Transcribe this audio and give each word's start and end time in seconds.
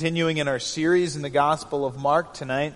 Continuing 0.00 0.38
in 0.38 0.48
our 0.48 0.58
series 0.58 1.14
in 1.14 1.20
the 1.20 1.28
Gospel 1.28 1.84
of 1.84 1.98
Mark 1.98 2.32
tonight, 2.32 2.72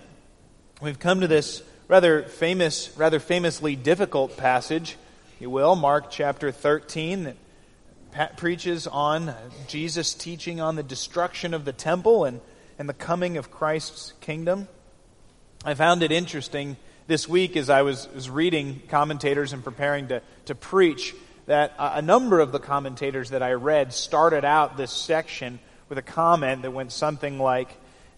we've 0.79 0.99
come 0.99 1.21
to 1.21 1.27
this 1.27 1.63
rather 1.87 2.21
famous, 2.21 2.95
rather 2.95 3.19
famously 3.19 3.75
difficult 3.75 4.37
passage, 4.37 4.95
you 5.39 5.49
will, 5.49 5.75
Mark 5.75 6.11
chapter 6.11 6.51
13, 6.51 7.33
that 8.13 8.37
preaches 8.37 8.85
on 8.85 9.33
Jesus 9.67 10.13
teaching 10.13 10.61
on 10.61 10.75
the 10.75 10.83
destruction 10.83 11.55
of 11.55 11.65
the 11.65 11.73
temple 11.73 12.25
and, 12.25 12.41
and 12.77 12.87
the 12.87 12.93
coming 12.93 13.37
of 13.37 13.49
Christ's 13.49 14.13
kingdom. 14.21 14.67
I 15.65 15.73
found 15.73 16.03
it 16.03 16.11
interesting 16.11 16.77
this 17.07 17.27
week 17.27 17.57
as 17.57 17.71
I 17.71 17.81
was, 17.81 18.07
was 18.13 18.29
reading 18.29 18.83
commentators 18.87 19.51
and 19.51 19.63
preparing 19.63 20.09
to, 20.09 20.21
to 20.45 20.53
preach 20.53 21.15
that 21.47 21.73
a 21.79 22.03
number 22.03 22.39
of 22.39 22.51
the 22.51 22.59
commentators 22.59 23.31
that 23.31 23.41
I 23.41 23.53
read 23.53 23.93
started 23.93 24.45
out 24.45 24.77
this 24.77 24.91
section 24.91 25.57
with 25.89 25.97
a 25.97 26.03
comment 26.03 26.63
that 26.63 26.71
went 26.71 26.91
something 26.91 27.39
like, 27.39 27.69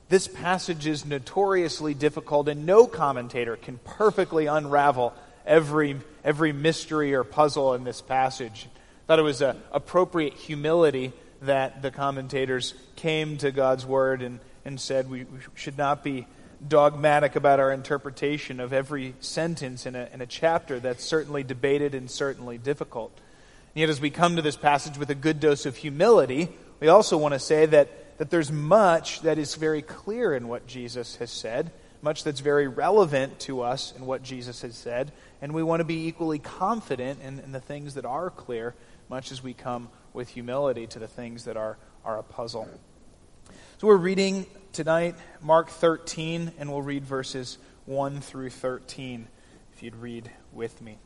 This 0.10 0.28
passage 0.28 0.88
is 0.88 1.06
notoriously 1.06 1.94
difficult, 1.94 2.48
and 2.48 2.66
no 2.66 2.88
commentator 2.88 3.56
can 3.56 3.80
perfectly 3.84 4.46
unravel 4.46 5.14
every, 5.46 5.98
every 6.24 6.54
mystery 6.54 7.14
or 7.14 7.24
puzzle 7.24 7.74
in 7.74 7.84
this 7.84 8.02
passage. 8.02 8.68
I 8.76 9.08
thought 9.08 9.20
it 9.20 9.24
was 9.24 9.42
a 9.42 9.56
appropriate 9.72 10.34
humility 10.34 11.14
that 11.42 11.82
the 11.82 11.92
commentators 11.92 12.74
came 12.96 13.38
to 13.38 13.52
God's 13.52 13.86
word 13.86 14.22
and, 14.22 14.40
and 14.66 14.80
said 14.80 15.10
we, 15.10 15.24
we 15.24 15.40
should 15.56 15.78
not 15.78 16.04
be 16.04 16.28
dogmatic 16.66 17.36
about 17.36 17.60
our 17.60 17.72
interpretation 17.72 18.60
of 18.60 18.74
every 18.74 19.14
sentence 19.20 19.86
in 19.86 19.96
a, 19.96 20.10
in 20.14 20.22
a 20.22 20.26
chapter 20.26 20.80
that's 20.80 21.04
certainly 21.04 21.44
debated 21.44 21.94
and 21.94 22.10
certainly 22.10 22.58
difficult. 22.58 23.12
And 23.76 23.82
yet, 23.82 23.90
as 23.90 24.02
we 24.02 24.10
come 24.10 24.36
to 24.38 24.42
this 24.42 24.56
passage 24.56 24.98
with 24.98 25.10
a 25.10 25.16
good 25.16 25.40
dose 25.40 25.66
of 25.66 25.76
humility, 25.76 26.50
we 26.80 26.88
also 26.88 27.18
want 27.18 27.34
to 27.34 27.40
say 27.40 27.66
that, 27.66 28.18
that 28.18 28.30
there's 28.30 28.52
much 28.52 29.22
that 29.22 29.38
is 29.38 29.56
very 29.56 29.82
clear 29.82 30.34
in 30.34 30.48
what 30.48 30.68
Jesus 30.68 31.16
has 31.18 31.32
said, 31.32 31.72
much 32.02 32.24
that's 32.24 32.40
very 32.40 32.68
relevant 32.68 33.40
to 33.42 33.62
us 33.62 33.94
in 33.98 34.06
what 34.06 34.22
Jesus 34.24 34.62
has 34.62 34.76
said, 34.76 35.12
and 35.42 35.54
we 35.54 35.64
want 35.64 35.80
to 35.80 35.86
be 35.86 36.08
equally 36.08 36.40
confident 36.40 37.22
in, 37.22 37.40
in 37.40 37.52
the 37.52 37.60
things 37.60 37.96
that 37.96 38.06
are 38.06 38.30
clear, 38.30 38.76
much 39.10 39.32
as 39.32 39.42
we 39.42 39.54
come 39.54 39.90
with 40.14 40.30
humility 40.30 40.88
to 40.88 41.00
the 41.00 41.08
things 41.08 41.46
that 41.46 41.58
are, 41.58 41.78
are 42.06 42.20
a 42.20 42.24
puzzle. 42.24 42.70
So 43.80 43.88
we're 43.88 43.98
reading 43.98 44.46
tonight 44.74 45.16
Mark 45.42 45.70
13, 45.70 46.54
and 46.60 46.70
we'll 46.70 46.82
read 46.82 47.06
verses 47.06 47.58
1 47.86 48.22
through 48.22 48.50
13, 48.50 49.28
if 49.74 49.84
you'd 49.84 49.96
read 49.96 50.30
with 50.52 50.82
me. 50.82 50.98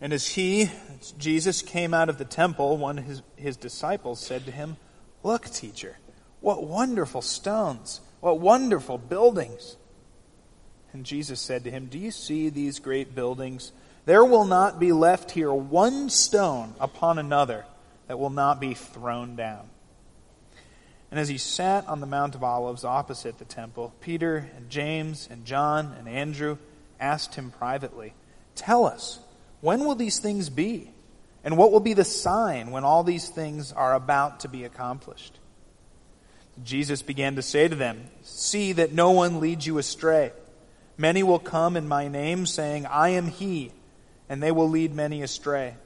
And 0.00 0.12
as 0.12 0.28
he, 0.28 0.70
Jesus, 1.18 1.62
came 1.62 1.94
out 1.94 2.08
of 2.08 2.18
the 2.18 2.24
temple, 2.24 2.76
one 2.76 2.98
of 2.98 3.04
his, 3.04 3.22
his 3.36 3.56
disciples 3.56 4.20
said 4.20 4.44
to 4.44 4.50
him, 4.50 4.76
Look, 5.22 5.46
teacher, 5.46 5.98
what 6.40 6.64
wonderful 6.64 7.22
stones, 7.22 8.00
what 8.20 8.38
wonderful 8.38 8.98
buildings. 8.98 9.76
And 10.92 11.04
Jesus 11.04 11.40
said 11.40 11.64
to 11.64 11.70
him, 11.70 11.86
Do 11.86 11.98
you 11.98 12.10
see 12.10 12.48
these 12.48 12.78
great 12.78 13.14
buildings? 13.14 13.72
There 14.04 14.24
will 14.24 14.44
not 14.44 14.78
be 14.78 14.92
left 14.92 15.32
here 15.32 15.52
one 15.52 16.10
stone 16.10 16.74
upon 16.78 17.18
another 17.18 17.64
that 18.06 18.18
will 18.18 18.30
not 18.30 18.60
be 18.60 18.74
thrown 18.74 19.34
down. 19.34 19.68
And 21.10 21.20
as 21.20 21.28
he 21.28 21.38
sat 21.38 21.86
on 21.88 22.00
the 22.00 22.06
Mount 22.06 22.34
of 22.34 22.44
Olives 22.44 22.84
opposite 22.84 23.38
the 23.38 23.44
temple, 23.44 23.94
Peter 24.00 24.50
and 24.56 24.68
James 24.70 25.28
and 25.30 25.44
John 25.44 25.94
and 25.98 26.08
Andrew 26.08 26.58
asked 27.00 27.34
him 27.34 27.50
privately, 27.50 28.14
Tell 28.54 28.86
us, 28.86 29.18
when 29.60 29.80
will 29.80 29.94
these 29.94 30.18
things 30.18 30.48
be? 30.50 30.90
And 31.44 31.56
what 31.56 31.70
will 31.70 31.80
be 31.80 31.94
the 31.94 32.04
sign 32.04 32.70
when 32.72 32.84
all 32.84 33.04
these 33.04 33.28
things 33.28 33.72
are 33.72 33.94
about 33.94 34.40
to 34.40 34.48
be 34.48 34.64
accomplished? 34.64 35.38
Jesus 36.64 37.02
began 37.02 37.36
to 37.36 37.42
say 37.42 37.68
to 37.68 37.74
them, 37.74 38.08
See 38.22 38.72
that 38.72 38.92
no 38.92 39.10
one 39.12 39.40
leads 39.40 39.66
you 39.66 39.78
astray. 39.78 40.32
Many 40.98 41.22
will 41.22 41.38
come 41.38 41.76
in 41.76 41.86
my 41.86 42.08
name, 42.08 42.46
saying, 42.46 42.86
I 42.86 43.10
am 43.10 43.28
he, 43.28 43.70
and 44.28 44.42
they 44.42 44.50
will 44.50 44.68
lead 44.68 44.94
many 44.94 45.22
astray. 45.22 45.76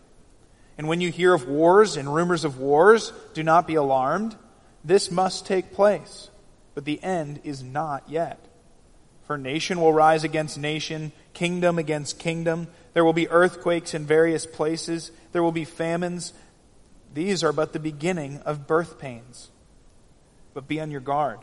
And 0.79 0.89
when 0.89 1.01
you 1.01 1.11
hear 1.11 1.35
of 1.35 1.49
wars 1.49 1.97
and 1.97 2.15
rumors 2.15 2.45
of 2.45 2.59
wars, 2.59 3.13
do 3.35 3.43
not 3.43 3.67
be 3.67 3.75
alarmed. 3.75 4.37
This 4.85 5.11
must 5.11 5.47
take 5.47 5.75
place, 5.75 6.31
but 6.75 6.85
the 6.85 7.03
end 7.03 7.41
is 7.45 7.63
not 7.63 8.09
yet. 8.09 8.39
For 9.27 9.37
nation 9.37 9.81
will 9.81 9.93
rise 9.93 10.25
against 10.25 10.59
nation, 10.59 11.13
kingdom 11.35 11.79
against 11.79 12.19
kingdom. 12.19 12.69
There 12.93 13.05
will 13.05 13.13
be 13.13 13.29
earthquakes 13.29 13.95
in 13.95 14.05
various 14.05 14.47
places. 14.47 15.13
There 15.33 15.43
will 15.43 15.53
be 15.53 15.65
famines. 15.65 16.33
These 17.13 17.45
are 17.45 17.53
but 17.53 17.73
the 17.73 17.79
beginning 17.79 18.39
of 18.39 18.67
birth 18.67 18.99
pains. 18.99 19.51
But 20.55 20.69
be 20.69 20.81
on 20.81 20.91
your 20.91 21.01
guard, 21.01 21.39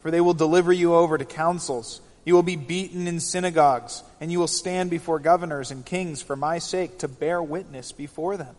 for 0.00 0.10
they 0.10 0.20
will 0.20 0.34
deliver 0.34 0.72
you 0.72 0.94
over 0.94 1.16
to 1.16 1.24
councils. 1.24 2.00
You 2.24 2.34
will 2.34 2.42
be 2.42 2.56
beaten 2.56 3.06
in 3.06 3.20
synagogues, 3.20 4.02
and 4.20 4.30
you 4.30 4.38
will 4.38 4.48
stand 4.48 4.90
before 4.90 5.18
governors 5.18 5.70
and 5.70 5.84
kings 5.84 6.22
for 6.22 6.36
my 6.36 6.58
sake 6.58 6.98
to 6.98 7.08
bear 7.08 7.42
witness 7.42 7.92
before 7.92 8.36
them. 8.36 8.54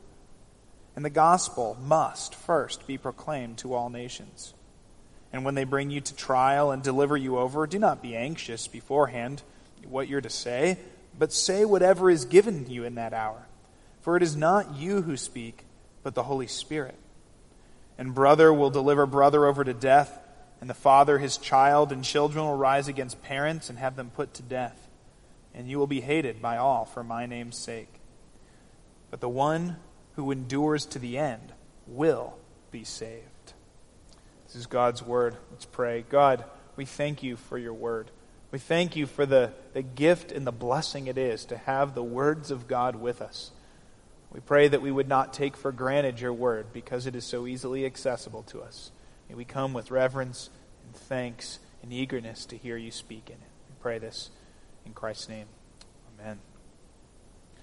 And 0.96 1.04
the 1.04 1.10
gospel 1.10 1.78
must 1.82 2.36
first 2.36 2.86
be 2.88 2.98
proclaimed 2.98 3.58
to 3.60 3.74
all 3.74 3.90
nations. 3.90 4.54
And 5.32 5.44
when 5.44 5.56
they 5.56 5.64
bring 5.64 5.90
you 5.90 6.02
to 6.02 6.16
trial 6.16 6.72
and 6.72 6.84
deliver 6.84 7.18
you 7.18 7.38
over, 7.38 7.66
do 7.66 7.80
not 7.80 8.02
be 8.02 8.16
anxious 8.16 8.68
beforehand 8.68 9.42
what 9.88 10.08
you're 10.08 10.22
to 10.22 10.30
say, 10.30 10.78
but 11.18 11.34
say 11.34 11.66
whatever 11.66 12.10
is 12.10 12.26
given 12.26 12.70
you 12.70 12.84
in 12.84 12.96
that 12.96 13.14
hour. 13.14 13.48
For 14.02 14.18
it 14.18 14.24
is 14.24 14.36
not 14.36 14.76
you 14.76 15.02
who 15.04 15.16
speak, 15.16 15.66
but 16.04 16.16
the 16.16 16.24
Holy 16.24 16.48
Spirit. 16.48 16.96
And 17.98 18.14
brother 18.14 18.54
will 18.54 18.70
deliver 18.70 19.06
brother 19.06 19.46
over 19.46 19.64
to 19.64 19.74
death, 19.74 20.20
and 20.60 20.70
the 20.70 20.74
father 20.74 21.20
his 21.20 21.38
child, 21.38 21.92
and 21.92 22.04
children 22.04 22.46
will 22.46 22.58
rise 22.58 22.88
against 22.88 23.22
parents 23.22 23.70
and 23.70 23.80
have 23.80 23.96
them 23.96 24.10
put 24.10 24.34
to 24.36 24.44
death. 24.44 24.90
And 25.54 25.70
you 25.70 25.78
will 25.78 25.88
be 25.88 26.02
hated 26.02 26.42
by 26.42 26.58
all 26.58 26.86
for 26.86 27.04
my 27.04 27.26
name's 27.26 27.58
sake. 27.58 28.00
But 29.12 29.22
the 29.22 29.30
one 29.30 29.78
who 30.16 30.32
endures 30.32 30.86
to 30.88 31.00
the 31.00 31.18
end 31.18 31.54
will 31.86 32.36
be 32.72 32.84
saved. 32.84 33.54
This 34.48 34.56
is 34.56 34.66
God's 34.66 35.04
word. 35.04 35.36
Let's 35.52 35.66
pray. 35.66 36.04
God, 36.10 36.44
we 36.76 36.86
thank 36.86 37.24
you 37.24 37.36
for 37.36 37.58
your 37.58 37.74
word. 37.74 38.10
We 38.54 38.60
thank 38.60 38.96
you 38.96 39.08
for 39.08 39.26
the, 39.26 39.52
the 39.74 39.82
gift 39.82 40.32
and 40.32 40.46
the 40.46 40.52
blessing 40.52 41.08
it 41.08 41.18
is 41.18 41.46
to 41.46 41.58
have 41.58 41.96
the 41.96 42.04
words 42.04 42.52
of 42.52 42.68
God 42.68 42.96
with 42.96 43.20
us. 43.20 43.50
We 44.32 44.42
pray 44.42 44.68
that 44.68 44.80
we 44.80 44.92
would 44.92 45.08
not 45.08 45.34
take 45.34 45.58
for 45.58 45.72
granted 45.72 46.20
your 46.20 46.34
word 46.34 46.68
because 46.72 47.08
it 47.08 47.16
is 47.16 47.26
so 47.26 47.48
easily 47.48 47.84
accessible 47.84 48.44
to 48.44 48.62
us. 48.62 48.92
May 49.28 49.34
we 49.34 49.44
come 49.44 49.74
with 49.74 49.90
reverence 49.90 50.52
and 50.86 50.96
thanks 50.96 51.58
and 51.82 51.92
eagerness 51.92 52.46
to 52.46 52.56
hear 52.56 52.78
you 52.78 52.92
speak 52.92 53.24
in 53.26 53.38
it. 53.38 53.50
We 53.70 53.76
pray 53.82 53.98
this 53.98 54.30
in 54.86 54.94
Christ's 54.94 55.30
name. 55.30 55.48
Amen. 56.20 56.38
I 57.58 57.60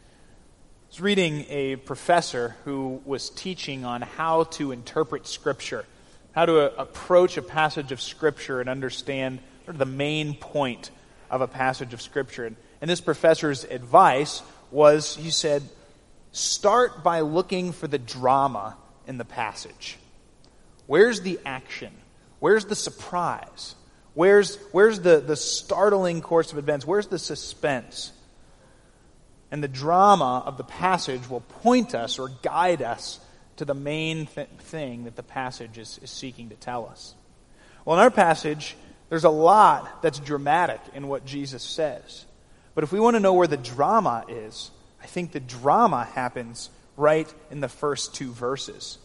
was 0.89 1.01
reading 1.01 1.47
a 1.51 1.77
professor 1.77 2.57
who 2.65 3.01
was 3.05 3.31
teaching 3.31 3.85
on 3.85 4.03
how 4.03 4.43
to 4.43 4.73
interpret 4.73 5.29
Scripture 5.29 5.87
how 6.33 6.47
to 6.47 6.79
approach 6.81 7.37
a 7.37 7.43
passage 7.43 7.93
of 7.93 8.01
Scripture 8.01 8.61
and 8.61 8.69
understand 8.69 9.41
sort 9.71 9.77
of 9.77 9.89
the 9.89 9.97
main 9.97 10.35
point 10.35 10.91
of 11.31 11.43
a 11.43 11.47
passage 11.47 11.95
of 11.95 12.03
Scripture. 12.03 12.45
And, 12.45 12.57
and 12.81 12.91
this 12.91 13.01
professor's 13.01 13.63
advice 13.63 14.43
was 14.73 15.15
he 15.15 15.31
said, 15.31 15.63
start 16.33 17.05
by 17.05 17.21
looking 17.21 17.71
for 17.71 17.87
the 17.87 17.99
drama 17.99 18.77
in 19.07 19.17
the 19.17 19.25
passage. 19.25 19.97
Where's 20.89 21.21
the 21.21 21.39
action? 21.47 21.93
Where's 22.41 22.65
the 22.65 22.75
surprise? 22.75 23.77
Where's, 24.15 24.57
where's 24.73 24.99
the, 24.99 25.21
the 25.21 25.37
startling 25.37 26.21
course 26.21 26.51
of 26.51 26.59
events? 26.59 26.85
Where's 26.85 27.07
the 27.07 27.19
suspense? 27.21 28.11
And 29.53 29.63
the 29.63 29.69
drama 29.69 30.43
of 30.45 30.57
the 30.57 30.65
passage 30.65 31.31
will 31.31 31.43
point 31.63 31.95
us 31.95 32.19
or 32.19 32.29
guide 32.43 32.83
us 32.83 33.21
to 33.59 33.65
the 33.65 33.75
main 33.75 34.27
th- 34.27 34.49
thing 34.59 35.05
that 35.05 35.15
the 35.15 35.23
passage 35.23 35.79
is, 35.79 36.01
is 36.03 36.11
seeking 36.11 36.49
to 36.49 36.57
tell 36.57 36.89
us. 36.89 37.15
Well, 37.85 37.97
in 37.97 38.03
our 38.03 38.11
passage, 38.11 38.75
There's 39.11 39.25
a 39.25 39.31
lot 39.31 40.03
that's 40.03 40.19
dramatic 40.19 40.81
in 40.95 41.09
what 41.09 41.27
Jesus 41.27 41.63
says. 41.63 42.25
But 42.75 42.85
if 42.85 42.93
we 42.93 43.01
want 43.01 43.17
to 43.17 43.21
know 43.21 43.35
where 43.35 43.49
the 43.49 43.57
drama 43.59 44.25
is, 44.29 44.71
I 45.03 45.07
think 45.07 45.33
the 45.33 45.41
drama 45.41 46.05
happens 46.05 46.71
right 46.97 47.33
in 47.51 47.61
the 47.61 47.69
first 47.69 48.15
two 48.15 48.33
verses. 48.33 48.99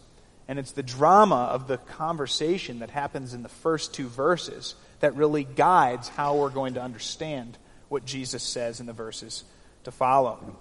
And 0.48 0.58
it's 0.58 0.72
the 0.72 0.82
drama 0.82 1.48
of 1.50 1.66
the 1.66 1.78
conversation 1.78 2.78
that 2.78 2.90
happens 2.90 3.34
in 3.34 3.42
the 3.42 3.48
first 3.48 3.94
two 3.94 4.06
verses 4.06 4.76
that 5.00 5.16
really 5.16 5.44
guides 5.44 6.08
how 6.08 6.36
we're 6.36 6.50
going 6.50 6.74
to 6.74 6.82
understand 6.82 7.58
what 7.88 8.04
Jesus 8.04 8.42
says 8.42 8.80
in 8.80 8.86
the 8.86 8.92
verses 8.92 9.44
to 9.84 9.90
follow. 9.90 10.56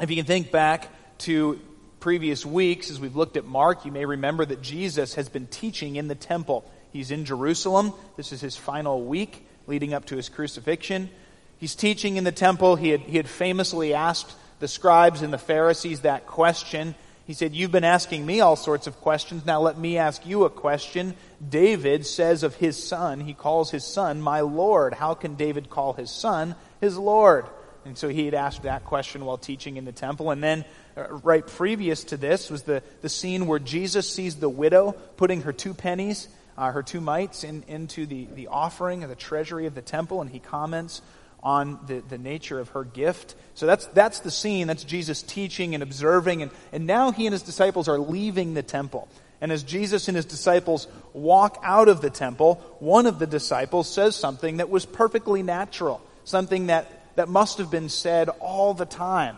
If 0.00 0.10
you 0.10 0.16
can 0.16 0.24
think 0.24 0.50
back 0.50 0.88
to 1.18 1.60
previous 2.00 2.46
weeks, 2.46 2.90
as 2.90 3.00
we've 3.00 3.16
looked 3.16 3.36
at 3.36 3.44
Mark, 3.44 3.84
you 3.84 3.92
may 3.92 4.04
remember 4.04 4.44
that 4.44 4.62
Jesus 4.62 5.14
has 5.14 5.28
been 5.28 5.46
teaching 5.46 5.96
in 5.96 6.06
the 6.06 6.14
temple. 6.14 6.70
He's 6.94 7.10
in 7.10 7.24
Jerusalem. 7.24 7.92
This 8.16 8.30
is 8.30 8.40
his 8.40 8.56
final 8.56 9.04
week 9.04 9.44
leading 9.66 9.92
up 9.92 10.04
to 10.06 10.16
his 10.16 10.28
crucifixion. 10.28 11.10
He's 11.58 11.74
teaching 11.74 12.16
in 12.16 12.22
the 12.22 12.30
temple. 12.30 12.76
He 12.76 12.90
had, 12.90 13.00
he 13.00 13.16
had 13.16 13.28
famously 13.28 13.94
asked 13.94 14.32
the 14.60 14.68
scribes 14.68 15.20
and 15.20 15.32
the 15.32 15.38
Pharisees 15.38 16.02
that 16.02 16.28
question. 16.28 16.94
He 17.26 17.32
said, 17.32 17.52
You've 17.52 17.72
been 17.72 17.82
asking 17.82 18.24
me 18.24 18.40
all 18.40 18.54
sorts 18.54 18.86
of 18.86 19.00
questions. 19.00 19.44
Now 19.44 19.60
let 19.60 19.76
me 19.76 19.98
ask 19.98 20.24
you 20.24 20.44
a 20.44 20.50
question. 20.50 21.16
David 21.46 22.06
says 22.06 22.44
of 22.44 22.54
his 22.54 22.80
son, 22.80 23.18
he 23.18 23.34
calls 23.34 23.72
his 23.72 23.84
son 23.84 24.20
my 24.20 24.42
Lord. 24.42 24.94
How 24.94 25.14
can 25.14 25.34
David 25.34 25.68
call 25.68 25.94
his 25.94 26.12
son 26.12 26.54
his 26.80 26.96
Lord? 26.96 27.46
And 27.84 27.98
so 27.98 28.08
he 28.08 28.24
had 28.24 28.34
asked 28.34 28.62
that 28.62 28.84
question 28.84 29.24
while 29.24 29.36
teaching 29.36 29.78
in 29.78 29.84
the 29.84 29.90
temple. 29.90 30.30
And 30.30 30.40
then, 30.40 30.64
uh, 30.96 31.08
right 31.08 31.44
previous 31.44 32.04
to 32.04 32.16
this, 32.16 32.50
was 32.50 32.62
the, 32.62 32.84
the 33.02 33.08
scene 33.08 33.48
where 33.48 33.58
Jesus 33.58 34.08
sees 34.08 34.36
the 34.36 34.48
widow 34.48 34.92
putting 35.16 35.42
her 35.42 35.52
two 35.52 35.74
pennies, 35.74 36.28
uh, 36.56 36.72
her 36.72 36.82
two 36.82 37.00
mites, 37.00 37.44
in, 37.44 37.64
into 37.68 38.06
the, 38.06 38.26
the 38.34 38.48
offering 38.48 39.02
of 39.02 39.08
the 39.08 39.16
treasury 39.16 39.66
of 39.66 39.74
the 39.74 39.82
temple. 39.82 40.20
And 40.20 40.30
he 40.30 40.38
comments 40.38 41.02
on 41.42 41.78
the, 41.86 42.00
the 42.00 42.18
nature 42.18 42.58
of 42.58 42.70
her 42.70 42.84
gift. 42.84 43.34
So 43.54 43.66
that's, 43.66 43.86
that's 43.88 44.20
the 44.20 44.30
scene. 44.30 44.66
That's 44.66 44.84
Jesus 44.84 45.22
teaching 45.22 45.74
and 45.74 45.82
observing. 45.82 46.42
And, 46.42 46.50
and 46.72 46.86
now 46.86 47.12
he 47.12 47.26
and 47.26 47.32
his 47.32 47.42
disciples 47.42 47.86
are 47.86 47.98
leaving 47.98 48.54
the 48.54 48.62
temple. 48.62 49.08
And 49.40 49.52
as 49.52 49.62
Jesus 49.62 50.08
and 50.08 50.16
his 50.16 50.24
disciples 50.24 50.88
walk 51.12 51.58
out 51.62 51.88
of 51.88 52.00
the 52.00 52.08
temple, 52.08 52.54
one 52.78 53.04
of 53.06 53.18
the 53.18 53.26
disciples 53.26 53.92
says 53.92 54.16
something 54.16 54.56
that 54.56 54.70
was 54.70 54.86
perfectly 54.86 55.42
natural, 55.42 56.00
something 56.24 56.68
that, 56.68 57.14
that 57.16 57.28
must 57.28 57.58
have 57.58 57.70
been 57.70 57.90
said 57.90 58.30
all 58.40 58.72
the 58.72 58.86
time 58.86 59.36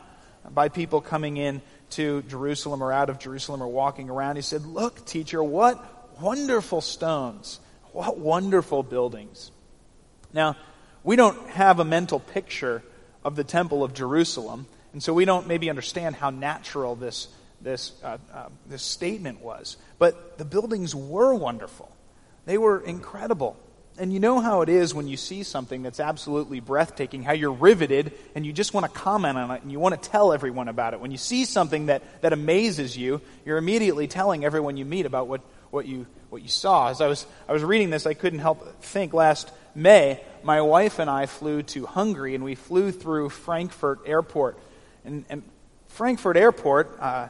by 0.48 0.68
people 0.68 1.00
coming 1.00 1.36
in 1.36 1.60
to 1.90 2.22
Jerusalem 2.22 2.82
or 2.82 2.92
out 2.92 3.10
of 3.10 3.18
Jerusalem 3.18 3.62
or 3.62 3.68
walking 3.68 4.10
around. 4.10 4.36
He 4.36 4.42
said, 4.42 4.64
Look, 4.64 5.04
teacher, 5.06 5.42
what 5.42 5.95
wonderful 6.20 6.80
stones, 6.80 7.60
what 7.92 8.18
wonderful 8.18 8.82
buildings. 8.82 9.50
Now, 10.32 10.56
we 11.02 11.16
don't 11.16 11.48
have 11.50 11.80
a 11.80 11.84
mental 11.84 12.20
picture 12.20 12.82
of 13.24 13.36
the 13.36 13.44
Temple 13.44 13.82
of 13.82 13.94
Jerusalem, 13.94 14.66
and 14.92 15.02
so 15.02 15.12
we 15.12 15.24
don't 15.24 15.46
maybe 15.46 15.70
understand 15.70 16.16
how 16.16 16.30
natural 16.30 16.94
this, 16.94 17.28
this, 17.60 17.92
uh, 18.02 18.18
uh, 18.32 18.48
this 18.66 18.82
statement 18.82 19.40
was. 19.40 19.76
But 19.98 20.38
the 20.38 20.44
buildings 20.44 20.94
were 20.94 21.34
wonderful, 21.34 21.94
they 22.44 22.58
were 22.58 22.80
incredible. 22.80 23.56
And 23.98 24.12
you 24.12 24.20
know 24.20 24.40
how 24.40 24.60
it 24.60 24.68
is 24.68 24.94
when 24.94 25.08
you 25.08 25.16
see 25.16 25.42
something 25.42 25.82
that's 25.82 26.00
absolutely 26.00 26.60
breathtaking, 26.60 27.22
how 27.22 27.32
you're 27.32 27.50
riveted 27.50 28.12
and 28.34 28.44
you 28.44 28.52
just 28.52 28.74
want 28.74 28.84
to 28.84 28.92
comment 28.92 29.38
on 29.38 29.50
it 29.52 29.62
and 29.62 29.72
you 29.72 29.80
want 29.80 30.00
to 30.00 30.10
tell 30.10 30.34
everyone 30.34 30.68
about 30.68 30.92
it. 30.92 31.00
When 31.00 31.10
you 31.10 31.16
see 31.16 31.46
something 31.46 31.86
that, 31.86 32.02
that 32.20 32.34
amazes 32.34 32.94
you, 32.94 33.22
you're 33.46 33.56
immediately 33.56 34.06
telling 34.06 34.44
everyone 34.44 34.76
you 34.76 34.84
meet 34.84 35.06
about 35.06 35.28
what, 35.28 35.40
what, 35.76 35.86
you, 35.86 36.06
what 36.30 36.40
you 36.40 36.48
saw. 36.48 36.88
As 36.88 37.02
I 37.02 37.06
was, 37.06 37.26
I 37.46 37.52
was 37.52 37.62
reading 37.62 37.90
this, 37.90 38.06
I 38.06 38.14
couldn't 38.14 38.38
help 38.38 38.82
think 38.82 39.12
last 39.12 39.52
May, 39.74 40.18
my 40.42 40.62
wife 40.62 40.98
and 40.98 41.10
I 41.10 41.26
flew 41.26 41.62
to 41.64 41.84
Hungary 41.84 42.34
and 42.34 42.42
we 42.42 42.54
flew 42.54 42.90
through 42.90 43.28
Frankfurt 43.28 44.00
Airport. 44.06 44.58
And, 45.04 45.26
and 45.28 45.42
Frankfurt 45.88 46.38
Airport, 46.38 46.96
uh, 46.98 47.28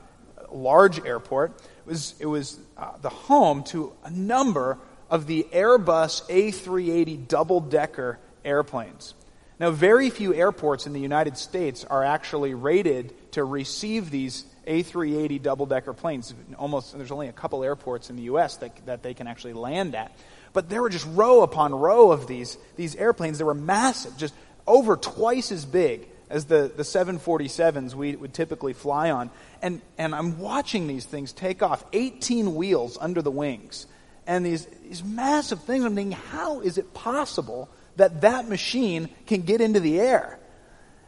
large 0.52 1.04
airport, 1.04 1.60
was, 1.86 2.14
it 2.20 2.26
was 2.26 2.60
uh, 2.78 2.96
the 3.02 3.08
home 3.08 3.64
to 3.64 3.92
a 4.04 4.10
number 4.12 4.78
of 5.10 5.26
the 5.26 5.44
Airbus 5.52 6.22
A380 6.30 7.26
double 7.26 7.60
decker 7.60 8.20
airplanes. 8.44 9.14
Now, 9.58 9.72
very 9.72 10.08
few 10.08 10.32
airports 10.32 10.86
in 10.86 10.92
the 10.92 11.00
United 11.00 11.36
States 11.36 11.84
are 11.84 12.04
actually 12.04 12.54
rated 12.54 13.12
to 13.32 13.42
receive 13.42 14.12
these 14.12 14.44
A380 14.66 15.42
double 15.42 15.66
decker 15.66 15.92
planes. 15.92 16.34
Almost, 16.58 16.96
there's 16.96 17.12
only 17.12 17.28
a 17.28 17.32
couple 17.32 17.62
airports 17.64 18.10
in 18.10 18.16
the 18.16 18.22
U.S. 18.24 18.56
that, 18.58 18.86
that 18.86 19.02
they 19.02 19.14
can 19.14 19.26
actually 19.26 19.54
land 19.54 19.94
at. 19.94 20.16
But 20.52 20.68
there 20.68 20.82
were 20.82 20.90
just 20.90 21.06
row 21.10 21.42
upon 21.42 21.74
row 21.74 22.12
of 22.12 22.26
these, 22.26 22.56
these 22.76 22.96
airplanes 22.96 23.38
that 23.38 23.44
were 23.44 23.54
massive, 23.54 24.16
just 24.16 24.34
over 24.66 24.96
twice 24.96 25.52
as 25.52 25.64
big 25.64 26.08
as 26.28 26.46
the, 26.46 26.70
the 26.74 26.82
747s 26.82 27.94
we 27.94 28.16
would 28.16 28.34
typically 28.34 28.72
fly 28.72 29.10
on. 29.10 29.30
And, 29.62 29.80
and 29.96 30.14
I'm 30.14 30.38
watching 30.38 30.86
these 30.86 31.04
things 31.04 31.32
take 31.32 31.62
off, 31.62 31.84
18 31.92 32.54
wheels 32.54 32.98
under 33.00 33.22
the 33.22 33.30
wings. 33.30 33.86
And 34.26 34.44
these, 34.44 34.66
these 34.82 35.04
massive 35.04 35.62
things, 35.62 35.84
I'm 35.84 35.94
thinking, 35.94 36.18
how 36.30 36.60
is 36.60 36.78
it 36.78 36.92
possible 36.94 37.68
that 37.96 38.22
that 38.22 38.48
machine 38.48 39.08
can 39.26 39.42
get 39.42 39.60
into 39.60 39.80
the 39.80 40.00
air? 40.00 40.38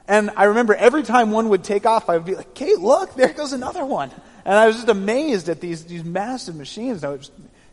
And 0.09 0.31
I 0.37 0.45
remember 0.45 0.75
every 0.75 1.03
time 1.03 1.31
one 1.31 1.51
would 1.51 1.63
take 1.63 1.85
off, 1.85 2.09
I 2.09 2.17
would 2.17 2.25
be 2.25 2.35
like, 2.35 2.55
Kate, 2.55 2.79
look, 2.79 3.15
there 3.15 3.33
goes 3.35 3.53
another 3.53 3.85
one. 3.85 4.11
And 4.47 4.55
I 4.55 4.67
was 4.67 4.77
just 4.77 4.89
amazed 4.89 5.51
at 5.51 5.61
these, 5.61 5.85
these 5.85 6.03
massive 6.03 6.57
machines. 6.57 7.05
I 7.05 7.11
was 7.11 7.31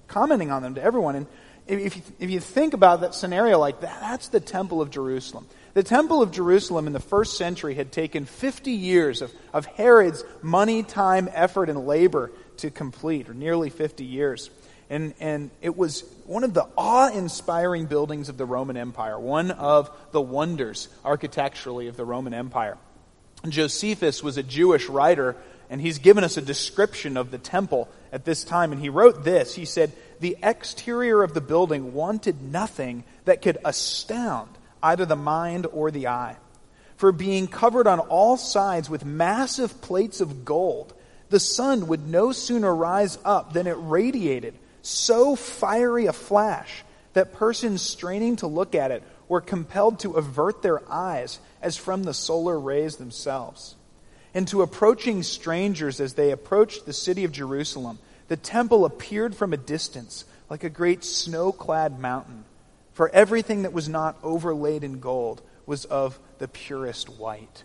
commenting 0.08 0.52
on 0.52 0.62
them 0.62 0.76
to 0.76 0.84
everyone. 0.84 1.16
And 1.16 1.28
if 1.66 1.96
you, 1.96 2.02
if 2.20 2.30
you 2.30 2.42
think 2.42 2.74
about 2.74 3.02
that 3.02 3.16
scenario 3.16 3.58
like 3.58 3.80
that, 3.80 4.02
that's 4.02 4.28
the 4.28 4.42
Temple 4.42 4.82
of 4.82 4.92
Jerusalem. 4.92 5.48
The 5.76 5.84
Temple 5.84 6.22
of 6.22 6.32
Jerusalem 6.32 6.88
in 6.88 6.94
the 6.94 7.00
first 7.00 7.38
century 7.38 7.74
had 7.74 7.94
taken 7.94 8.26
50 8.26 8.72
years 8.72 9.22
of, 9.22 9.32
of 9.54 9.66
Herod's 9.66 10.24
money, 10.42 10.84
time, 10.84 11.30
effort, 11.32 11.70
and 11.70 11.88
labor 11.88 12.32
to 12.58 12.70
complete, 12.70 13.30
or 13.30 13.34
nearly 13.34 13.70
50 13.70 14.04
years. 14.04 14.50
And, 14.90 15.14
and 15.20 15.50
it 15.62 15.76
was 15.76 16.04
one 16.26 16.44
of 16.44 16.54
the 16.54 16.68
awe 16.78 17.10
inspiring 17.10 17.86
buildings 17.86 18.30
of 18.30 18.38
the 18.38 18.46
Roman 18.46 18.78
Empire, 18.78 19.20
one 19.20 19.52
of 19.52 19.90
the 20.12 20.22
wonders 20.22 20.90
architecturally 21.04 21.88
of 21.88 21.98
the 21.98 22.06
Roman 22.06 22.34
Empire. 22.34 22.78
Josephus 23.48 24.24
was 24.24 24.38
a 24.38 24.44
Jewish 24.44 24.88
writer, 24.88 25.36
and 25.70 25.82
he's 25.82 26.00
given 26.00 26.24
us 26.24 26.38
a 26.38 26.42
description 26.42 27.18
of 27.18 27.32
the 27.32 27.38
temple 27.38 27.90
at 28.12 28.26
this 28.26 28.44
time. 28.44 28.72
And 28.72 28.82
he 28.82 28.90
wrote 28.90 29.24
this 29.24 29.56
He 29.56 29.66
said, 29.66 29.92
the 30.20 30.38
exterior 30.42 31.24
of 31.24 31.34
the 31.34 31.42
building 31.42 31.94
wanted 31.94 32.42
nothing 32.42 33.04
that 33.26 33.42
could 33.42 33.58
astound 33.66 34.50
either 34.82 35.06
the 35.06 35.16
mind 35.16 35.66
or 35.72 35.92
the 35.92 36.08
eye. 36.08 36.38
For 36.96 37.12
being 37.12 37.48
covered 37.48 37.88
on 37.88 38.00
all 38.00 38.38
sides 38.38 38.90
with 38.90 39.04
massive 39.04 39.82
plates 39.82 40.22
of 40.22 40.46
gold, 40.46 40.94
the 41.30 41.40
sun 41.40 41.88
would 41.88 42.08
no 42.08 42.32
sooner 42.32 42.74
rise 42.74 43.18
up 43.26 43.52
than 43.52 43.68
it 43.68 43.76
radiated 43.78 44.54
so 44.86 45.36
fiery 45.36 46.06
a 46.06 46.14
flash 46.14 46.84
that 47.14 47.34
persons 47.34 47.82
straining 47.82 48.36
to 48.38 48.48
look 48.48 48.76
at 48.76 48.92
it 48.92 49.04
were 49.28 49.42
compelled 49.42 50.00
to 50.00 50.14
avert 50.14 50.62
their 50.62 50.82
eyes 50.92 51.40
as 51.62 51.78
from 51.78 52.04
the 52.04 52.14
solar 52.14 52.60
rays 52.60 52.98
themselves. 52.98 53.76
And 54.34 54.48
to 54.50 54.62
approaching 54.62 55.24
strangers 55.24 56.00
as 56.00 56.14
they 56.14 56.32
approached 56.32 56.86
the 56.86 56.94
city 56.94 57.24
of 57.24 57.32
Jerusalem, 57.32 58.00
the 58.28 58.38
temple 58.38 58.86
appeared 58.86 59.36
from 59.36 59.54
a 59.54 59.58
distance 59.58 60.26
like 60.50 60.64
a 60.64 60.70
great 60.70 61.04
snow 61.04 61.52
clad 61.52 62.00
mountain, 62.00 62.44
for 62.94 63.10
everything 63.10 63.64
that 63.64 63.74
was 63.74 63.90
not 63.90 64.18
overlaid 64.24 64.84
in 64.84 65.00
gold 65.00 65.42
was 65.66 65.86
of 65.86 66.20
the 66.38 66.48
purest 66.48 67.10
white. 67.10 67.64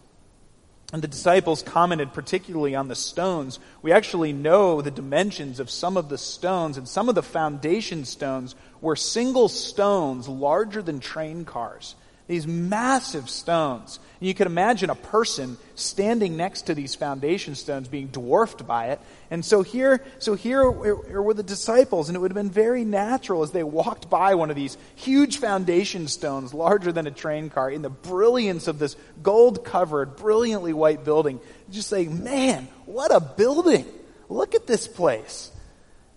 And 0.93 1.03
the 1.03 1.09
disciples 1.09 1.63
commented 1.63 2.13
particularly 2.13 2.75
on 2.75 2.89
the 2.89 2.97
stones. 2.97 3.61
We 3.81 3.93
actually 3.93 4.33
know 4.33 4.83
the 4.83 4.91
dimensions 4.91 5.61
of 5.61 5.71
some 5.71 5.97
of 5.97 6.09
the 6.09 6.19
stones, 6.19 6.77
and 6.77 6.89
some 6.89 7.09
of 7.09 7.15
the 7.15 7.23
foundation 7.23 8.05
stones 8.05 8.57
were 8.81 8.97
single 8.97 9.49
stones 9.49 10.29
larger 10.29 10.83
than 10.83 10.99
train 10.99 11.45
cars. 11.45 11.95
These 12.31 12.47
massive 12.47 13.29
stones. 13.29 13.99
And 14.21 14.29
you 14.29 14.35
can 14.35 14.47
imagine 14.47 14.89
a 14.89 14.95
person 14.95 15.59
standing 15.75 16.37
next 16.37 16.63
to 16.63 16.77
these 16.77 16.95
foundation 16.95 17.57
stones 17.57 17.89
being 17.89 18.07
dwarfed 18.07 18.65
by 18.69 18.91
it. 18.91 19.01
And 19.33 19.45
so 19.45 19.63
here, 19.63 20.05
so 20.21 20.35
here 20.35 20.71
were 20.71 21.35
the 21.35 21.43
disciples, 21.43 22.09
and 22.09 22.15
it 22.15 22.21
would 22.21 22.31
have 22.31 22.37
been 22.37 22.49
very 22.49 22.85
natural 22.85 23.43
as 23.43 23.51
they 23.51 23.65
walked 23.65 24.09
by 24.09 24.37
one 24.37 24.49
of 24.49 24.55
these 24.55 24.79
huge 24.95 25.39
foundation 25.39 26.07
stones, 26.07 26.55
larger 26.55 26.93
than 26.93 27.09
a 27.09 27.11
train 27.11 27.51
car, 27.51 27.69
in 27.69 27.83
the 27.83 27.91
brilliance 27.91 28.69
of 28.69 28.79
this 28.79 28.95
gold 29.25 29.65
covered, 29.65 30.15
brilliantly 30.15 30.73
white 30.73 31.05
building, 31.05 31.41
just 31.69 31.89
saying, 31.89 32.23
Man, 32.23 32.69
what 32.87 33.13
a 33.13 33.19
building! 33.19 33.87
Look 34.29 34.55
at 34.55 34.69
this 34.69 34.87
place. 34.87 35.51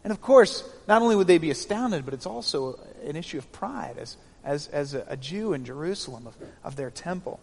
And 0.03 0.13
of 0.13 0.21
course, 0.21 0.63
not 0.87 1.01
only 1.01 1.15
would 1.15 1.25
they 1.25 1.39
be 1.39 1.49
astounded, 1.49 2.05
but 2.05 2.13
it's 2.13 2.27
also 2.27 2.79
an 3.03 3.15
issue 3.15 3.39
of 3.39 3.51
pride 3.51 3.95
as 3.97 4.15
as, 4.43 4.67
as 4.67 4.93
a, 4.93 5.05
a 5.07 5.17
Jew 5.17 5.53
in 5.53 5.65
Jerusalem 5.65 6.27
of, 6.27 6.35
of 6.63 6.75
their 6.75 6.91
temple. 6.91 7.39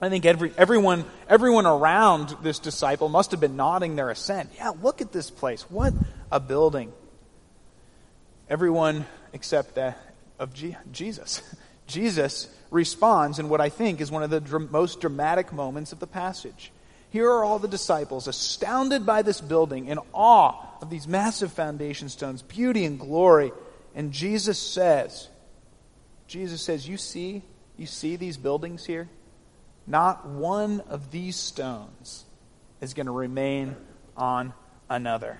I 0.00 0.08
think 0.10 0.26
every, 0.26 0.52
everyone, 0.58 1.04
everyone 1.28 1.66
around 1.66 2.36
this 2.42 2.58
disciple 2.58 3.08
must 3.08 3.30
have 3.30 3.40
been 3.40 3.56
nodding 3.56 3.96
their 3.96 4.10
assent. 4.10 4.50
Yeah, 4.56 4.72
look 4.82 5.00
at 5.00 5.12
this 5.12 5.30
place. 5.30 5.62
What 5.70 5.94
a 6.30 6.38
building. 6.38 6.92
Everyone 8.48 9.06
except 9.32 9.74
that 9.76 9.98
of 10.38 10.52
G- 10.52 10.76
Jesus. 10.92 11.42
Jesus 11.86 12.48
responds 12.70 13.38
in 13.38 13.48
what 13.48 13.60
I 13.60 13.68
think 13.68 14.00
is 14.00 14.10
one 14.10 14.22
of 14.22 14.30
the 14.30 14.40
dr- 14.40 14.70
most 14.70 15.00
dramatic 15.00 15.52
moments 15.52 15.92
of 15.92 16.00
the 16.00 16.06
passage. 16.06 16.72
Here 17.10 17.30
are 17.30 17.44
all 17.44 17.58
the 17.58 17.68
disciples, 17.68 18.28
astounded 18.28 19.06
by 19.06 19.22
this 19.22 19.40
building, 19.40 19.86
in 19.86 19.98
awe 20.12 20.54
of 20.82 20.90
these 20.90 21.08
massive 21.08 21.52
foundation 21.52 22.08
stones, 22.08 22.42
beauty 22.42 22.84
and 22.84 22.98
glory. 22.98 23.52
And 23.94 24.12
Jesus 24.12 24.58
says, 24.58 25.28
Jesus 26.26 26.62
says, 26.62 26.88
You 26.88 26.96
see, 26.96 27.42
you 27.76 27.86
see 27.86 28.16
these 28.16 28.36
buildings 28.36 28.84
here? 28.84 29.08
Not 29.86 30.26
one 30.26 30.80
of 30.88 31.10
these 31.10 31.36
stones 31.36 32.24
is 32.80 32.94
going 32.94 33.06
to 33.06 33.12
remain 33.12 33.76
on 34.16 34.52
another. 34.90 35.38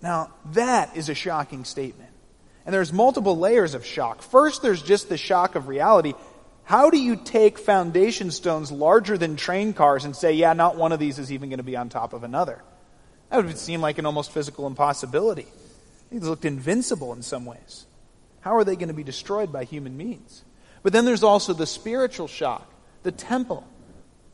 Now, 0.00 0.32
that 0.52 0.96
is 0.96 1.08
a 1.08 1.14
shocking 1.14 1.64
statement. 1.64 2.10
And 2.64 2.74
there's 2.74 2.92
multiple 2.92 3.38
layers 3.38 3.74
of 3.74 3.84
shock. 3.84 4.22
First, 4.22 4.62
there's 4.62 4.82
just 4.82 5.08
the 5.08 5.16
shock 5.16 5.54
of 5.54 5.68
reality. 5.68 6.14
How 6.64 6.90
do 6.90 6.98
you 6.98 7.16
take 7.16 7.58
foundation 7.58 8.30
stones 8.30 8.70
larger 8.70 9.18
than 9.18 9.36
train 9.36 9.72
cars 9.72 10.04
and 10.04 10.14
say, 10.14 10.32
yeah, 10.34 10.52
not 10.52 10.76
one 10.76 10.92
of 10.92 11.00
these 11.00 11.18
is 11.18 11.32
even 11.32 11.50
going 11.50 11.58
to 11.58 11.64
be 11.64 11.76
on 11.76 11.88
top 11.88 12.12
of 12.12 12.24
another? 12.24 12.62
That 13.30 13.44
would 13.44 13.58
seem 13.58 13.80
like 13.80 13.98
an 13.98 14.06
almost 14.06 14.32
physical 14.32 14.66
impossibility. 14.66 15.46
These 16.10 16.22
looked 16.22 16.44
invincible 16.44 17.12
in 17.12 17.22
some 17.22 17.44
ways. 17.44 17.86
How 18.42 18.56
are 18.56 18.64
they 18.64 18.76
going 18.76 18.88
to 18.88 18.94
be 18.94 19.04
destroyed 19.04 19.52
by 19.52 19.64
human 19.64 19.96
means? 19.96 20.44
But 20.82 20.92
then 20.92 21.04
there's 21.04 21.22
also 21.22 21.52
the 21.52 21.66
spiritual 21.66 22.28
shock 22.28 22.68
the 23.02 23.12
temple. 23.12 23.66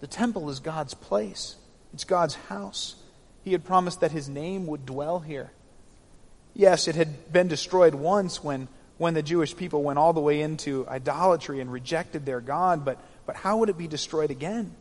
The 0.00 0.07
temple 0.07 0.50
is 0.50 0.61
God's 0.61 0.95
place, 0.95 1.57
it's 1.95 2.05
God's 2.05 2.35
house. 2.35 2.97
He 3.45 3.53
had 3.53 3.65
promised 3.65 4.00
that 4.00 4.12
his 4.12 4.29
name 4.29 4.67
would 4.67 4.85
dwell 4.85 5.21
here. 5.21 5.53
Yes, 6.55 6.88
it 6.88 6.97
had 6.97 7.33
been 7.33 7.49
destroyed 7.49 7.95
once 7.95 8.43
when, 8.43 8.69
when 8.99 9.15
the 9.15 9.23
Jewish 9.23 9.57
people 9.57 9.83
went 9.83 9.99
all 9.99 10.12
the 10.12 10.21
way 10.21 10.41
into 10.43 10.87
idolatry 10.88 11.61
and 11.61 11.73
rejected 11.73 12.27
their 12.27 12.41
God, 12.41 12.85
but, 12.85 12.99
but 13.27 13.37
how 13.37 13.59
would 13.59 13.71
it 13.71 13.79
be 13.79 13.87
destroyed 13.87 14.31
again? 14.31 14.75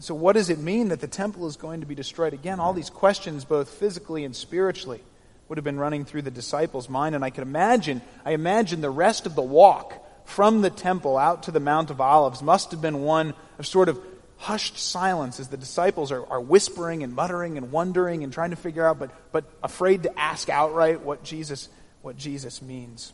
So, 0.00 0.14
what 0.14 0.32
does 0.34 0.50
it 0.50 0.58
mean 0.58 0.88
that 0.88 1.00
the 1.00 1.06
temple 1.06 1.46
is 1.46 1.56
going 1.56 1.80
to 1.80 1.86
be 1.86 1.94
destroyed 1.94 2.32
again? 2.32 2.60
All 2.60 2.72
these 2.72 2.90
questions, 2.90 3.44
both 3.44 3.68
physically 3.68 4.24
and 4.24 4.34
spiritually, 4.34 5.02
would 5.48 5.58
have 5.58 5.64
been 5.64 5.78
running 5.78 6.04
through 6.04 6.22
the 6.22 6.30
disciples' 6.30 6.88
mind. 6.88 7.14
And 7.14 7.24
I 7.24 7.30
can 7.30 7.42
imagine, 7.42 8.02
I 8.24 8.32
imagine 8.32 8.80
the 8.80 8.90
rest 8.90 9.26
of 9.26 9.34
the 9.34 9.42
walk 9.42 10.00
from 10.24 10.62
the 10.62 10.70
temple 10.70 11.18
out 11.18 11.44
to 11.44 11.50
the 11.50 11.60
Mount 11.60 11.90
of 11.90 12.00
Olives 12.00 12.42
must 12.42 12.70
have 12.70 12.80
been 12.80 13.02
one 13.02 13.34
of 13.58 13.66
sort 13.66 13.88
of 13.88 14.00
hushed 14.38 14.78
silence 14.78 15.38
as 15.38 15.48
the 15.48 15.56
disciples 15.56 16.10
are, 16.10 16.26
are 16.26 16.40
whispering 16.40 17.02
and 17.02 17.14
muttering 17.14 17.56
and 17.56 17.70
wondering 17.70 18.24
and 18.24 18.32
trying 18.32 18.50
to 18.50 18.56
figure 18.56 18.86
out, 18.86 18.98
but, 18.98 19.10
but 19.32 19.44
afraid 19.62 20.02
to 20.02 20.18
ask 20.18 20.48
outright 20.48 21.02
what 21.02 21.22
Jesus, 21.22 21.68
what 22.02 22.16
Jesus 22.16 22.60
means. 22.60 23.12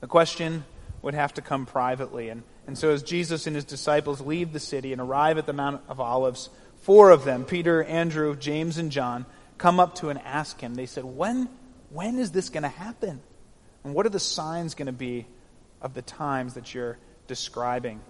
The 0.00 0.06
question 0.06 0.64
would 1.02 1.14
have 1.14 1.34
to 1.34 1.42
come 1.42 1.66
privately. 1.66 2.28
And, 2.28 2.42
and 2.66 2.76
so, 2.76 2.90
as 2.90 3.02
Jesus 3.02 3.46
and 3.46 3.54
his 3.56 3.64
disciples 3.64 4.20
leave 4.20 4.52
the 4.52 4.60
city 4.60 4.92
and 4.92 5.00
arrive 5.00 5.38
at 5.38 5.46
the 5.46 5.52
Mount 5.52 5.82
of 5.88 6.00
Olives, 6.00 6.48
four 6.82 7.10
of 7.10 7.24
them, 7.24 7.44
Peter, 7.44 7.82
Andrew, 7.84 8.36
James, 8.36 8.78
and 8.78 8.90
John, 8.90 9.26
come 9.58 9.80
up 9.80 9.96
to 9.96 10.08
and 10.08 10.20
ask 10.20 10.60
him. 10.60 10.74
They 10.74 10.86
said, 10.86 11.04
When, 11.04 11.48
when 11.90 12.18
is 12.18 12.30
this 12.30 12.48
going 12.48 12.62
to 12.62 12.68
happen? 12.68 13.20
And 13.84 13.94
what 13.94 14.06
are 14.06 14.10
the 14.10 14.20
signs 14.20 14.74
going 14.74 14.86
to 14.86 14.92
be 14.92 15.26
of 15.80 15.94
the 15.94 16.02
times 16.02 16.54
that 16.54 16.74
you're 16.74 16.98
describing? 17.26 18.00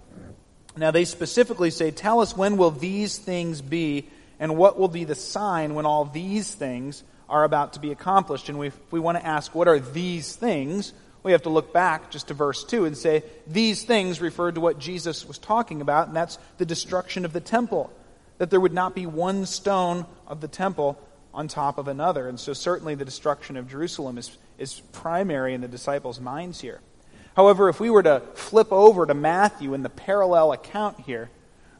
Now, 0.75 0.91
they 0.91 1.05
specifically 1.05 1.71
say, 1.71 1.91
Tell 1.91 2.19
us 2.19 2.35
when 2.35 2.57
will 2.57 2.71
these 2.71 3.17
things 3.17 3.61
be, 3.61 4.07
and 4.39 4.57
what 4.57 4.77
will 4.77 4.87
be 4.87 5.03
the 5.03 5.15
sign 5.15 5.75
when 5.75 5.85
all 5.85 6.05
these 6.05 6.53
things 6.53 7.03
are 7.29 7.43
about 7.43 7.73
to 7.73 7.79
be 7.79 7.91
accomplished? 7.91 8.49
And 8.49 8.59
we, 8.59 8.67
if 8.67 8.91
we 8.91 8.99
want 8.99 9.17
to 9.17 9.25
ask, 9.25 9.53
What 9.53 9.67
are 9.67 9.79
these 9.79 10.35
things? 10.35 10.93
we 11.23 11.31
have 11.31 11.43
to 11.43 11.49
look 11.49 11.73
back 11.73 12.11
just 12.11 12.27
to 12.27 12.33
verse 12.33 12.63
2 12.65 12.85
and 12.85 12.97
say, 12.97 13.23
These 13.47 13.83
things 13.83 14.21
referred 14.21 14.55
to 14.55 14.61
what 14.61 14.77
Jesus 14.77 15.25
was 15.25 15.37
talking 15.37 15.81
about, 15.81 16.07
and 16.07 16.15
that's 16.15 16.37
the 16.57 16.65
destruction 16.65 17.25
of 17.25 17.33
the 17.33 17.39
temple. 17.39 17.91
That 18.37 18.49
there 18.49 18.59
would 18.59 18.73
not 18.73 18.93
be 18.93 19.05
one 19.05 19.45
stone 19.45 20.05
of 20.27 20.41
the 20.41 20.47
temple 20.47 20.99
on 21.33 21.47
top 21.47 21.77
of 21.77 21.87
another. 21.87 22.27
And 22.27 22.39
so, 22.39 22.53
certainly, 22.53 22.95
the 22.95 23.05
destruction 23.05 23.57
of 23.57 23.69
Jerusalem 23.69 24.17
is, 24.17 24.37
is 24.57 24.79
primary 24.91 25.53
in 25.53 25.61
the 25.61 25.67
disciples' 25.67 26.19
minds 26.19 26.61
here. 26.61 26.79
However, 27.35 27.69
if 27.69 27.79
we 27.79 27.89
were 27.89 28.03
to 28.03 28.21
flip 28.35 28.71
over 28.71 29.05
to 29.05 29.13
Matthew 29.13 29.73
in 29.73 29.83
the 29.83 29.89
parallel 29.89 30.51
account 30.51 30.99
here, 31.01 31.29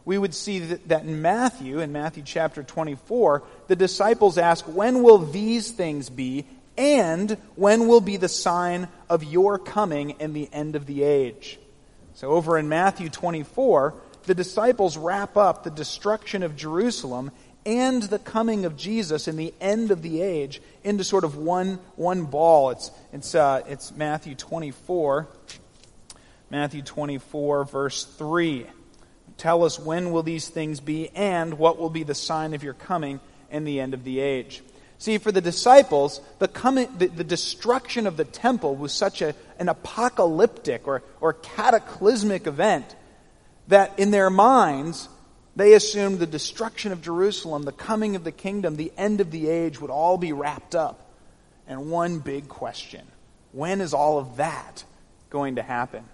we 0.06 0.18
would 0.18 0.34
see 0.34 0.60
that, 0.60 0.88
that 0.90 1.04
in 1.04 1.22
Matthew, 1.22 1.80
in 1.80 1.92
Matthew 1.92 2.24
chapter 2.26 2.64
24, 2.64 3.44
the 3.68 3.76
disciples 3.76 4.38
ask, 4.38 4.66
When 4.66 5.04
will 5.04 5.20
these 5.20 5.72
things 5.72 6.10
be? 6.10 6.46
And 6.76 7.38
when 7.56 7.88
will 7.88 8.02
be 8.02 8.18
the 8.18 8.28
sign 8.28 8.88
of 9.08 9.24
your 9.24 9.60
coming 9.60 10.16
and 10.20 10.36
the 10.36 10.50
end 10.52 10.76
of 10.76 10.88
the 10.88 11.04
age? 11.04 11.60
So, 12.16 12.30
over 12.30 12.58
in 12.58 12.68
Matthew 12.68 13.10
24, 13.10 13.94
the 14.24 14.34
disciples 14.34 14.98
wrap 14.98 15.38
up 15.38 15.64
the 15.64 15.70
destruction 15.70 16.44
of 16.44 16.56
Jerusalem 16.56 17.32
and 17.66 18.04
the 18.04 18.20
coming 18.20 18.66
of 18.66 18.76
Jesus 18.76 19.28
and 19.28 19.38
the 19.38 19.54
end 19.62 19.92
of 19.92 20.02
the 20.02 20.22
age 20.22 20.62
into 20.84 21.04
sort 21.04 21.24
of 21.24 21.38
one, 21.38 21.80
one 21.96 22.26
ball. 22.26 22.72
It's, 22.72 22.92
it's, 23.12 23.36
uh, 23.36 23.62
it's 23.68 23.92
Matthew 23.96 24.36
24. 24.36 25.28
Matthew 26.50 26.82
24, 26.82 27.66
verse 27.66 28.06
3. 28.06 28.66
Tell 29.38 29.64
us 29.64 29.80
when 29.80 30.12
will 30.12 30.24
these 30.24 30.50
things 30.50 30.80
be 30.80 31.10
and 31.10 31.58
what 31.58 31.80
will 31.80 31.90
be 31.90 32.04
the 32.04 32.16
sign 32.16 32.54
of 32.54 32.64
your 32.64 32.74
coming 32.74 33.20
and 33.50 33.68
the 33.68 33.80
end 33.80 33.94
of 33.94 34.04
the 34.04 34.20
age. 34.20 34.62
See, 35.00 35.18
for 35.18 35.32
the 35.32 35.42
disciples, 35.42 36.22
the, 36.40 36.48
coming, 36.48 36.88
the, 36.98 37.08
the 37.08 37.24
destruction 37.24 38.08
of 38.08 38.16
the 38.16 38.24
temple 38.24 38.76
was 38.76 38.94
such 38.94 39.22
a, 39.22 39.36
an 39.60 39.68
apocalyptic 39.68 40.88
or, 40.88 41.04
or 41.20 41.34
cataclysmic 41.34 42.48
event 42.48 42.96
that 43.68 43.98
in 43.98 44.12
their 44.12 44.30
minds, 44.30 45.10
they 45.56 45.74
assumed 45.74 46.20
the 46.20 46.26
destruction 46.26 46.92
of 46.92 47.02
Jerusalem, 47.02 47.64
the 47.64 47.72
coming 47.72 48.16
of 48.16 48.24
the 48.24 48.32
kingdom, 48.32 48.76
the 48.76 48.92
end 48.98 49.22
of 49.22 49.30
the 49.32 49.50
age 49.50 49.80
would 49.80 49.92
all 49.92 50.18
be 50.18 50.34
wrapped 50.34 50.74
up 50.74 51.12
in 51.68 51.90
one 51.90 52.20
big 52.20 52.48
question 52.48 53.06
When 53.52 53.82
is 53.82 53.94
all 53.94 54.18
of 54.18 54.38
that 54.38 54.84
going 55.30 55.56
to 55.56 55.64
happen? 55.64 56.06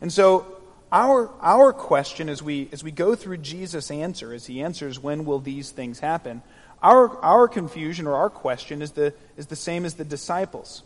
And 0.00 0.12
so, 0.12 0.46
our, 0.90 1.30
our 1.40 1.72
question 1.72 2.28
as 2.28 2.42
we, 2.42 2.68
as 2.72 2.82
we 2.82 2.90
go 2.90 3.14
through 3.14 3.38
Jesus' 3.38 3.90
answer, 3.90 4.32
as 4.32 4.46
he 4.46 4.62
answers, 4.62 4.98
When 4.98 5.24
will 5.24 5.40
these 5.40 5.70
things 5.70 6.00
happen? 6.00 6.42
Our, 6.82 7.18
our 7.18 7.48
confusion 7.48 8.06
or 8.06 8.14
our 8.14 8.30
question 8.30 8.80
is 8.80 8.92
the, 8.92 9.12
is 9.36 9.46
the 9.46 9.56
same 9.56 9.84
as 9.84 9.94
the 9.94 10.04
disciples. 10.04 10.82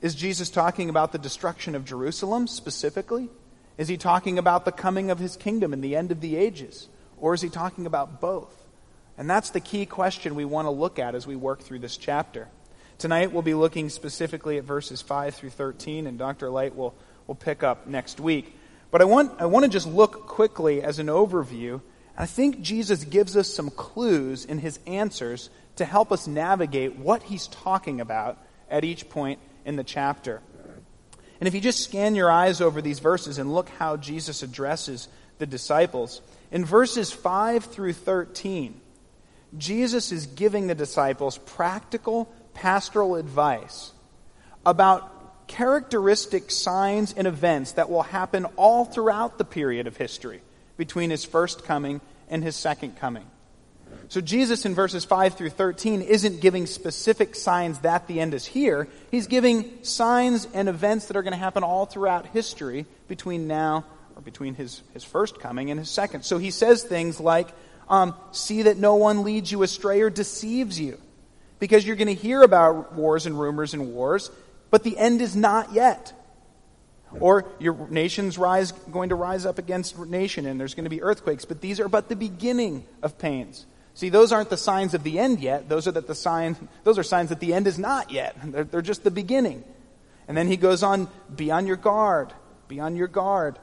Is 0.00 0.14
Jesus 0.14 0.50
talking 0.50 0.88
about 0.88 1.12
the 1.12 1.18
destruction 1.18 1.74
of 1.74 1.84
Jerusalem 1.84 2.46
specifically? 2.46 3.28
Is 3.76 3.88
he 3.88 3.96
talking 3.96 4.38
about 4.38 4.64
the 4.64 4.72
coming 4.72 5.10
of 5.10 5.18
his 5.18 5.36
kingdom 5.36 5.72
and 5.72 5.82
the 5.82 5.96
end 5.96 6.12
of 6.12 6.20
the 6.20 6.36
ages? 6.36 6.88
Or 7.22 7.34
is 7.34 7.40
he 7.40 7.48
talking 7.48 7.86
about 7.86 8.20
both? 8.20 8.52
And 9.16 9.30
that's 9.30 9.50
the 9.50 9.60
key 9.60 9.86
question 9.86 10.34
we 10.34 10.44
want 10.44 10.66
to 10.66 10.70
look 10.70 10.98
at 10.98 11.14
as 11.14 11.24
we 11.24 11.36
work 11.36 11.62
through 11.62 11.78
this 11.78 11.96
chapter. 11.96 12.48
Tonight 12.98 13.32
we'll 13.32 13.42
be 13.42 13.54
looking 13.54 13.90
specifically 13.90 14.58
at 14.58 14.64
verses 14.64 15.00
5 15.00 15.32
through 15.36 15.50
13, 15.50 16.08
and 16.08 16.18
Dr. 16.18 16.50
Light 16.50 16.74
will, 16.74 16.94
will 17.28 17.36
pick 17.36 17.62
up 17.62 17.86
next 17.86 18.18
week. 18.18 18.58
But 18.90 19.02
I 19.02 19.04
want, 19.04 19.40
I 19.40 19.46
want 19.46 19.64
to 19.64 19.70
just 19.70 19.86
look 19.86 20.26
quickly 20.26 20.82
as 20.82 20.98
an 20.98 21.06
overview. 21.06 21.80
I 22.18 22.26
think 22.26 22.60
Jesus 22.60 23.04
gives 23.04 23.36
us 23.36 23.48
some 23.48 23.70
clues 23.70 24.44
in 24.44 24.58
his 24.58 24.80
answers 24.84 25.48
to 25.76 25.84
help 25.84 26.10
us 26.10 26.26
navigate 26.26 26.96
what 26.96 27.22
he's 27.22 27.46
talking 27.46 28.00
about 28.00 28.36
at 28.68 28.84
each 28.84 29.08
point 29.08 29.38
in 29.64 29.76
the 29.76 29.84
chapter. 29.84 30.42
And 31.38 31.46
if 31.46 31.54
you 31.54 31.60
just 31.60 31.84
scan 31.84 32.16
your 32.16 32.32
eyes 32.32 32.60
over 32.60 32.82
these 32.82 32.98
verses 32.98 33.38
and 33.38 33.54
look 33.54 33.68
how 33.68 33.96
Jesus 33.96 34.42
addresses 34.42 35.06
the 35.38 35.46
disciples, 35.46 36.20
in 36.52 36.66
verses 36.66 37.10
5 37.10 37.64
through 37.64 37.94
13, 37.94 38.78
Jesus 39.56 40.12
is 40.12 40.26
giving 40.26 40.66
the 40.66 40.74
disciples 40.74 41.38
practical 41.38 42.32
pastoral 42.54 43.16
advice 43.16 43.92
about 44.64 45.48
characteristic 45.48 46.50
signs 46.50 47.14
and 47.14 47.26
events 47.26 47.72
that 47.72 47.90
will 47.90 48.02
happen 48.02 48.44
all 48.56 48.84
throughout 48.84 49.38
the 49.38 49.44
period 49.44 49.86
of 49.86 49.96
history 49.96 50.42
between 50.76 51.10
his 51.10 51.24
first 51.24 51.64
coming 51.64 52.00
and 52.28 52.44
his 52.44 52.54
second 52.54 52.96
coming. 52.96 53.26
So, 54.08 54.20
Jesus 54.20 54.66
in 54.66 54.74
verses 54.74 55.04
5 55.06 55.34
through 55.34 55.50
13 55.50 56.02
isn't 56.02 56.40
giving 56.40 56.66
specific 56.66 57.34
signs 57.34 57.78
that 57.80 58.06
the 58.08 58.20
end 58.20 58.34
is 58.34 58.44
here. 58.44 58.88
He's 59.10 59.26
giving 59.26 59.82
signs 59.82 60.46
and 60.52 60.68
events 60.68 61.06
that 61.06 61.16
are 61.16 61.22
going 61.22 61.32
to 61.32 61.38
happen 61.38 61.62
all 61.62 61.86
throughout 61.86 62.26
history 62.26 62.84
between 63.08 63.46
now 63.46 63.84
or 64.22 64.24
between 64.24 64.54
his, 64.54 64.82
his 64.92 65.04
first 65.04 65.40
coming 65.40 65.70
and 65.70 65.78
his 65.78 65.90
second. 65.90 66.24
So 66.24 66.38
he 66.38 66.50
says 66.50 66.82
things 66.82 67.20
like, 67.20 67.48
um, 67.88 68.14
See 68.32 68.62
that 68.62 68.78
no 68.78 68.96
one 68.96 69.24
leads 69.24 69.50
you 69.50 69.62
astray 69.62 70.00
or 70.00 70.10
deceives 70.10 70.80
you. 70.80 70.98
Because 71.58 71.86
you're 71.86 71.96
going 71.96 72.08
to 72.08 72.14
hear 72.14 72.42
about 72.42 72.94
wars 72.94 73.26
and 73.26 73.38
rumors 73.38 73.74
and 73.74 73.92
wars, 73.92 74.30
but 74.70 74.82
the 74.82 74.98
end 74.98 75.20
is 75.20 75.36
not 75.36 75.72
yet. 75.72 76.12
Or 77.20 77.44
your 77.60 77.88
nation's 77.88 78.38
rise, 78.38 78.72
going 78.72 79.10
to 79.10 79.14
rise 79.14 79.44
up 79.44 79.58
against 79.58 79.98
nation, 79.98 80.46
and 80.46 80.58
there's 80.58 80.74
going 80.74 80.84
to 80.84 80.90
be 80.90 81.02
earthquakes, 81.02 81.44
but 81.44 81.60
these 81.60 81.78
are 81.78 81.88
but 81.88 82.08
the 82.08 82.16
beginning 82.16 82.84
of 83.02 83.18
pains. 83.18 83.66
See, 83.94 84.08
those 84.08 84.32
aren't 84.32 84.48
the 84.48 84.56
signs 84.56 84.94
of 84.94 85.02
the 85.02 85.18
end 85.18 85.40
yet. 85.40 85.68
Those 85.68 85.86
are 85.86 85.92
that 85.92 86.06
the 86.06 86.14
sign, 86.14 86.56
those 86.84 86.98
are 86.98 87.02
signs 87.02 87.28
that 87.28 87.40
the 87.40 87.52
end 87.52 87.66
is 87.66 87.78
not 87.78 88.10
yet. 88.10 88.34
They're, 88.42 88.64
they're 88.64 88.82
just 88.82 89.04
the 89.04 89.10
beginning. 89.10 89.62
And 90.26 90.36
then 90.36 90.48
he 90.48 90.56
goes 90.56 90.82
on, 90.82 91.08
be 91.34 91.50
on 91.50 91.66
your 91.66 91.76
guard, 91.76 92.32
be 92.68 92.80
on 92.80 92.96
your 92.96 93.08
guard, 93.08 93.58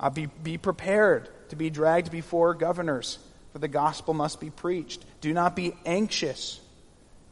uh, 0.00 0.10
be, 0.10 0.26
be 0.26 0.58
prepared 0.58 1.28
to 1.50 1.56
be 1.56 1.70
dragged 1.70 2.10
before 2.10 2.54
governors, 2.54 3.18
for 3.52 3.58
the 3.58 3.68
gospel 3.68 4.14
must 4.14 4.40
be 4.40 4.50
preached. 4.50 5.04
Do 5.20 5.32
not 5.32 5.54
be 5.54 5.74
anxious, 5.84 6.60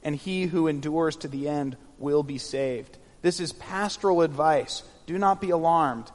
and 0.02 0.14
he 0.14 0.45
who 0.45 0.69
endures 0.69 1.17
to 1.17 1.29
the 1.29 1.49
end 1.49 1.76
will 1.99 2.23
be 2.23 2.38
saved. 2.38 2.99
This 3.23 3.40
is 3.40 3.52
pastoral 3.52 4.23
advice. 4.23 4.83
Do 5.07 5.19
not 5.19 5.40
be 5.40 5.50
alarmed. 5.50 6.11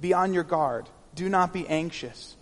Be 0.00 0.12
on 0.12 0.34
your 0.34 0.44
guard. 0.44 0.88
Do 1.14 1.28
not 1.28 1.52
be 1.52 1.66
anxious. 1.66 2.36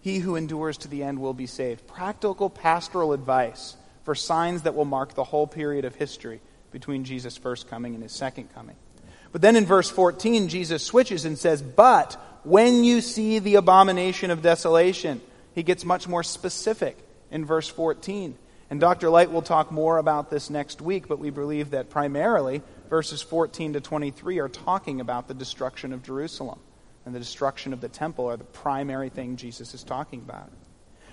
He 0.00 0.18
who 0.18 0.36
endures 0.36 0.78
to 0.78 0.88
the 0.88 1.02
end 1.02 1.18
will 1.18 1.34
be 1.34 1.46
saved. 1.46 1.86
Practical 1.86 2.50
pastoral 2.50 3.12
advice 3.12 3.76
for 4.04 4.14
signs 4.14 4.62
that 4.62 4.74
will 4.74 4.84
mark 4.84 5.14
the 5.14 5.24
whole 5.24 5.46
period 5.46 5.84
of 5.84 5.96
history 5.96 6.40
between 6.70 7.04
Jesus' 7.04 7.36
first 7.36 7.68
coming 7.68 7.94
and 7.94 8.02
his 8.02 8.12
second 8.12 8.54
coming. 8.54 8.76
But 9.32 9.42
then 9.42 9.56
in 9.56 9.66
verse 9.66 9.90
14, 9.90 10.48
Jesus 10.48 10.82
switches 10.82 11.24
and 11.24 11.38
says, 11.38 11.62
But 11.62 12.14
when 12.44 12.84
you 12.84 13.00
see 13.00 13.38
the 13.38 13.56
abomination 13.56 14.30
of 14.30 14.42
desolation, 14.42 15.20
he 15.54 15.62
gets 15.62 15.84
much 15.84 16.06
more 16.06 16.22
specific 16.22 16.96
in 17.30 17.44
verse 17.44 17.68
14. 17.68 18.36
And 18.70 18.80
Dr. 18.80 19.10
Light 19.10 19.30
will 19.30 19.42
talk 19.42 19.70
more 19.70 19.98
about 19.98 20.30
this 20.30 20.50
next 20.50 20.80
week, 20.80 21.08
but 21.08 21.18
we 21.18 21.30
believe 21.30 21.70
that 21.70 21.90
primarily 21.90 22.62
verses 22.90 23.22
14 23.22 23.74
to 23.74 23.80
23 23.80 24.38
are 24.38 24.48
talking 24.48 25.00
about 25.00 25.28
the 25.28 25.34
destruction 25.34 25.92
of 25.92 26.02
Jerusalem. 26.02 26.58
And 27.04 27.14
the 27.14 27.20
destruction 27.20 27.72
of 27.72 27.80
the 27.80 27.88
temple 27.88 28.26
are 28.26 28.36
the 28.36 28.44
primary 28.44 29.08
thing 29.08 29.36
Jesus 29.36 29.74
is 29.74 29.84
talking 29.84 30.20
about. 30.20 30.50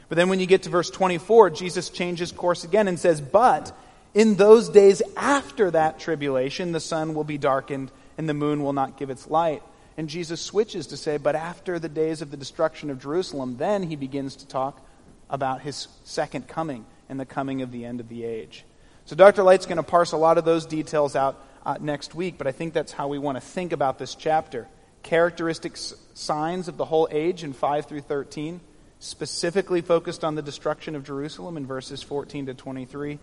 But 0.09 0.15
then 0.15 0.29
when 0.29 0.39
you 0.39 0.47
get 0.47 0.63
to 0.63 0.69
verse 0.69 0.89
24, 0.89 1.51
Jesus 1.51 1.89
changes 1.89 2.31
course 2.31 2.63
again 2.63 2.87
and 2.87 2.99
says, 2.99 3.21
But 3.21 3.75
in 4.13 4.35
those 4.35 4.69
days 4.69 5.01
after 5.15 5.71
that 5.71 5.99
tribulation, 5.99 6.71
the 6.71 6.79
sun 6.79 7.13
will 7.13 7.23
be 7.23 7.37
darkened 7.37 7.91
and 8.17 8.27
the 8.27 8.33
moon 8.33 8.63
will 8.63 8.73
not 8.73 8.97
give 8.97 9.09
its 9.09 9.27
light. 9.27 9.63
And 9.97 10.09
Jesus 10.09 10.41
switches 10.41 10.87
to 10.87 10.97
say, 10.97 11.17
But 11.17 11.35
after 11.35 11.79
the 11.79 11.89
days 11.89 12.21
of 12.21 12.31
the 12.31 12.37
destruction 12.37 12.89
of 12.89 13.01
Jerusalem, 13.01 13.57
then 13.57 13.83
he 13.83 13.95
begins 13.95 14.35
to 14.37 14.47
talk 14.47 14.81
about 15.29 15.61
his 15.61 15.87
second 16.03 16.47
coming 16.47 16.85
and 17.09 17.19
the 17.19 17.25
coming 17.25 17.61
of 17.61 17.71
the 17.71 17.85
end 17.85 17.99
of 17.99 18.09
the 18.09 18.23
age. 18.23 18.65
So 19.05 19.15
Dr. 19.15 19.43
Light's 19.43 19.65
going 19.65 19.77
to 19.77 19.83
parse 19.83 20.11
a 20.13 20.17
lot 20.17 20.37
of 20.37 20.45
those 20.45 20.65
details 20.65 21.15
out 21.15 21.43
uh, 21.65 21.77
next 21.79 22.15
week, 22.15 22.37
but 22.37 22.47
I 22.47 22.51
think 22.51 22.73
that's 22.73 22.91
how 22.91 23.07
we 23.07 23.19
want 23.19 23.37
to 23.37 23.41
think 23.41 23.71
about 23.71 23.99
this 23.99 24.15
chapter. 24.15 24.67
Characteristic 25.01 25.77
signs 26.13 26.67
of 26.67 26.77
the 26.77 26.85
whole 26.85 27.07
age 27.11 27.43
in 27.43 27.53
5 27.53 27.85
through 27.85 28.01
13, 28.01 28.61
specifically 28.99 29.81
focused 29.81 30.23
on 30.23 30.35
the 30.35 30.41
destruction 30.41 30.95
of 30.95 31.03
Jerusalem 31.03 31.57
in 31.57 31.65
verses 31.65 32.01
14 32.01 32.47
to 32.47 32.53
23, 32.53 33.19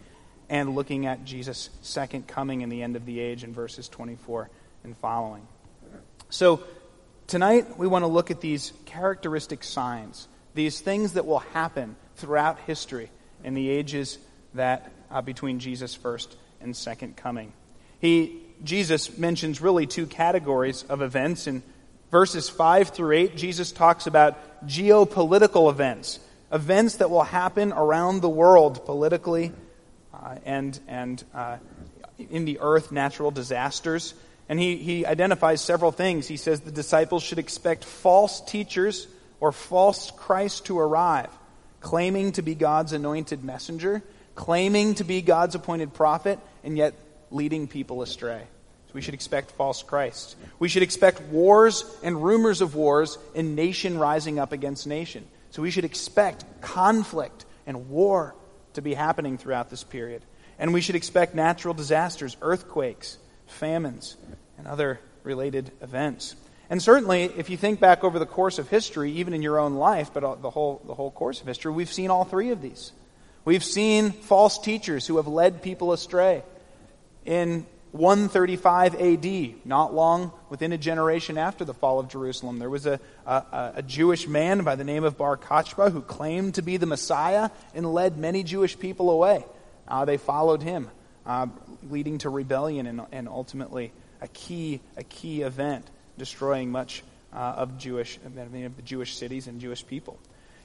and 0.50 0.74
looking 0.74 1.06
at 1.06 1.24
Jesus' 1.24 1.70
second 1.80 2.26
coming 2.26 2.62
and 2.62 2.70
the 2.70 2.82
end 2.82 2.96
of 2.96 3.06
the 3.06 3.18
age 3.20 3.44
in 3.44 3.54
verses 3.54 3.88
24 3.88 4.50
and 4.84 4.96
following. 4.96 5.46
So, 6.30 6.62
tonight 7.26 7.78
we 7.78 7.86
want 7.86 8.02
to 8.02 8.06
look 8.06 8.30
at 8.30 8.40
these 8.40 8.72
characteristic 8.86 9.64
signs, 9.64 10.28
these 10.54 10.80
things 10.80 11.14
that 11.14 11.26
will 11.26 11.40
happen 11.40 11.96
throughout 12.16 12.58
history 12.60 13.10
in 13.44 13.54
the 13.54 13.68
ages 13.68 14.18
that 14.54 14.92
uh, 15.10 15.22
between 15.22 15.58
Jesus' 15.58 15.94
first 15.94 16.36
and 16.60 16.76
second 16.76 17.16
coming. 17.16 17.52
He, 18.00 18.42
Jesus 18.62 19.18
mentions 19.18 19.60
really 19.60 19.86
two 19.86 20.06
categories 20.06 20.84
of 20.88 21.02
events. 21.02 21.46
In 21.46 21.62
verses 22.10 22.48
5 22.48 22.90
through 22.90 23.16
8, 23.16 23.36
Jesus 23.36 23.72
talks 23.72 24.06
about 24.06 24.66
geopolitical 24.66 25.70
events, 25.70 26.20
events 26.52 26.96
that 26.96 27.10
will 27.10 27.22
happen 27.22 27.72
around 27.72 28.20
the 28.20 28.28
world 28.28 28.84
politically 28.84 29.52
uh, 30.12 30.36
and, 30.44 30.78
and 30.88 31.22
uh, 31.34 31.56
in 32.18 32.44
the 32.44 32.58
earth, 32.60 32.92
natural 32.92 33.30
disasters. 33.30 34.14
And 34.50 34.58
he, 34.58 34.78
he 34.78 35.06
identifies 35.06 35.60
several 35.60 35.92
things. 35.92 36.26
He 36.26 36.36
says 36.36 36.60
the 36.60 36.72
disciples 36.72 37.22
should 37.22 37.38
expect 37.38 37.84
false 37.84 38.40
teachers 38.40 39.06
or 39.38 39.52
false 39.52 40.10
Christ 40.10 40.66
to 40.66 40.80
arrive, 40.80 41.30
claiming 41.80 42.32
to 42.32 42.42
be 42.42 42.56
God's 42.56 42.92
anointed 42.92 43.44
messenger, 43.44 44.02
claiming 44.34 44.96
to 44.96 45.04
be 45.04 45.22
God's 45.22 45.54
appointed 45.54 45.94
prophet, 45.94 46.40
and 46.64 46.76
yet 46.76 46.94
leading 47.30 47.68
people 47.68 48.02
astray. 48.02 48.42
So 48.88 48.94
we 48.94 49.02
should 49.02 49.14
expect 49.14 49.52
false 49.52 49.84
Christ. 49.84 50.34
We 50.58 50.68
should 50.68 50.82
expect 50.82 51.22
wars 51.22 51.84
and 52.02 52.20
rumors 52.20 52.60
of 52.60 52.74
wars 52.74 53.18
and 53.36 53.54
nation 53.54 53.98
rising 53.98 54.40
up 54.40 54.50
against 54.50 54.84
nation. 54.84 55.28
So 55.50 55.62
we 55.62 55.70
should 55.70 55.84
expect 55.84 56.44
conflict 56.60 57.44
and 57.68 57.88
war 57.88 58.34
to 58.72 58.82
be 58.82 58.94
happening 58.94 59.38
throughout 59.38 59.70
this 59.70 59.84
period. 59.84 60.22
And 60.58 60.72
we 60.72 60.80
should 60.80 60.96
expect 60.96 61.36
natural 61.36 61.72
disasters, 61.72 62.36
earthquakes, 62.42 63.16
famines, 63.50 64.16
and 64.58 64.66
other 64.66 65.00
related 65.22 65.70
events. 65.80 66.36
And 66.68 66.80
certainly, 66.80 67.24
if 67.24 67.50
you 67.50 67.56
think 67.56 67.80
back 67.80 68.04
over 68.04 68.18
the 68.18 68.26
course 68.26 68.58
of 68.58 68.68
history, 68.68 69.12
even 69.12 69.34
in 69.34 69.42
your 69.42 69.58
own 69.58 69.74
life, 69.74 70.12
but 70.14 70.40
the 70.40 70.50
whole, 70.50 70.80
the 70.86 70.94
whole 70.94 71.10
course 71.10 71.40
of 71.40 71.46
history, 71.46 71.72
we've 71.72 71.92
seen 71.92 72.10
all 72.10 72.24
three 72.24 72.50
of 72.50 72.62
these. 72.62 72.92
We've 73.44 73.64
seen 73.64 74.12
false 74.12 74.58
teachers 74.58 75.06
who 75.06 75.16
have 75.16 75.26
led 75.26 75.62
people 75.62 75.92
astray 75.92 76.44
in 77.24 77.66
135 77.92 78.94
AD, 78.94 79.66
not 79.66 79.92
long 79.92 80.32
within 80.48 80.72
a 80.72 80.78
generation 80.78 81.36
after 81.36 81.64
the 81.64 81.74
fall 81.74 81.98
of 81.98 82.08
Jerusalem. 82.08 82.60
There 82.60 82.70
was 82.70 82.86
a, 82.86 83.00
a, 83.26 83.72
a, 83.76 83.82
Jewish 83.82 84.28
man 84.28 84.62
by 84.62 84.76
the 84.76 84.84
name 84.84 85.02
of 85.02 85.18
Bar 85.18 85.36
Kochba 85.36 85.90
who 85.90 86.00
claimed 86.00 86.54
to 86.54 86.62
be 86.62 86.76
the 86.76 86.86
Messiah 86.86 87.50
and 87.74 87.92
led 87.92 88.16
many 88.16 88.44
Jewish 88.44 88.78
people 88.78 89.10
away. 89.10 89.44
Uh, 89.88 90.04
they 90.04 90.18
followed 90.18 90.62
him, 90.62 90.88
uh, 91.26 91.46
leading 91.88 92.18
to 92.18 92.30
rebellion 92.30 92.86
and, 92.86 93.02
and, 93.12 93.28
ultimately 93.28 93.92
a 94.20 94.28
key, 94.28 94.80
a 94.96 95.04
key 95.04 95.42
event, 95.42 95.86
destroying 96.18 96.70
much 96.70 97.02
uh, 97.32 97.36
of 97.36 97.78
Jewish, 97.78 98.18
many 98.34 98.64
of 98.64 98.76
the 98.76 98.82
Jewish 98.82 99.16
cities 99.16 99.46
and 99.46 99.60
Jewish 99.60 99.86
people. 99.86 100.18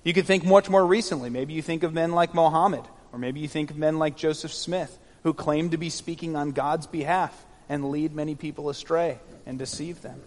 You 0.04 0.14
could 0.14 0.26
think 0.26 0.46
much 0.46 0.70
more 0.70 0.86
recently. 0.86 1.30
Maybe 1.30 1.54
you 1.54 1.62
think 1.62 1.84
of 1.84 1.94
men 1.94 2.12
like 2.12 2.34
Mohammed, 2.34 2.84
or 3.12 3.20
maybe 3.20 3.40
you 3.40 3.48
think 3.48 3.72
of 3.72 3.78
men 3.78 4.00
like 4.00 4.16
Joseph 4.16 4.54
Smith 4.54 4.98
who 5.24 5.34
claim 5.34 5.72
to 5.72 5.78
be 5.78 5.90
speaking 5.90 6.36
on 6.36 6.52
God's 6.52 6.86
behalf 6.86 7.46
and 7.68 7.90
lead 7.90 8.14
many 8.14 8.36
people 8.36 8.70
astray 8.70 9.18
and 9.48 9.58
deceive 9.58 10.02
them. 10.02 10.22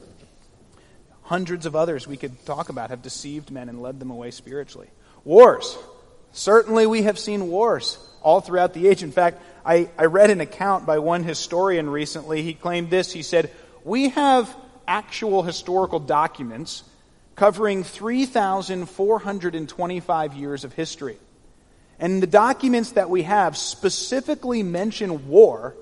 Hundreds 1.22 1.66
of 1.66 1.76
others 1.76 2.08
we 2.08 2.16
could 2.16 2.44
talk 2.44 2.68
about 2.68 2.90
have 2.90 3.02
deceived 3.02 3.50
men 3.50 3.68
and 3.68 3.80
led 3.80 4.00
them 4.00 4.10
away 4.10 4.32
spiritually. 4.32 4.88
Wars. 5.24 5.78
Certainly, 6.32 6.86
we 6.86 7.02
have 7.02 7.18
seen 7.18 7.48
wars 7.48 7.98
all 8.22 8.40
throughout 8.40 8.74
the 8.74 8.88
age. 8.88 9.02
In 9.02 9.12
fact, 9.12 9.40
I, 9.68 9.88
I 9.98 10.06
read 10.06 10.30
an 10.30 10.40
account 10.40 10.86
by 10.86 10.98
one 10.98 11.24
historian 11.24 11.90
recently. 11.90 12.42
He 12.42 12.54
claimed 12.54 12.88
this. 12.88 13.12
He 13.12 13.22
said, 13.22 13.50
We 13.84 14.08
have 14.08 14.56
actual 14.86 15.42
historical 15.42 16.00
documents 16.00 16.84
covering 17.36 17.84
3,425 17.84 20.34
years 20.34 20.64
of 20.64 20.72
history. 20.72 21.18
And 21.98 22.22
the 22.22 22.26
documents 22.26 22.92
that 22.92 23.10
we 23.10 23.24
have 23.24 23.58
specifically 23.58 24.62
mention 24.62 25.28
war 25.28 25.76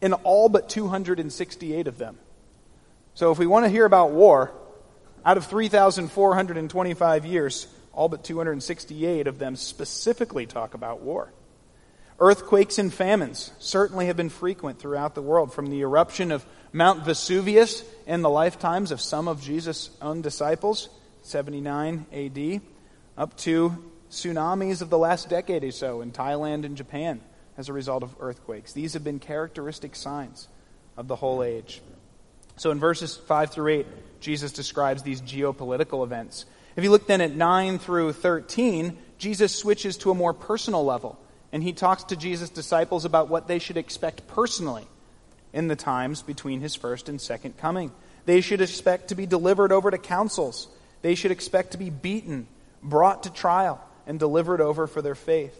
in 0.00 0.12
all 0.12 0.48
but 0.48 0.68
268 0.68 1.88
of 1.88 1.98
them. 1.98 2.16
So 3.14 3.32
if 3.32 3.40
we 3.40 3.48
want 3.48 3.64
to 3.64 3.70
hear 3.70 3.86
about 3.86 4.12
war, 4.12 4.52
out 5.24 5.36
of 5.36 5.46
3,425 5.46 7.26
years, 7.26 7.66
all 7.92 8.08
but 8.08 8.22
268 8.22 9.26
of 9.26 9.40
them 9.40 9.56
specifically 9.56 10.46
talk 10.46 10.74
about 10.74 11.00
war. 11.00 11.32
Earthquakes 12.18 12.78
and 12.78 12.92
famines 12.92 13.52
certainly 13.58 14.06
have 14.06 14.16
been 14.16 14.30
frequent 14.30 14.78
throughout 14.78 15.14
the 15.14 15.22
world, 15.22 15.52
from 15.52 15.66
the 15.66 15.80
eruption 15.80 16.32
of 16.32 16.46
Mount 16.72 17.04
Vesuvius 17.04 17.84
in 18.06 18.22
the 18.22 18.30
lifetimes 18.30 18.90
of 18.90 19.00
some 19.00 19.28
of 19.28 19.42
Jesus' 19.42 19.90
own 20.00 20.22
disciples, 20.22 20.88
79 21.22 22.06
AD, 22.12 22.60
up 23.18 23.36
to 23.38 23.84
tsunamis 24.10 24.80
of 24.80 24.88
the 24.88 24.98
last 24.98 25.28
decade 25.28 25.64
or 25.64 25.72
so 25.72 26.00
in 26.00 26.10
Thailand 26.12 26.64
and 26.64 26.76
Japan 26.76 27.20
as 27.58 27.68
a 27.68 27.72
result 27.72 28.02
of 28.02 28.14
earthquakes. 28.20 28.72
These 28.72 28.94
have 28.94 29.04
been 29.04 29.18
characteristic 29.18 29.94
signs 29.94 30.48
of 30.96 31.08
the 31.08 31.16
whole 31.16 31.42
age. 31.42 31.82
So 32.56 32.70
in 32.70 32.78
verses 32.78 33.16
5 33.16 33.50
through 33.50 33.72
8, 33.72 33.86
Jesus 34.20 34.52
describes 34.52 35.02
these 35.02 35.20
geopolitical 35.20 36.04
events. 36.04 36.46
If 36.76 36.84
you 36.84 36.90
look 36.90 37.06
then 37.06 37.20
at 37.20 37.34
9 37.34 37.78
through 37.78 38.12
13, 38.14 38.96
Jesus 39.18 39.54
switches 39.54 39.98
to 39.98 40.10
a 40.10 40.14
more 40.14 40.32
personal 40.32 40.84
level, 40.84 41.18
and 41.56 41.62
he 41.62 41.72
talks 41.72 42.04
to 42.04 42.16
Jesus' 42.16 42.50
disciples 42.50 43.06
about 43.06 43.30
what 43.30 43.48
they 43.48 43.58
should 43.58 43.78
expect 43.78 44.28
personally 44.28 44.86
in 45.54 45.68
the 45.68 45.74
times 45.74 46.20
between 46.20 46.60
his 46.60 46.76
first 46.76 47.08
and 47.08 47.18
second 47.18 47.56
coming. 47.56 47.92
They 48.26 48.42
should 48.42 48.60
expect 48.60 49.08
to 49.08 49.14
be 49.14 49.24
delivered 49.24 49.72
over 49.72 49.90
to 49.90 49.96
councils. 49.96 50.68
They 51.00 51.14
should 51.14 51.30
expect 51.30 51.70
to 51.70 51.78
be 51.78 51.88
beaten, 51.88 52.46
brought 52.82 53.22
to 53.22 53.32
trial, 53.32 53.82
and 54.06 54.18
delivered 54.18 54.60
over 54.60 54.86
for 54.86 55.00
their 55.00 55.14
faith. 55.14 55.58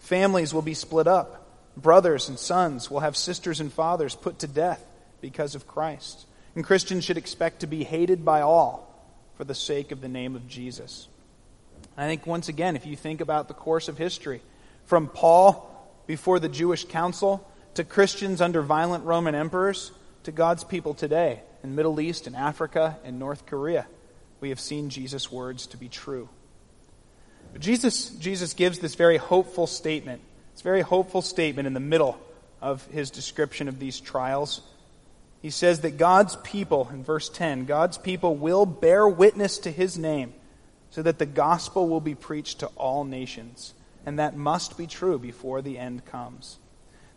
Families 0.00 0.52
will 0.52 0.62
be 0.62 0.74
split 0.74 1.06
up. 1.06 1.46
Brothers 1.76 2.28
and 2.28 2.36
sons 2.36 2.90
will 2.90 2.98
have 2.98 3.16
sisters 3.16 3.60
and 3.60 3.72
fathers 3.72 4.16
put 4.16 4.40
to 4.40 4.48
death 4.48 4.84
because 5.20 5.54
of 5.54 5.68
Christ. 5.68 6.26
And 6.56 6.64
Christians 6.64 7.04
should 7.04 7.18
expect 7.18 7.60
to 7.60 7.68
be 7.68 7.84
hated 7.84 8.24
by 8.24 8.40
all 8.40 8.92
for 9.36 9.44
the 9.44 9.54
sake 9.54 9.92
of 9.92 10.00
the 10.00 10.08
name 10.08 10.34
of 10.34 10.48
Jesus. 10.48 11.06
I 11.96 12.08
think, 12.08 12.26
once 12.26 12.48
again, 12.48 12.74
if 12.74 12.84
you 12.84 12.96
think 12.96 13.20
about 13.20 13.46
the 13.46 13.54
course 13.54 13.86
of 13.86 13.96
history, 13.96 14.42
from 14.90 15.06
Paul 15.06 15.70
before 16.08 16.40
the 16.40 16.48
Jewish 16.48 16.84
council 16.84 17.48
to 17.74 17.84
Christians 17.84 18.40
under 18.40 18.60
violent 18.60 19.04
Roman 19.04 19.36
emperors 19.36 19.92
to 20.24 20.32
God's 20.32 20.64
people 20.64 20.94
today 20.94 21.42
in 21.62 21.76
Middle 21.76 22.00
East 22.00 22.26
and 22.26 22.34
Africa 22.34 22.98
and 23.04 23.20
North 23.20 23.46
Korea. 23.46 23.86
We 24.40 24.48
have 24.48 24.58
seen 24.58 24.90
Jesus' 24.90 25.30
words 25.30 25.68
to 25.68 25.76
be 25.76 25.88
true. 25.88 26.28
But 27.52 27.62
Jesus, 27.62 28.10
Jesus 28.10 28.52
gives 28.52 28.80
this 28.80 28.96
very 28.96 29.16
hopeful 29.16 29.68
statement. 29.68 30.22
This 30.54 30.62
very 30.62 30.80
hopeful 30.80 31.22
statement 31.22 31.68
in 31.68 31.72
the 31.72 31.78
middle 31.78 32.18
of 32.60 32.84
his 32.86 33.12
description 33.12 33.68
of 33.68 33.78
these 33.78 34.00
trials. 34.00 34.60
He 35.40 35.50
says 35.50 35.82
that 35.82 35.98
God's 35.98 36.34
people, 36.42 36.90
in 36.92 37.04
verse 37.04 37.28
10, 37.28 37.64
God's 37.64 37.96
people 37.96 38.34
will 38.34 38.66
bear 38.66 39.08
witness 39.08 39.58
to 39.58 39.70
his 39.70 39.96
name 39.96 40.34
so 40.90 41.00
that 41.00 41.20
the 41.20 41.26
gospel 41.26 41.88
will 41.88 42.00
be 42.00 42.16
preached 42.16 42.58
to 42.58 42.66
all 42.74 43.04
nations. 43.04 43.72
And 44.06 44.18
that 44.18 44.36
must 44.36 44.78
be 44.78 44.86
true 44.86 45.18
before 45.18 45.62
the 45.62 45.78
end 45.78 46.04
comes. 46.06 46.58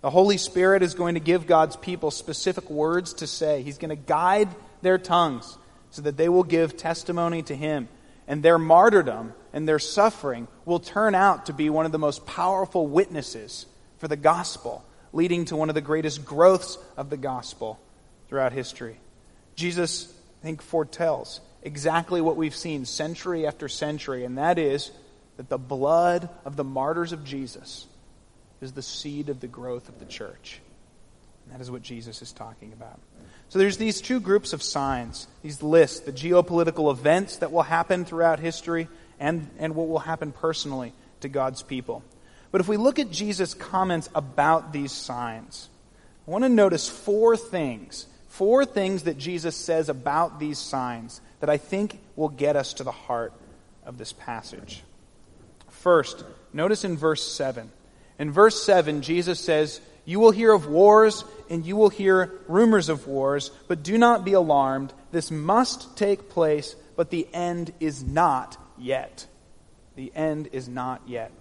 The 0.02 0.10
Holy 0.10 0.38
Spirit 0.38 0.84
is 0.84 0.94
going 0.94 1.14
to 1.14 1.22
give 1.22 1.48
God's 1.48 1.78
people 1.78 2.12
specific 2.12 2.70
words 2.70 3.14
to 3.16 3.28
say. 3.28 3.62
He's 3.62 3.78
going 3.78 3.90
to 3.90 3.96
guide 3.96 4.50
their 4.82 4.98
tongues 4.98 5.58
so 5.92 6.02
that 6.02 6.18
they 6.18 6.28
will 6.28 6.44
give 6.44 6.76
testimony 6.76 7.42
to 7.44 7.56
Him. 7.56 7.88
And 8.28 8.44
their 8.44 8.58
martyrdom 8.58 9.34
and 9.54 9.68
their 9.68 9.80
suffering 9.80 10.48
will 10.66 10.80
turn 10.80 11.16
out 11.16 11.46
to 11.46 11.54
be 11.54 11.70
one 11.70 11.86
of 11.86 11.92
the 11.92 12.00
most 12.00 12.26
powerful 12.26 12.86
witnesses 12.88 13.66
for 13.98 14.08
the 14.08 14.18
gospel, 14.18 14.84
leading 15.14 15.46
to 15.46 15.56
one 15.56 15.70
of 15.70 15.76
the 15.76 15.82
greatest 15.82 16.26
growths 16.26 16.78
of 16.98 17.10
the 17.10 17.18
gospel 17.18 17.80
throughout 18.28 18.52
history. 18.52 18.98
Jesus, 19.56 20.14
I 20.42 20.46
think, 20.46 20.62
foretells 20.62 21.40
exactly 21.62 22.20
what 22.20 22.36
we've 22.36 22.56
seen 22.56 22.86
century 22.86 23.48
after 23.48 23.70
century, 23.70 24.26
and 24.26 24.38
that 24.38 24.60
is 24.60 24.92
that 25.38 25.50
the 25.50 25.58
blood 25.58 26.30
of 26.46 26.56
the 26.56 26.64
martyrs 26.64 27.12
of 27.12 27.24
Jesus 27.24 27.88
is 28.62 28.74
the 28.74 28.82
seed 28.82 29.30
of 29.30 29.40
the 29.40 29.48
growth 29.48 29.90
of 29.90 30.00
the 30.00 30.06
church. 30.06 30.60
And 31.46 31.54
that 31.54 31.62
is 31.62 31.70
what 31.70 31.82
Jesus 31.82 32.22
is 32.22 32.32
talking 32.32 32.72
about. 32.74 33.00
So 33.50 33.60
there's 33.60 33.78
these 33.78 34.02
two 34.02 34.20
groups 34.20 34.54
of 34.54 34.64
signs, 34.64 35.28
these 35.42 35.62
lists, 35.62 36.00
the 36.00 36.12
geopolitical 36.12 36.92
events 36.92 37.38
that 37.38 37.52
will 37.52 37.64
happen 37.64 38.06
throughout 38.06 38.40
history 38.40 38.88
and, 39.20 39.50
and 39.60 39.76
what 39.76 39.88
will 39.88 40.00
happen 40.00 40.32
personally 40.32 40.94
to 41.22 41.30
God's 41.30 41.62
people. 41.62 42.04
But 42.52 42.62
if 42.62 42.68
we 42.68 42.78
look 42.78 43.00
at 43.00 43.12
Jesus' 43.12 43.54
comments 43.54 44.10
about 44.16 44.74
these 44.74 44.92
signs, 44.92 45.70
I 46.28 46.32
want 46.32 46.44
to 46.44 46.50
notice 46.50 46.88
four 46.88 47.36
things. 47.36 48.08
Four 48.30 48.66
things 48.66 49.04
that 49.04 49.20
Jesus 49.20 49.56
says 49.56 49.90
about 49.90 50.40
these 50.40 50.58
signs 50.58 51.22
that 51.40 51.50
I 51.50 51.58
think 51.58 52.00
will 52.16 52.30
get 52.30 52.56
us 52.56 52.74
to 52.76 52.84
the 52.84 52.92
heart 52.92 53.34
of 53.86 53.98
this 53.98 54.14
passage. 54.14 54.82
First, 55.84 56.24
notice 56.54 56.86
in 56.86 56.96
verse 56.96 57.30
7. 57.30 57.70
In 58.18 58.32
verse 58.32 58.64
7, 58.64 59.02
Jesus 59.02 59.38
says, 59.38 59.82
You 60.06 60.22
will 60.22 60.32
hear 60.32 60.54
of 60.54 60.66
wars, 60.66 61.26
and 61.50 61.66
you 61.66 61.76
will 61.76 61.90
hear 61.90 62.32
rumors 62.48 62.88
of 62.88 63.06
wars, 63.06 63.52
but 63.68 63.84
do 63.84 63.98
not 63.98 64.24
be 64.24 64.32
alarmed. 64.32 64.94
This 65.12 65.30
must 65.30 65.98
take 65.98 66.30
place, 66.30 66.78
but 66.96 67.10
the 67.10 67.28
end 67.34 67.74
is 67.82 68.02
not 68.02 68.56
yet. 68.78 69.28
The 69.98 70.14
end 70.16 70.48
is 70.54 70.70
not 70.70 71.02
yet. 71.06 71.34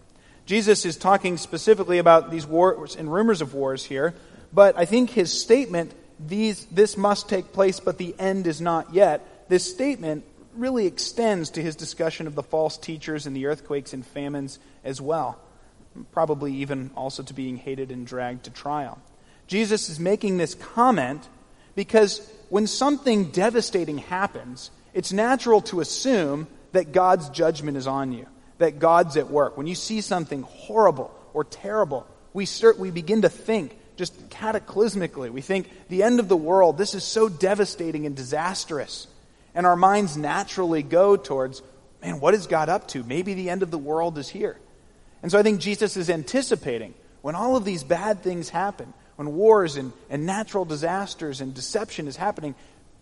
Jesus 0.44 0.84
is 0.84 0.96
talking 0.96 1.36
specifically 1.36 1.98
about 1.98 2.32
these 2.32 2.44
wars 2.44 2.96
and 2.96 3.12
rumors 3.12 3.42
of 3.42 3.54
wars 3.54 3.84
here, 3.84 4.12
but 4.52 4.76
I 4.76 4.86
think 4.86 5.10
his 5.10 5.32
statement, 5.32 5.94
these, 6.18 6.64
this 6.64 6.96
must 6.96 7.28
take 7.28 7.52
place, 7.52 7.78
but 7.78 7.96
the 7.96 8.12
end 8.18 8.48
is 8.48 8.60
not 8.60 8.92
yet, 8.92 9.48
this 9.48 9.70
statement 9.70 10.24
really 10.56 10.86
extends 10.86 11.50
to 11.50 11.62
his 11.62 11.76
discussion 11.76 12.26
of 12.26 12.34
the 12.34 12.42
false 12.42 12.76
teachers 12.76 13.26
and 13.26 13.36
the 13.36 13.46
earthquakes 13.46 13.92
and 13.92 14.04
famines 14.06 14.58
as 14.84 15.00
well, 15.00 15.38
probably 16.12 16.54
even 16.54 16.90
also 16.96 17.22
to 17.22 17.34
being 17.34 17.56
hated 17.56 17.90
and 17.90 18.06
dragged 18.06 18.44
to 18.44 18.50
trial. 18.50 19.00
Jesus 19.46 19.88
is 19.88 19.98
making 20.00 20.38
this 20.38 20.54
comment 20.54 21.28
because 21.74 22.26
when 22.48 22.66
something 22.66 23.30
devastating 23.30 23.98
happens, 23.98 24.70
it's 24.94 25.12
natural 25.12 25.60
to 25.62 25.80
assume 25.80 26.46
that 26.72 26.92
God's 26.92 27.28
judgment 27.30 27.76
is 27.76 27.86
on 27.86 28.12
you, 28.12 28.26
that 28.58 28.78
God's 28.78 29.16
at 29.16 29.30
work. 29.30 29.56
When 29.56 29.66
you 29.66 29.74
see 29.74 30.00
something 30.00 30.42
horrible 30.42 31.14
or 31.34 31.44
terrible, 31.44 32.06
we, 32.32 32.46
start, 32.46 32.78
we 32.78 32.90
begin 32.90 33.22
to 33.22 33.28
think 33.28 33.76
just 33.96 34.30
cataclysmically. 34.30 35.30
We 35.30 35.42
think 35.42 35.70
the 35.88 36.02
end 36.02 36.20
of 36.20 36.28
the 36.28 36.36
world, 36.36 36.78
this 36.78 36.94
is 36.94 37.04
so 37.04 37.28
devastating 37.28 38.06
and 38.06 38.16
disastrous. 38.16 39.06
And 39.54 39.66
our 39.66 39.76
minds 39.76 40.16
naturally 40.16 40.82
go 40.82 41.16
towards, 41.16 41.62
man, 42.00 42.20
what 42.20 42.34
is 42.34 42.46
God 42.46 42.68
up 42.68 42.88
to? 42.88 43.02
Maybe 43.04 43.34
the 43.34 43.50
end 43.50 43.62
of 43.62 43.70
the 43.70 43.78
world 43.78 44.18
is 44.18 44.28
here. 44.28 44.56
And 45.22 45.30
so 45.30 45.38
I 45.38 45.42
think 45.42 45.60
Jesus 45.60 45.96
is 45.96 46.10
anticipating 46.10 46.94
when 47.20 47.34
all 47.34 47.56
of 47.56 47.64
these 47.64 47.84
bad 47.84 48.22
things 48.22 48.48
happen, 48.48 48.92
when 49.16 49.34
wars 49.34 49.76
and, 49.76 49.92
and 50.10 50.26
natural 50.26 50.64
disasters 50.64 51.40
and 51.40 51.54
deception 51.54 52.08
is 52.08 52.16
happening, 52.16 52.54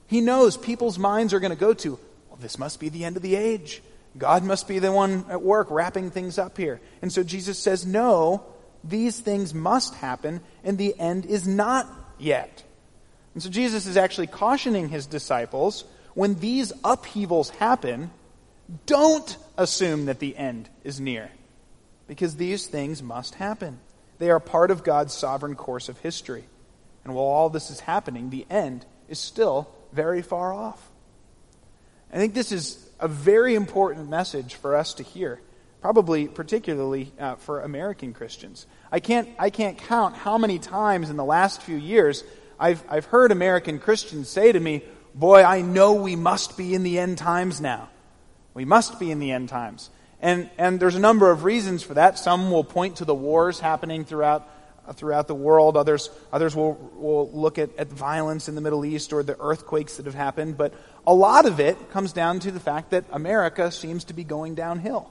he 0.07 0.21
knows 0.21 0.57
people's 0.57 0.99
minds 0.99 1.33
are 1.33 1.41
going 1.41 1.53
to 1.53 1.57
go 1.57 1.73
to, 1.73 1.99
well, 2.29 2.39
this 2.41 2.59
must 2.59 2.81
be 2.81 2.89
the 2.89 3.05
end 3.05 3.17
of 3.17 3.23
the 3.23 3.37
age. 3.37 3.83
God 4.19 4.43
must 4.43 4.67
be 4.67 4.81
the 4.81 4.93
one 4.93 5.25
at 5.31 5.41
work 5.41 5.69
wrapping 5.71 6.11
things 6.11 6.37
up 6.39 6.57
here. 6.57 6.81
And 7.01 7.13
so 7.13 7.23
Jesus 7.23 7.59
says, 7.59 7.87
no, 7.87 8.45
these 8.83 9.21
things 9.21 9.55
must 9.55 9.95
happen, 9.95 10.41
and 10.65 10.77
the 10.77 10.99
end 10.99 11.27
is 11.27 11.47
not 11.47 11.87
yet. 12.19 12.65
And 13.35 13.43
so 13.43 13.49
Jesus 13.49 13.87
is 13.87 13.97
actually 13.97 14.27
cautioning 14.27 14.89
his 14.89 15.07
disciples 15.07 15.85
when 16.14 16.35
these 16.37 16.73
upheavals 16.85 17.51
happen, 17.51 18.11
don't 18.87 19.37
assume 19.57 20.07
that 20.07 20.18
the 20.18 20.37
end 20.37 20.68
is 20.85 21.01
near, 21.01 21.31
because 22.07 22.37
these 22.37 22.66
things 22.66 23.03
must 23.03 23.35
happen. 23.35 23.79
They 24.18 24.31
are 24.31 24.40
part 24.40 24.70
of 24.70 24.85
God's 24.85 25.14
sovereign 25.14 25.55
course 25.55 25.88
of 25.88 25.99
history. 25.99 26.44
And 27.05 27.14
while 27.14 27.25
all 27.25 27.49
this 27.49 27.70
is 27.70 27.81
happening, 27.81 28.31
the 28.31 28.46
end 28.51 28.85
is 29.09 29.18
still 29.18 29.68
very 29.92 30.23
far 30.23 30.53
off. 30.53 30.90
I 32.12 32.16
think 32.16 32.35
this 32.35 32.53
is 32.53 32.87
a 32.99 33.09
very 33.09 33.55
important 33.55 34.11
message 34.11 34.55
for 34.55 34.77
us 34.77 34.94
to 34.94 35.03
hear, 35.03 35.40
probably 35.81 36.29
particularly 36.29 37.12
uh, 37.18 37.37
for 37.37 37.61
American 37.61 38.12
Christians. 38.12 38.66
I 38.92 39.01
can't, 39.01 39.29
I 39.38 39.51
can't 39.51 39.79
count 39.79 40.16
how 40.16 40.37
many 40.37 40.59
times 40.59 41.09
in 41.09 41.16
the 41.16 41.25
last 41.25 41.62
few 41.62 41.77
years 41.77 42.25
I've, 42.59 42.85
I've 42.88 43.07
heard 43.07 43.33
American 43.33 43.79
Christians 43.79 44.29
say 44.29 44.53
to 44.53 44.61
me, 44.61 44.83
boy, 45.14 45.42
I 45.42 45.62
know 45.62 45.94
we 45.94 46.16
must 46.16 46.57
be 46.57 46.75
in 46.75 46.83
the 46.83 46.99
end 46.99 47.18
times 47.18 47.61
now. 47.61 47.88
We 48.55 48.64
must 48.64 48.99
be 48.99 49.11
in 49.11 49.18
the 49.18 49.33
end 49.33 49.49
times. 49.49 49.90
And, 50.20 50.51
and 50.59 50.79
there's 50.79 50.96
a 50.96 51.01
number 51.01 51.31
of 51.31 51.44
reasons 51.44 51.83
for 51.83 51.94
that. 51.94 52.18
Some 52.18 52.51
will 52.51 52.64
point 52.64 52.96
to 52.96 53.05
the 53.05 53.14
wars 53.14 53.59
happening 53.59 54.05
throughout, 54.05 54.49
uh, 54.87 54.92
throughout 54.92 55.29
the 55.29 55.35
world. 55.35 55.77
Others, 55.77 56.11
others 56.33 56.55
will, 56.55 56.75
will 56.96 57.31
look 57.33 57.59
at, 57.59 57.75
at 57.77 57.88
violence 57.88 58.49
in 58.49 58.55
the 58.55 58.61
Middle 58.61 58.85
East 58.85 59.12
or 59.12 59.23
the 59.23 59.40
earthquakes 59.40 59.96
that 59.96 60.07
have 60.07 60.14
happened. 60.14 60.59
But 60.59 60.75
a 61.07 61.14
lot 61.14 61.46
of 61.46 61.59
it 61.59 61.90
comes 61.90 62.12
down 62.12 62.40
to 62.40 62.51
the 62.51 62.61
fact 62.61 62.90
that 62.90 63.05
America 63.12 63.70
seems 63.70 64.05
to 64.05 64.14
be 64.14 64.25
going 64.25 64.55
downhill. 64.55 65.11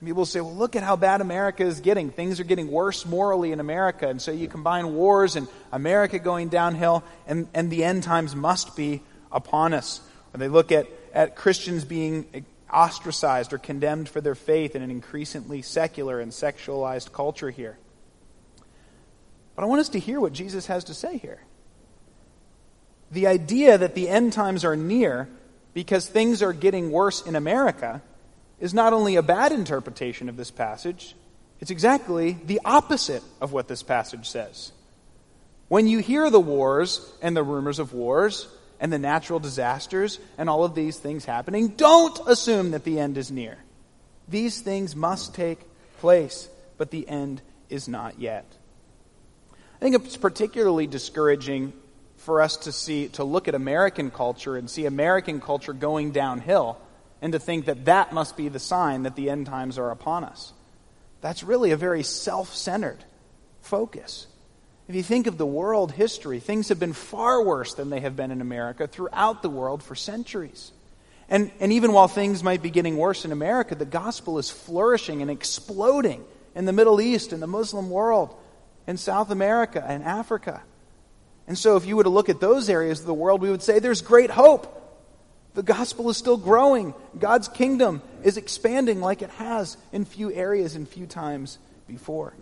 And 0.00 0.08
people 0.08 0.26
say, 0.26 0.40
well, 0.40 0.56
look 0.56 0.74
at 0.74 0.82
how 0.82 0.96
bad 0.96 1.20
America 1.20 1.62
is 1.62 1.80
getting. 1.80 2.10
Things 2.10 2.40
are 2.40 2.44
getting 2.44 2.68
worse 2.68 3.06
morally 3.06 3.52
in 3.52 3.60
America. 3.60 4.08
And 4.08 4.20
so 4.20 4.32
you 4.32 4.48
combine 4.48 4.94
wars 4.94 5.36
and 5.36 5.46
America 5.70 6.18
going 6.18 6.48
downhill, 6.48 7.04
and, 7.28 7.46
and 7.54 7.70
the 7.70 7.84
end 7.84 8.02
times 8.02 8.34
must 8.34 8.74
be 8.74 9.02
upon 9.32 9.74
us. 9.74 10.00
Or 10.32 10.38
they 10.38 10.48
look 10.48 10.72
at, 10.72 10.86
at 11.12 11.36
Christians 11.36 11.84
being 11.84 12.44
ostracized 12.72 13.52
or 13.52 13.58
condemned 13.58 14.08
for 14.08 14.20
their 14.20 14.34
faith 14.34 14.74
in 14.74 14.82
an 14.82 14.90
increasingly 14.90 15.62
secular 15.62 16.20
and 16.20 16.32
sexualized 16.32 17.12
culture 17.12 17.50
here. 17.50 17.78
But 19.54 19.64
I 19.64 19.66
want 19.66 19.80
us 19.80 19.90
to 19.90 19.98
hear 19.98 20.20
what 20.20 20.32
Jesus 20.32 20.66
has 20.66 20.84
to 20.84 20.94
say 20.94 21.18
here. 21.18 21.40
The 23.10 23.26
idea 23.26 23.76
that 23.76 23.94
the 23.94 24.08
end 24.08 24.32
times 24.32 24.64
are 24.64 24.76
near 24.76 25.28
because 25.74 26.08
things 26.08 26.42
are 26.42 26.54
getting 26.54 26.90
worse 26.90 27.20
in 27.26 27.36
America 27.36 28.00
is 28.58 28.72
not 28.72 28.92
only 28.92 29.16
a 29.16 29.22
bad 29.22 29.52
interpretation 29.52 30.28
of 30.28 30.36
this 30.36 30.50
passage, 30.50 31.14
it's 31.60 31.70
exactly 31.70 32.38
the 32.46 32.60
opposite 32.64 33.22
of 33.40 33.52
what 33.52 33.68
this 33.68 33.82
passage 33.82 34.28
says. 34.28 34.72
When 35.68 35.86
you 35.86 35.98
hear 35.98 36.30
the 36.30 36.40
wars 36.40 37.12
and 37.20 37.36
the 37.36 37.42
rumors 37.42 37.78
of 37.78 37.92
wars, 37.92 38.48
and 38.82 38.92
the 38.92 38.98
natural 38.98 39.38
disasters 39.38 40.18
and 40.36 40.50
all 40.50 40.64
of 40.64 40.74
these 40.74 40.98
things 40.98 41.24
happening, 41.24 41.68
don't 41.68 42.18
assume 42.26 42.72
that 42.72 42.82
the 42.82 42.98
end 42.98 43.16
is 43.16 43.30
near. 43.30 43.56
These 44.26 44.60
things 44.60 44.96
must 44.96 45.36
take 45.36 45.60
place, 46.00 46.48
but 46.78 46.90
the 46.90 47.08
end 47.08 47.40
is 47.70 47.86
not 47.86 48.18
yet. 48.18 48.44
I 49.52 49.78
think 49.78 49.94
it's 49.94 50.16
particularly 50.16 50.88
discouraging 50.88 51.72
for 52.16 52.42
us 52.42 52.56
to 52.56 52.72
see 52.72 53.06
to 53.10 53.22
look 53.22 53.46
at 53.46 53.54
American 53.54 54.10
culture 54.10 54.56
and 54.56 54.68
see 54.68 54.84
American 54.86 55.40
culture 55.40 55.72
going 55.72 56.10
downhill 56.10 56.76
and 57.20 57.32
to 57.34 57.38
think 57.38 57.66
that 57.66 57.84
that 57.84 58.12
must 58.12 58.36
be 58.36 58.48
the 58.48 58.58
sign 58.58 59.04
that 59.04 59.14
the 59.14 59.30
end 59.30 59.46
times 59.46 59.78
are 59.78 59.92
upon 59.92 60.24
us. 60.24 60.52
That's 61.20 61.44
really 61.44 61.70
a 61.70 61.76
very 61.76 62.02
self-centered 62.02 63.04
focus. 63.60 64.26
If 64.92 64.96
you 64.96 65.02
think 65.02 65.26
of 65.26 65.38
the 65.38 65.46
world 65.46 65.90
history, 65.90 66.38
things 66.38 66.68
have 66.68 66.78
been 66.78 66.92
far 66.92 67.42
worse 67.42 67.72
than 67.72 67.88
they 67.88 68.00
have 68.00 68.14
been 68.14 68.30
in 68.30 68.42
America 68.42 68.86
throughout 68.86 69.40
the 69.40 69.48
world 69.48 69.82
for 69.82 69.94
centuries. 69.94 70.70
And, 71.30 71.50
and 71.60 71.72
even 71.72 71.94
while 71.94 72.08
things 72.08 72.44
might 72.44 72.60
be 72.60 72.68
getting 72.68 72.98
worse 72.98 73.24
in 73.24 73.32
America, 73.32 73.74
the 73.74 73.86
gospel 73.86 74.38
is 74.38 74.50
flourishing 74.50 75.22
and 75.22 75.30
exploding 75.30 76.22
in 76.54 76.66
the 76.66 76.74
Middle 76.74 77.00
East, 77.00 77.32
in 77.32 77.40
the 77.40 77.46
Muslim 77.46 77.88
world, 77.88 78.36
in 78.86 78.98
South 78.98 79.30
America 79.30 79.82
and 79.82 80.04
Africa. 80.04 80.62
And 81.46 81.56
so, 81.56 81.76
if 81.76 81.86
you 81.86 81.96
were 81.96 82.04
to 82.04 82.10
look 82.10 82.28
at 82.28 82.40
those 82.40 82.68
areas 82.68 83.00
of 83.00 83.06
the 83.06 83.14
world, 83.14 83.40
we 83.40 83.50
would 83.50 83.62
say 83.62 83.78
there's 83.78 84.02
great 84.02 84.28
hope. 84.28 84.78
The 85.54 85.62
gospel 85.62 86.10
is 86.10 86.18
still 86.18 86.36
growing. 86.36 86.92
God's 87.18 87.48
kingdom 87.48 88.02
is 88.24 88.36
expanding 88.36 89.00
like 89.00 89.22
it 89.22 89.30
has 89.30 89.78
in 89.90 90.04
few 90.04 90.30
areas 90.30 90.76
and 90.76 90.86
few 90.86 91.06
times 91.06 91.56
before. 91.88 92.34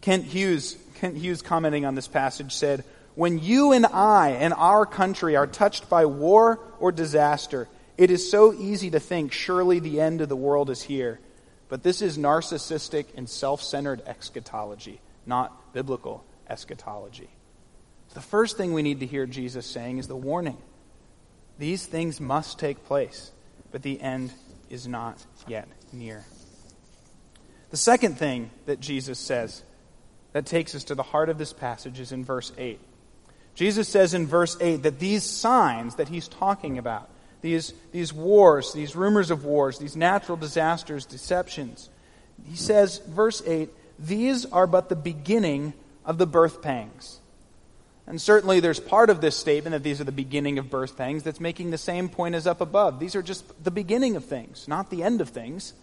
Kent 0.00 0.24
Hughes, 0.24 0.76
Kent 0.96 1.16
Hughes 1.16 1.42
commenting 1.42 1.84
on 1.84 1.94
this 1.94 2.08
passage 2.08 2.54
said, 2.54 2.84
When 3.14 3.38
you 3.38 3.72
and 3.72 3.86
I 3.86 4.30
and 4.30 4.54
our 4.54 4.86
country 4.86 5.36
are 5.36 5.46
touched 5.46 5.88
by 5.88 6.06
war 6.06 6.60
or 6.78 6.92
disaster, 6.92 7.68
it 7.98 8.10
is 8.10 8.30
so 8.30 8.54
easy 8.54 8.90
to 8.90 9.00
think 9.00 9.32
surely 9.32 9.78
the 9.78 10.00
end 10.00 10.20
of 10.20 10.28
the 10.28 10.36
world 10.36 10.70
is 10.70 10.82
here. 10.82 11.20
But 11.68 11.82
this 11.82 12.02
is 12.02 12.18
narcissistic 12.18 13.06
and 13.16 13.28
self 13.28 13.62
centered 13.62 14.02
eschatology, 14.06 15.00
not 15.26 15.72
biblical 15.72 16.24
eschatology. 16.48 17.28
The 18.14 18.20
first 18.20 18.56
thing 18.56 18.72
we 18.72 18.82
need 18.82 19.00
to 19.00 19.06
hear 19.06 19.26
Jesus 19.26 19.66
saying 19.66 19.98
is 19.98 20.08
the 20.08 20.16
warning 20.16 20.56
these 21.60 21.84
things 21.84 22.20
must 22.20 22.58
take 22.58 22.86
place, 22.86 23.32
but 23.70 23.82
the 23.82 24.00
end 24.00 24.32
is 24.70 24.88
not 24.88 25.22
yet 25.46 25.68
near. 25.92 26.24
The 27.70 27.76
second 27.76 28.16
thing 28.16 28.50
that 28.64 28.80
Jesus 28.80 29.18
says 29.18 29.62
that 30.32 30.46
takes 30.46 30.74
us 30.74 30.84
to 30.84 30.94
the 30.94 31.02
heart 31.02 31.28
of 31.28 31.38
this 31.38 31.52
passage 31.52 32.00
is 32.00 32.12
in 32.12 32.24
verse 32.24 32.52
8. 32.56 32.78
Jesus 33.54 33.88
says 33.88 34.14
in 34.14 34.26
verse 34.26 34.56
8 34.60 34.84
that 34.84 34.98
these 34.98 35.24
signs 35.24 35.96
that 35.96 36.08
he's 36.08 36.28
talking 36.28 36.78
about, 36.78 37.10
these, 37.40 37.72
these 37.92 38.12
wars, 38.12 38.72
these 38.72 38.94
rumors 38.94 39.30
of 39.30 39.44
wars, 39.44 39.78
these 39.78 39.96
natural 39.96 40.36
disasters, 40.36 41.04
deceptions, 41.06 41.88
he 42.48 42.56
says, 42.56 42.98
verse 43.08 43.42
8, 43.46 43.68
these 43.98 44.46
are 44.46 44.66
but 44.66 44.88
the 44.88 44.96
beginning 44.96 45.74
of 46.04 46.18
the 46.18 46.26
birth 46.26 46.62
pangs. 46.62 47.18
And 48.06 48.20
certainly 48.20 48.60
there's 48.60 48.80
part 48.80 49.10
of 49.10 49.20
this 49.20 49.36
statement 49.36 49.72
that 49.72 49.82
these 49.82 50.00
are 50.00 50.04
the 50.04 50.12
beginning 50.12 50.58
of 50.58 50.70
birth 50.70 50.96
pangs 50.96 51.22
that's 51.22 51.38
making 51.38 51.70
the 51.70 51.78
same 51.78 52.08
point 52.08 52.34
as 52.34 52.46
up 52.46 52.60
above. 52.60 52.98
These 52.98 53.14
are 53.14 53.22
just 53.22 53.44
the 53.62 53.70
beginning 53.70 54.16
of 54.16 54.24
things, 54.24 54.66
not 54.66 54.90
the 54.90 55.02
end 55.02 55.20
of 55.20 55.28
things. 55.28 55.74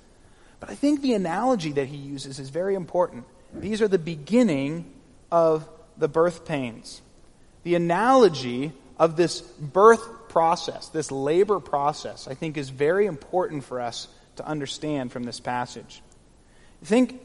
But 0.59 0.69
I 0.69 0.75
think 0.75 1.01
the 1.01 1.13
analogy 1.13 1.71
that 1.73 1.87
he 1.87 1.95
uses 1.95 2.39
is 2.39 2.49
very 2.49 2.75
important. 2.75 3.23
These 3.59 3.81
are 3.81 3.87
the 3.87 3.99
beginning 3.99 4.91
of 5.31 5.67
the 5.97 6.07
birth 6.07 6.45
pains. 6.45 7.01
The 7.63 7.75
analogy 7.75 8.71
of 8.97 9.15
this 9.15 9.41
birth 9.41 10.29
process, 10.29 10.89
this 10.89 11.11
labor 11.11 11.59
process, 11.59 12.27
I 12.27 12.33
think 12.33 12.57
is 12.57 12.69
very 12.69 13.05
important 13.05 13.63
for 13.63 13.81
us 13.81 14.07
to 14.37 14.45
understand 14.45 15.11
from 15.11 15.23
this 15.23 15.39
passage. 15.39 16.01
Think 16.83 17.21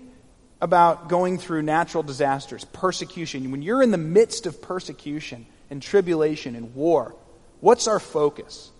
about 0.61 1.09
going 1.09 1.38
through 1.38 1.62
natural 1.62 2.03
disasters, 2.03 2.64
persecution. 2.64 3.51
When 3.51 3.62
you're 3.62 3.83
in 3.83 3.90
the 3.90 3.99
midst 3.99 4.47
of 4.47 4.62
persecution 4.62 5.47
and 5.71 5.83
tribulation 5.83 6.57
and 6.57 6.75
war, 6.75 7.14
what's 7.61 7.87
our 7.88 8.01
focus? 8.01 8.71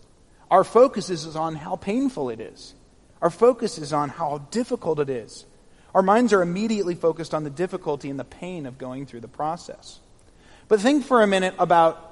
Our 0.51 0.65
focus 0.65 1.11
is 1.11 1.37
on 1.37 1.57
how 1.57 1.77
painful 1.77 2.31
it 2.31 2.41
is. 2.41 2.75
Our 3.21 3.31
focus 3.31 3.79
is 3.79 3.93
on 3.93 4.09
how 4.09 4.39
difficult 4.51 4.99
it 5.01 5.11
is. 5.11 5.45
Our 5.95 6.03
minds 6.03 6.33
are 6.33 6.43
immediately 6.43 6.95
focused 6.95 7.35
on 7.35 7.45
the 7.45 7.51
difficulty 7.51 8.09
and 8.09 8.19
the 8.19 8.25
pain 8.25 8.67
of 8.67 8.79
going 8.79 9.07
through 9.07 9.21
the 9.21 9.29
process. 9.29 10.01
But 10.69 10.81
think 10.81 11.05
for 11.05 11.23
a 11.23 11.27
minute 11.27 11.55
about 11.59 12.09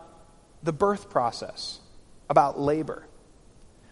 the 0.62 0.72
birth 0.72 1.08
process, 1.08 1.80
about 2.28 2.60
labor. 2.60 3.06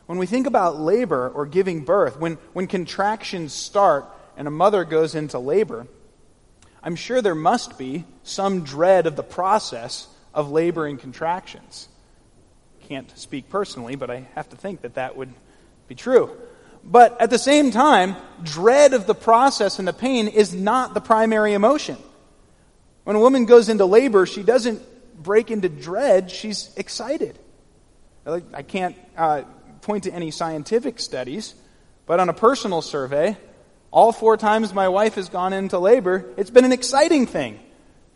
When 0.07 0.18
we 0.18 0.27
think 0.27 0.46
about 0.46 0.79
labor 0.79 1.29
or 1.29 1.46
giving 1.46 1.85
birth, 1.85 2.18
when, 2.18 2.35
when 2.53 2.66
contractions 2.66 3.53
start 3.53 4.07
and 4.37 4.46
a 4.46 4.51
mother 4.51 4.85
goes 4.85 5.14
into 5.14 5.38
labor, 5.38 5.87
I'm 6.83 6.96
sure 6.96 7.20
there 7.20 7.35
must 7.35 7.79
be 7.79 8.05
some 8.22 8.64
dread 8.64 9.07
of 9.07 9.16
the 9.16 9.22
process 9.22 10.07
of 10.33 10.51
labor 10.51 10.87
and 10.87 10.98
contractions. 10.98 11.88
Can't 12.88 13.11
speak 13.18 13.48
personally, 13.48 13.96
but 13.96 14.11
I 14.11 14.27
have 14.35 14.48
to 14.51 14.57
think 14.57 14.83
that 14.83 14.94
that 14.94 15.16
would 15.16 15.33
be 15.88 15.94
true. 15.94 16.31
But 16.85 17.21
at 17.21 17.31
the 17.31 17.38
same 17.38 17.71
time, 17.71 18.17
dread 18.43 18.95
of 18.95 19.07
the 19.07 19.14
process 19.14 19.79
and 19.79 19.87
the 19.87 19.93
pain 19.93 20.29
is 20.29 20.55
not 20.55 20.95
the 20.95 21.01
primary 21.01 21.53
emotion. 21.53 21.97
When 23.05 23.17
a 23.17 23.21
woman 23.21 23.47
goes 23.47 23.69
into 23.69 23.85
labor, 23.85 24.27
she 24.27 24.43
doesn't 24.43 24.83
break 25.23 25.51
into 25.51 25.69
dread, 25.69 26.31
she's 26.31 26.71
excited. 26.77 27.38
I 28.27 28.62
can't 28.62 28.97
uh, 29.17 29.43
point 29.81 30.05
to 30.05 30.12
any 30.12 30.31
scientific 30.31 31.01
studies, 31.01 31.55
but 32.07 32.21
on 32.21 32.29
a 32.29 32.35
personal 32.35 32.83
survey, 32.83 33.37
all 33.91 34.12
four 34.12 34.37
times 34.37 34.75
my 34.75 34.88
wife 34.88 35.14
has 35.14 35.29
gone 35.29 35.53
into 35.53 35.79
labor, 35.79 36.27
it's 36.37 36.51
been 36.51 36.64
an 36.64 36.73
exciting 36.73 37.27
thing. 37.27 37.59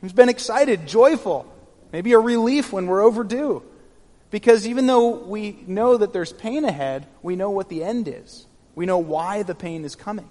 It's 0.03 0.12
been 0.12 0.29
excited, 0.29 0.87
joyful, 0.87 1.51
maybe 1.92 2.12
a 2.12 2.18
relief 2.18 2.72
when 2.72 2.87
we're 2.87 3.03
overdue. 3.03 3.62
Because 4.31 4.66
even 4.66 4.87
though 4.87 5.11
we 5.11 5.62
know 5.66 5.96
that 5.96 6.12
there's 6.12 6.33
pain 6.33 6.64
ahead, 6.64 7.07
we 7.22 7.37
know 7.37 7.51
what 7.51 7.68
the 7.68 7.85
end 7.85 8.09
is. 8.09 8.46
We 8.74 8.87
know 8.87 8.98
why 8.98 9.42
the 9.42 9.54
pain 9.54 9.85
is 9.85 9.94
coming. 9.94 10.28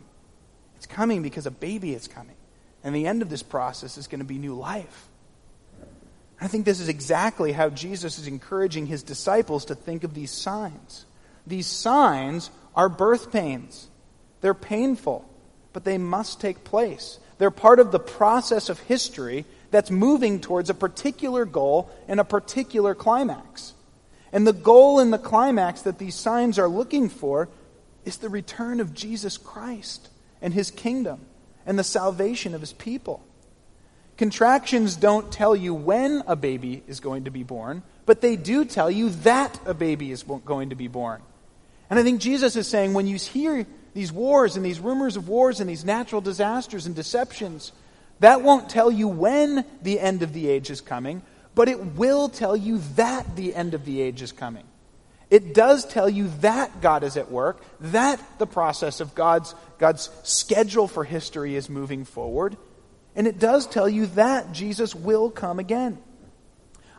It's 0.77 0.86
coming 0.86 1.21
because 1.21 1.45
a 1.45 1.51
baby 1.51 1.93
is 1.93 2.08
coming. 2.08 2.36
And 2.84 2.95
the 2.95 3.06
end 3.06 3.21
of 3.21 3.30
this 3.30 3.43
process 3.43 3.97
is 3.97 4.08
going 4.08 4.19
to 4.19 4.25
be 4.25 4.39
new 4.39 4.56
life. 4.56 5.08
I 6.39 6.47
think 6.47 6.65
this 6.65 6.80
is 6.80 6.89
exactly 6.89 7.51
how 7.51 7.69
Jesus 7.69 8.17
is 8.17 8.25
encouraging 8.25 8.88
his 8.88 9.04
disciples 9.04 9.65
to 9.65 9.75
think 9.75 10.04
of 10.04 10.15
these 10.15 10.32
signs. 10.32 11.06
These 11.45 11.67
signs 11.67 12.49
are 12.75 12.89
birth 12.89 13.32
pains. 13.32 13.88
They're 14.41 14.56
painful, 14.56 15.23
but 15.71 15.84
they 15.84 15.99
must 15.99 16.41
take 16.41 16.63
place. 16.63 17.19
They're 17.38 17.51
part 17.51 17.80
of 17.80 17.91
the 17.91 17.99
process 17.99 18.69
of 18.69 18.80
history 18.80 19.45
that's 19.69 19.91
moving 19.91 20.41
towards 20.41 20.71
a 20.71 20.73
particular 20.73 21.45
goal 21.45 21.91
and 22.08 22.19
a 22.19 22.25
particular 22.25 22.95
climax. 22.95 23.73
And 24.34 24.47
the 24.47 24.54
goal 24.54 24.99
and 24.99 25.13
the 25.13 25.19
climax 25.19 25.84
that 25.84 25.99
these 25.99 26.15
signs 26.15 26.58
are 26.58 26.67
looking 26.67 27.10
for 27.10 27.49
is 28.06 28.18
the 28.18 28.30
return 28.30 28.80
of 28.80 28.94
Jesus 28.94 29.38
Christ 29.38 30.10
and 30.42 30.54
his 30.54 30.72
kingdom 30.72 31.26
and 31.66 31.78
the 31.78 31.84
salvation 31.84 32.54
of 32.54 32.62
his 32.62 32.74
people. 32.74 33.24
Contractions 34.18 34.96
don't 34.96 35.32
tell 35.32 35.56
you 35.56 35.74
when 35.74 36.24
a 36.28 36.36
baby 36.36 36.84
is 36.88 37.00
going 37.00 37.24
to 37.24 37.32
be 37.32 37.44
born, 37.44 37.82
but 38.06 38.22
they 38.22 38.36
do 38.36 38.66
tell 38.66 38.92
you 38.92 39.10
that 39.10 39.60
a 39.66 39.74
baby 39.74 40.12
is 40.12 40.24
going 40.24 40.70
to 40.70 40.76
be 40.76 40.88
born. 40.88 41.22
And 41.90 42.00
I 42.00 42.04
think 42.04 42.22
Jesus 42.22 42.56
is 42.56 42.68
saying 42.68 42.94
when 42.94 43.08
you 43.08 43.18
hear 43.18 43.66
these 43.94 44.12
wars 44.12 44.56
and 44.56 44.66
these 44.66 44.80
rumors 44.80 45.18
of 45.18 45.28
wars 45.28 45.60
and 45.60 45.70
these 45.70 45.84
natural 45.84 46.22
disasters 46.22 46.86
and 46.86 46.96
deceptions, 46.96 47.72
that 48.20 48.44
won't 48.44 48.70
tell 48.70 48.92
you 48.92 49.08
when 49.08 49.66
the 49.82 50.00
end 50.00 50.22
of 50.22 50.34
the 50.34 50.48
age 50.48 50.70
is 50.70 50.82
coming, 50.82 51.22
but 51.56 51.68
it 51.68 51.96
will 51.96 52.30
tell 52.30 52.56
you 52.56 52.80
that 52.96 53.36
the 53.36 53.54
end 53.56 53.74
of 53.74 53.86
the 53.86 54.02
age 54.02 54.22
is 54.22 54.32
coming. 54.32 54.64
It 55.32 55.54
does 55.54 55.86
tell 55.86 56.10
you 56.10 56.28
that 56.41 56.82
God 56.82 57.06
is 57.06 57.15
at 57.15 57.32
work, 57.32 57.63
that 57.80 58.22
the 58.38 58.46
process 58.46 59.00
of 59.00 59.15
God's, 59.15 59.56
God's 59.80 60.10
schedule 60.24 60.89
for 60.89 61.06
history 61.06 61.56
is 61.56 61.70
moving 61.70 62.04
forward, 62.04 62.58
and 63.15 63.26
it 63.26 63.39
does 63.39 63.65
tell 63.65 63.88
you 63.88 64.08
that 64.08 64.52
Jesus 64.52 64.94
will 64.94 65.32
come 65.32 65.58
again. 65.58 65.98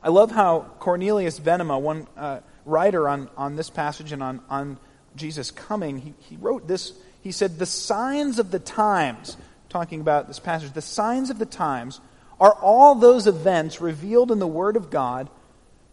I 0.02 0.08
love 0.08 0.30
how 0.30 0.60
Cornelius 0.78 1.38
Venema, 1.38 1.78
one 1.78 2.06
uh, 2.16 2.40
writer 2.64 3.06
on, 3.06 3.28
on 3.36 3.54
this 3.54 3.68
passage 3.68 4.12
and 4.12 4.22
on, 4.22 4.40
on 4.48 4.78
Jesus 5.14 5.50
coming, 5.50 5.98
he, 5.98 6.14
he 6.20 6.36
wrote 6.36 6.66
this. 6.66 6.94
He 7.20 7.32
said, 7.32 7.58
The 7.58 7.66
signs 7.66 8.38
of 8.38 8.50
the 8.50 8.58
times, 8.58 9.36
talking 9.68 10.00
about 10.00 10.26
this 10.26 10.38
passage, 10.38 10.72
the 10.72 10.80
signs 10.80 11.28
of 11.28 11.38
the 11.38 11.46
times 11.46 12.00
are 12.40 12.54
all 12.54 12.94
those 12.94 13.26
events 13.26 13.82
revealed 13.82 14.32
in 14.32 14.38
the 14.38 14.46
Word 14.46 14.76
of 14.76 14.88
God 14.90 15.28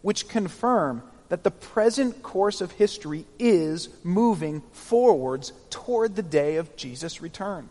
which 0.00 0.26
confirm 0.26 1.02
that 1.30 1.44
the 1.44 1.50
present 1.50 2.22
course 2.22 2.60
of 2.60 2.72
history 2.72 3.24
is 3.38 3.88
moving 4.04 4.62
forwards 4.72 5.52
toward 5.70 6.16
the 6.16 6.22
day 6.22 6.56
of 6.56 6.76
Jesus' 6.76 7.22
return. 7.22 7.70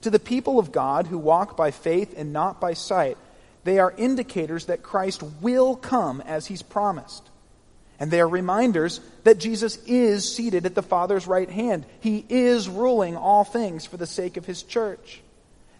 To 0.00 0.10
the 0.10 0.18
people 0.18 0.58
of 0.58 0.72
God 0.72 1.06
who 1.06 1.18
walk 1.18 1.56
by 1.56 1.70
faith 1.70 2.14
and 2.16 2.32
not 2.32 2.60
by 2.60 2.72
sight, 2.72 3.18
they 3.62 3.78
are 3.78 3.94
indicators 3.96 4.66
that 4.66 4.82
Christ 4.82 5.22
will 5.40 5.76
come 5.76 6.22
as 6.22 6.46
he's 6.46 6.62
promised. 6.62 7.28
And 8.00 8.10
they 8.10 8.20
are 8.20 8.28
reminders 8.28 9.00
that 9.22 9.38
Jesus 9.38 9.76
is 9.86 10.34
seated 10.34 10.64
at 10.66 10.74
the 10.74 10.82
Father's 10.82 11.26
right 11.26 11.48
hand. 11.48 11.84
He 12.00 12.24
is 12.28 12.70
ruling 12.70 13.16
all 13.16 13.44
things 13.44 13.84
for 13.86 13.98
the 13.98 14.06
sake 14.06 14.38
of 14.38 14.46
his 14.46 14.62
church. 14.62 15.20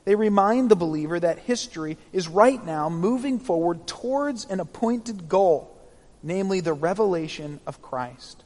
They 0.05 0.15
remind 0.15 0.69
the 0.69 0.77
believer 0.77 1.19
that 1.19 1.39
history 1.39 1.97
is 2.13 2.29
right 2.29 2.65
now 2.65 2.91
moving 2.91 3.39
forward 3.39 3.87
towards 3.87 4.45
an 4.45 4.61
appointed 4.61 5.29
goal 5.29 5.72
namely 6.23 6.61
the 6.61 6.73
revelation 6.73 7.61
of 7.67 7.83
Christ. 7.83 8.45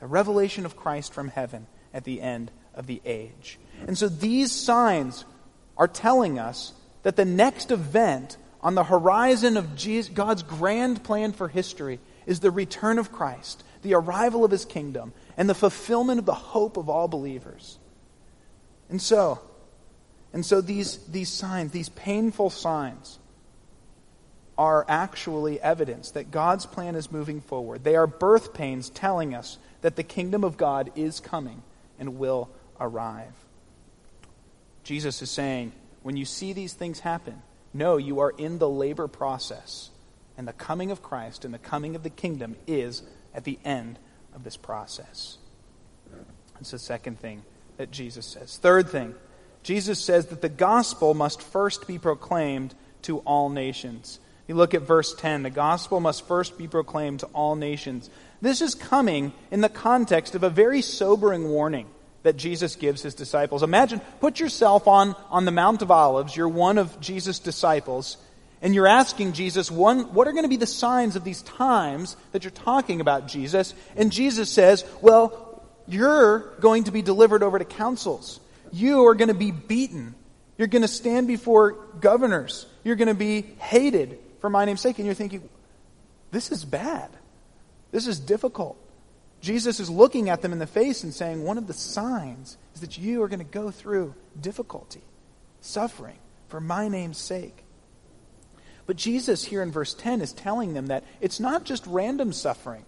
The 0.00 0.06
revelation 0.06 0.64
of 0.64 0.76
Christ 0.76 1.12
from 1.12 1.28
heaven 1.28 1.66
at 1.92 2.04
the 2.04 2.20
end 2.20 2.50
of 2.74 2.86
the 2.86 3.00
age. 3.04 3.58
And 3.86 3.96
so 3.96 4.08
these 4.08 4.52
signs 4.52 5.24
are 5.76 5.88
telling 5.88 6.38
us 6.38 6.72
that 7.02 7.16
the 7.16 7.24
next 7.24 7.70
event 7.70 8.36
on 8.62 8.74
the 8.74 8.84
horizon 8.84 9.56
of 9.56 9.74
Jesus, 9.76 10.12
God's 10.12 10.42
grand 10.42 11.02
plan 11.02 11.32
for 11.32 11.48
history 11.48 11.98
is 12.26 12.40
the 12.40 12.50
return 12.50 12.98
of 12.98 13.12
Christ, 13.12 13.64
the 13.82 13.94
arrival 13.94 14.44
of 14.44 14.50
his 14.50 14.64
kingdom, 14.64 15.12
and 15.36 15.48
the 15.48 15.54
fulfillment 15.54 16.18
of 16.18 16.26
the 16.26 16.34
hope 16.34 16.76
of 16.76 16.88
all 16.88 17.08
believers. 17.08 17.78
And 18.90 19.00
so, 19.00 19.40
and 20.32 20.44
so 20.44 20.60
these, 20.60 20.98
these 21.06 21.30
signs, 21.30 21.72
these 21.72 21.88
painful 21.88 22.50
signs, 22.50 23.18
are 24.60 24.84
actually 24.88 25.58
evidence 25.62 26.10
that 26.10 26.30
God's 26.30 26.66
plan 26.66 26.94
is 26.94 27.10
moving 27.10 27.40
forward. 27.40 27.82
They 27.82 27.96
are 27.96 28.06
birth 28.06 28.52
pains 28.52 28.90
telling 28.90 29.34
us 29.34 29.56
that 29.80 29.96
the 29.96 30.02
kingdom 30.02 30.44
of 30.44 30.58
God 30.58 30.92
is 30.94 31.18
coming 31.18 31.62
and 31.98 32.18
will 32.18 32.50
arrive. 32.78 33.32
Jesus 34.84 35.22
is 35.22 35.30
saying, 35.30 35.72
when 36.02 36.18
you 36.18 36.26
see 36.26 36.52
these 36.52 36.74
things 36.74 37.00
happen, 37.00 37.40
know 37.72 37.96
you 37.96 38.20
are 38.20 38.34
in 38.36 38.58
the 38.58 38.68
labor 38.68 39.08
process. 39.08 39.88
And 40.36 40.46
the 40.46 40.52
coming 40.52 40.90
of 40.90 41.02
Christ 41.02 41.46
and 41.46 41.54
the 41.54 41.58
coming 41.58 41.96
of 41.96 42.02
the 42.02 42.10
kingdom 42.10 42.54
is 42.66 43.02
at 43.34 43.44
the 43.44 43.58
end 43.64 43.98
of 44.34 44.44
this 44.44 44.58
process. 44.58 45.38
That's 46.52 46.72
the 46.72 46.78
second 46.78 47.18
thing 47.18 47.44
that 47.78 47.90
Jesus 47.90 48.26
says. 48.26 48.58
Third 48.58 48.90
thing, 48.90 49.14
Jesus 49.62 50.04
says 50.04 50.26
that 50.26 50.42
the 50.42 50.50
gospel 50.50 51.14
must 51.14 51.40
first 51.40 51.86
be 51.86 51.98
proclaimed 51.98 52.74
to 53.02 53.20
all 53.20 53.48
nations. 53.48 54.20
You 54.50 54.56
look 54.56 54.74
at 54.74 54.82
verse 54.82 55.14
10 55.14 55.44
the 55.44 55.50
gospel 55.50 56.00
must 56.00 56.26
first 56.26 56.58
be 56.58 56.66
proclaimed 56.66 57.20
to 57.20 57.26
all 57.26 57.54
nations. 57.54 58.10
This 58.42 58.60
is 58.60 58.74
coming 58.74 59.32
in 59.52 59.60
the 59.60 59.68
context 59.68 60.34
of 60.34 60.42
a 60.42 60.50
very 60.50 60.82
sobering 60.82 61.48
warning 61.48 61.86
that 62.24 62.36
Jesus 62.36 62.74
gives 62.74 63.00
his 63.00 63.14
disciples. 63.14 63.62
Imagine, 63.62 64.00
put 64.18 64.40
yourself 64.40 64.88
on, 64.88 65.14
on 65.30 65.44
the 65.44 65.52
Mount 65.52 65.82
of 65.82 65.92
Olives. 65.92 66.34
You're 66.34 66.48
one 66.48 66.78
of 66.78 67.00
Jesus' 67.00 67.38
disciples, 67.38 68.16
and 68.60 68.74
you're 68.74 68.88
asking 68.88 69.34
Jesus, 69.34 69.70
one, 69.70 70.14
what 70.14 70.26
are 70.26 70.32
going 70.32 70.42
to 70.42 70.48
be 70.48 70.56
the 70.56 70.66
signs 70.66 71.14
of 71.14 71.22
these 71.22 71.42
times 71.42 72.16
that 72.32 72.42
you're 72.42 72.50
talking 72.50 73.00
about, 73.00 73.28
Jesus? 73.28 73.72
And 73.94 74.10
Jesus 74.10 74.50
says, 74.50 74.84
well, 75.00 75.62
you're 75.86 76.56
going 76.58 76.82
to 76.84 76.90
be 76.90 77.02
delivered 77.02 77.44
over 77.44 77.56
to 77.56 77.64
councils. 77.64 78.40
You 78.72 79.06
are 79.06 79.14
going 79.14 79.28
to 79.28 79.34
be 79.34 79.52
beaten. 79.52 80.16
You're 80.58 80.66
going 80.66 80.82
to 80.82 80.88
stand 80.88 81.28
before 81.28 81.76
governors. 82.00 82.66
You're 82.82 82.96
going 82.96 83.06
to 83.06 83.14
be 83.14 83.42
hated 83.42 84.18
for 84.40 84.50
my 84.50 84.64
name's 84.64 84.80
sake. 84.80 84.98
And 84.98 85.06
you're 85.06 85.14
thinking, 85.14 85.48
this 86.30 86.50
is 86.50 86.64
bad. 86.64 87.10
This 87.90 88.06
is 88.06 88.18
difficult. 88.18 88.76
Jesus 89.40 89.80
is 89.80 89.88
looking 89.88 90.28
at 90.28 90.42
them 90.42 90.52
in 90.52 90.58
the 90.58 90.66
face 90.66 91.02
and 91.02 91.14
saying, 91.14 91.42
one 91.42 91.58
of 91.58 91.66
the 91.66 91.72
signs 91.72 92.58
is 92.74 92.80
that 92.82 92.98
you 92.98 93.22
are 93.22 93.28
going 93.28 93.38
to 93.38 93.44
go 93.44 93.70
through 93.70 94.14
difficulty, 94.38 95.02
suffering 95.60 96.18
for 96.48 96.60
my 96.60 96.88
name's 96.88 97.18
sake. 97.18 97.64
But 98.86 98.96
Jesus, 98.96 99.44
here 99.44 99.62
in 99.62 99.70
verse 99.70 99.94
10, 99.94 100.20
is 100.20 100.32
telling 100.32 100.74
them 100.74 100.88
that 100.88 101.04
it's 101.20 101.40
not 101.40 101.64
just 101.64 101.86
random 101.86 102.32
suffering. 102.32 102.84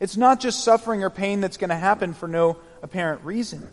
It's 0.00 0.16
not 0.16 0.40
just 0.40 0.62
suffering 0.62 1.02
or 1.02 1.10
pain 1.10 1.40
that's 1.40 1.56
going 1.56 1.70
to 1.70 1.76
happen 1.76 2.12
for 2.12 2.28
no 2.28 2.58
apparent 2.82 3.24
reason. 3.24 3.68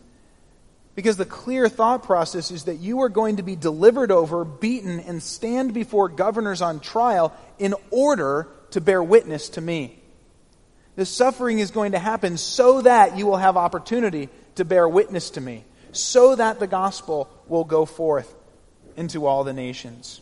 Because 0.96 1.18
the 1.18 1.26
clear 1.26 1.70
thought 1.70 2.04
process 2.04 2.52
is 2.52 2.66
that 2.66 2.76
you 2.76 3.02
are 3.02 3.10
going 3.10 3.38
to 3.38 3.44
be 3.44 3.56
delivered 3.56 4.12
over, 4.12 4.46
beaten, 4.46 5.00
and 5.00 5.24
stand 5.24 5.74
before 5.74 6.08
governors 6.08 6.62
on 6.62 6.80
trial 6.80 7.34
in 7.58 7.74
order 7.90 8.48
to 8.72 8.82
bear 8.82 9.02
witness 9.02 9.50
to 9.50 9.62
me. 9.62 10.00
The 10.96 11.06
suffering 11.06 11.58
is 11.58 11.72
going 11.72 11.94
to 11.94 12.00
happen 12.00 12.38
so 12.38 12.82
that 12.82 13.18
you 13.18 13.26
will 13.26 13.38
have 13.38 13.58
opportunity 13.58 14.30
to 14.56 14.66
bear 14.66 14.88
witness 14.88 15.32
to 15.32 15.42
me, 15.42 15.66
so 15.92 16.36
that 16.36 16.60
the 16.60 16.68
gospel 16.68 17.28
will 17.48 17.64
go 17.64 17.86
forth 17.86 18.32
into 18.96 19.26
all 19.26 19.44
the 19.44 19.54
nations. 19.54 20.22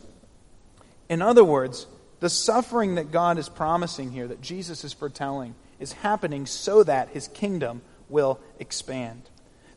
In 1.10 1.20
other 1.20 1.44
words, 1.44 1.86
the 2.20 2.30
suffering 2.30 2.94
that 2.94 3.12
God 3.12 3.36
is 3.36 3.50
promising 3.50 4.10
here, 4.12 4.26
that 4.28 4.40
Jesus 4.40 4.84
is 4.84 4.94
foretelling, 4.94 5.54
is 5.78 5.92
happening 5.92 6.46
so 6.46 6.82
that 6.84 7.10
his 7.10 7.28
kingdom 7.28 7.82
will 8.08 8.40
expand. 8.58 9.22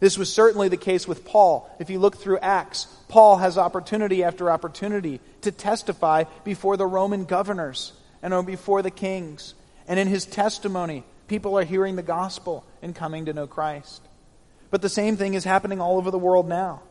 This 0.06 0.20
was 0.20 0.32
certainly 0.32 0.68
the 0.68 0.78
case 0.78 1.08
with 1.08 1.26
Paul. 1.26 1.68
If 1.80 1.90
you 1.90 1.98
look 1.98 2.18
through 2.18 2.38
Acts, 2.38 2.86
Paul 3.08 3.38
has 3.38 3.58
opportunity 3.58 4.24
after 4.24 4.52
opportunity 4.52 5.20
to 5.42 5.52
testify 5.52 6.26
before 6.44 6.78
the 6.78 6.86
Roman 6.86 7.26
governors 7.26 7.92
and 8.22 8.46
before 8.46 8.84
the 8.84 8.92
kings 8.92 9.56
and 9.88 10.00
in 10.00 10.08
his 10.08 10.28
testimony, 10.28 11.04
people 11.28 11.58
are 11.58 11.64
hearing 11.64 11.96
the 11.96 12.04
gospel 12.04 12.64
and 12.84 12.96
coming 12.96 13.26
to 13.26 13.34
know 13.34 13.48
Christ. 13.48 14.04
But 14.70 14.84
the 14.84 14.90
same 14.90 15.18
thing 15.18 15.34
is 15.34 15.44
happening 15.44 15.82
all 15.82 15.98
over 15.98 16.12
the 16.12 16.20
world 16.20 16.48
now. 16.48 16.84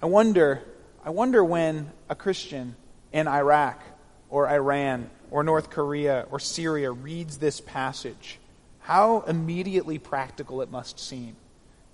I 0.00 0.06
wonder, 0.06 0.62
I 1.04 1.10
wonder 1.10 1.42
when 1.42 1.90
a 2.08 2.14
Christian 2.14 2.76
in 3.12 3.26
Iraq 3.26 3.82
or 4.30 4.48
Iran 4.48 5.10
or 5.32 5.42
North 5.42 5.68
Korea 5.68 6.28
or 6.30 6.38
Syria 6.38 6.92
reads 6.92 7.38
this 7.38 7.60
passage, 7.60 8.38
how 8.78 9.22
immediately 9.22 9.98
practical 9.98 10.62
it 10.62 10.70
must 10.70 11.00
seem. 11.00 11.34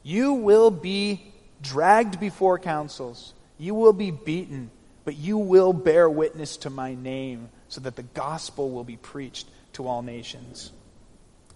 You 0.09 0.33
will 0.33 0.71
be 0.71 1.21
dragged 1.61 2.18
before 2.18 2.59
councils, 2.59 3.35
you 3.59 3.75
will 3.75 3.92
be 3.92 4.11
beaten, 4.11 4.71
but 5.05 5.18
you 5.18 5.37
will 5.37 5.75
bear 5.75 6.09
witness 6.09 6.57
to 6.59 6.71
my 6.71 6.94
name 6.94 7.51
so 7.68 7.83
that 7.83 7.94
the 7.94 8.05
gospel 8.05 8.71
will 8.71 8.85
be 8.85 8.97
preached 8.97 9.47
to 9.75 9.87
all 9.87 10.01
nations. 10.01 10.73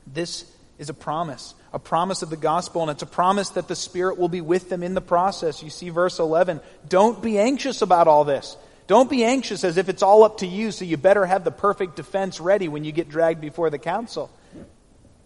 This 0.07 0.45
is 0.79 0.91
a 0.91 0.95
promise, 0.95 1.55
a 1.73 1.79
promise 1.79 2.21
of 2.21 2.29
the 2.29 2.37
gospel, 2.37 2.83
and 2.83 2.91
it's 2.91 3.03
a 3.03 3.07
promise 3.07 3.49
that 3.49 3.69
the 3.69 3.75
Spirit 3.75 4.19
will 4.19 4.29
be 4.29 4.43
with 4.43 4.69
them 4.69 4.83
in 4.83 4.93
the 4.93 5.01
process. 5.01 5.63
You 5.63 5.71
see 5.71 5.89
verse 5.89 6.19
11. 6.19 6.61
Don't 6.87 7.23
be 7.23 7.39
anxious 7.39 7.81
about 7.81 8.07
all 8.07 8.25
this. 8.25 8.59
Don't 8.87 9.09
be 9.09 9.25
anxious 9.25 9.65
as 9.65 9.79
if 9.79 9.89
it's 9.89 10.03
all 10.03 10.25
up 10.25 10.39
to 10.39 10.47
you, 10.47 10.73
so 10.73 10.85
you 10.85 10.99
better 10.99 11.25
have 11.25 11.45
the 11.45 11.51
perfect 11.51 11.97
defense 11.97 12.39
ready 12.39 12.69
when 12.69 12.85
you 12.85 12.93
get 12.93 13.09
dragged 13.09 13.41
before 13.41 13.71
the 13.71 13.79
council. 13.79 14.31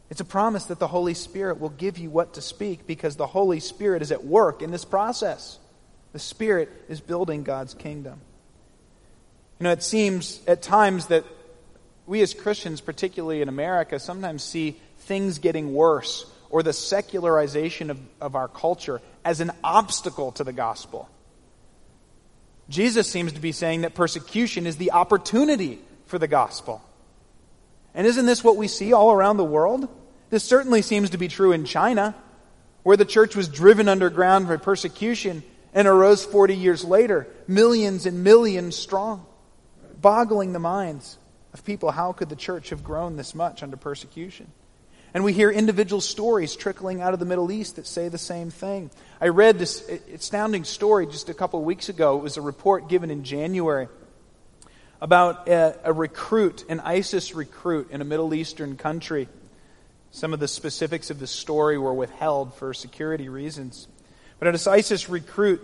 It's 0.09 0.21
a 0.21 0.25
promise 0.25 0.67
that 0.67 0.79
the 0.79 0.87
Holy 0.87 1.15
Spirit 1.15 1.61
will 1.61 1.71
give 1.71 1.99
you 1.99 2.11
what 2.11 2.35
to 2.35 2.41
speak 2.41 2.87
because 2.87 3.17
the 3.17 3.27
Holy 3.27 3.61
Spirit 3.61 4.03
is 4.03 4.13
at 4.13 4.25
work 4.25 4.63
in 4.63 4.71
this 4.71 4.85
process. 4.85 5.59
The 6.13 6.19
Spirit 6.19 6.71
is 6.89 7.01
building 7.01 7.43
God's 7.43 7.75
kingdom. 7.75 8.21
You 9.59 9.65
know, 9.65 9.73
it 9.73 9.83
seems 9.83 10.41
at 10.47 10.63
times 10.63 11.07
that 11.07 11.25
we 12.07 12.23
as 12.23 12.35
Christians, 12.35 12.81
particularly 12.81 13.43
in 13.43 13.49
America, 13.49 13.99
sometimes 13.99 14.45
see 14.45 14.77
things 15.01 15.39
getting 15.39 15.75
worse 15.75 16.31
or 16.51 16.63
the 16.63 16.73
secularization 16.73 17.91
of, 17.91 17.99
of 18.21 18.37
our 18.37 18.49
culture 18.49 19.01
as 19.25 19.41
an 19.41 19.51
obstacle 19.65 20.31
to 20.33 20.45
the 20.45 20.53
gospel. 20.53 21.09
Jesus 22.69 23.11
seems 23.11 23.33
to 23.33 23.41
be 23.41 23.53
saying 23.53 23.83
that 23.83 23.95
persecution 23.95 24.67
is 24.67 24.77
the 24.77 24.93
opportunity 24.93 25.81
for 26.07 26.19
the 26.19 26.29
gospel. 26.29 26.83
And 27.97 28.07
isn't 28.07 28.27
this 28.27 28.45
what 28.45 28.57
we 28.57 28.69
see 28.69 28.93
all 28.93 29.11
around 29.11 29.39
the 29.39 29.45
world? 29.45 29.89
This 30.29 30.45
certainly 30.45 30.83
seems 30.83 31.11
to 31.11 31.19
be 31.19 31.29
true 31.29 31.53
in 31.53 31.65
China, 31.65 32.15
where 32.83 32.97
the 32.97 33.07
church 33.07 33.35
was 33.35 33.49
driven 33.49 33.89
underground 33.89 34.47
by 34.47 34.59
persecution 34.59 35.43
and 35.73 35.89
arose 35.89 36.25
40 36.25 36.55
years 36.55 36.85
later, 36.85 37.27
millions 37.49 38.07
and 38.07 38.23
millions 38.23 38.77
strong, 38.77 39.25
boggling 40.01 40.53
the 40.53 40.59
minds 40.59 41.19
of 41.55 41.65
people, 41.65 41.91
how 41.91 42.13
could 42.13 42.29
the 42.29 42.37
church 42.37 42.71
have 42.71 42.85
grown 42.85 43.17
this 43.17 43.35
much 43.35 43.63
under 43.63 43.79
persecution? 43.79 44.47
And 45.15 45.25
we 45.25 45.33
hear 45.33 45.51
individual 45.51 46.03
stories 46.03 46.55
trickling 46.55 47.01
out 47.01 47.15
of 47.15 47.19
the 47.19 47.25
Middle 47.25 47.51
East 47.51 47.77
that 47.77 47.87
say 47.87 48.11
the 48.11 48.19
same 48.19 48.51
thing. 48.51 48.91
I 49.23 49.29
read 49.29 49.59
this 49.59 49.89
astounding 50.13 50.65
story 50.65 51.07
just 51.07 51.31
a 51.31 51.35
couple 51.35 51.61
of 51.61 51.65
weeks 51.65 51.89
ago. 51.89 52.19
It 52.19 52.23
was 52.23 52.37
a 52.37 52.43
report 52.43 52.91
given 52.91 53.11
in 53.11 53.25
January 53.25 53.89
about 55.01 55.49
a, 55.49 55.79
a 55.85 55.93
recruit, 55.93 56.65
an 56.69 56.81
ISIS 56.81 57.35
recruit 57.35 57.91
in 57.91 58.01
a 58.01 58.05
Middle 58.05 58.35
Eastern 58.35 58.77
country. 58.77 59.29
Some 60.11 60.33
of 60.33 60.41
the 60.41 60.49
specifics 60.49 61.11
of 61.11 61.19
the 61.19 61.27
story 61.27 61.77
were 61.77 61.93
withheld 61.93 62.55
for 62.55 62.73
security 62.73 63.29
reasons. 63.29 63.89
But 64.39 64.51
this 64.53 64.67
ISIS 64.67 65.09
recruit, 65.09 65.61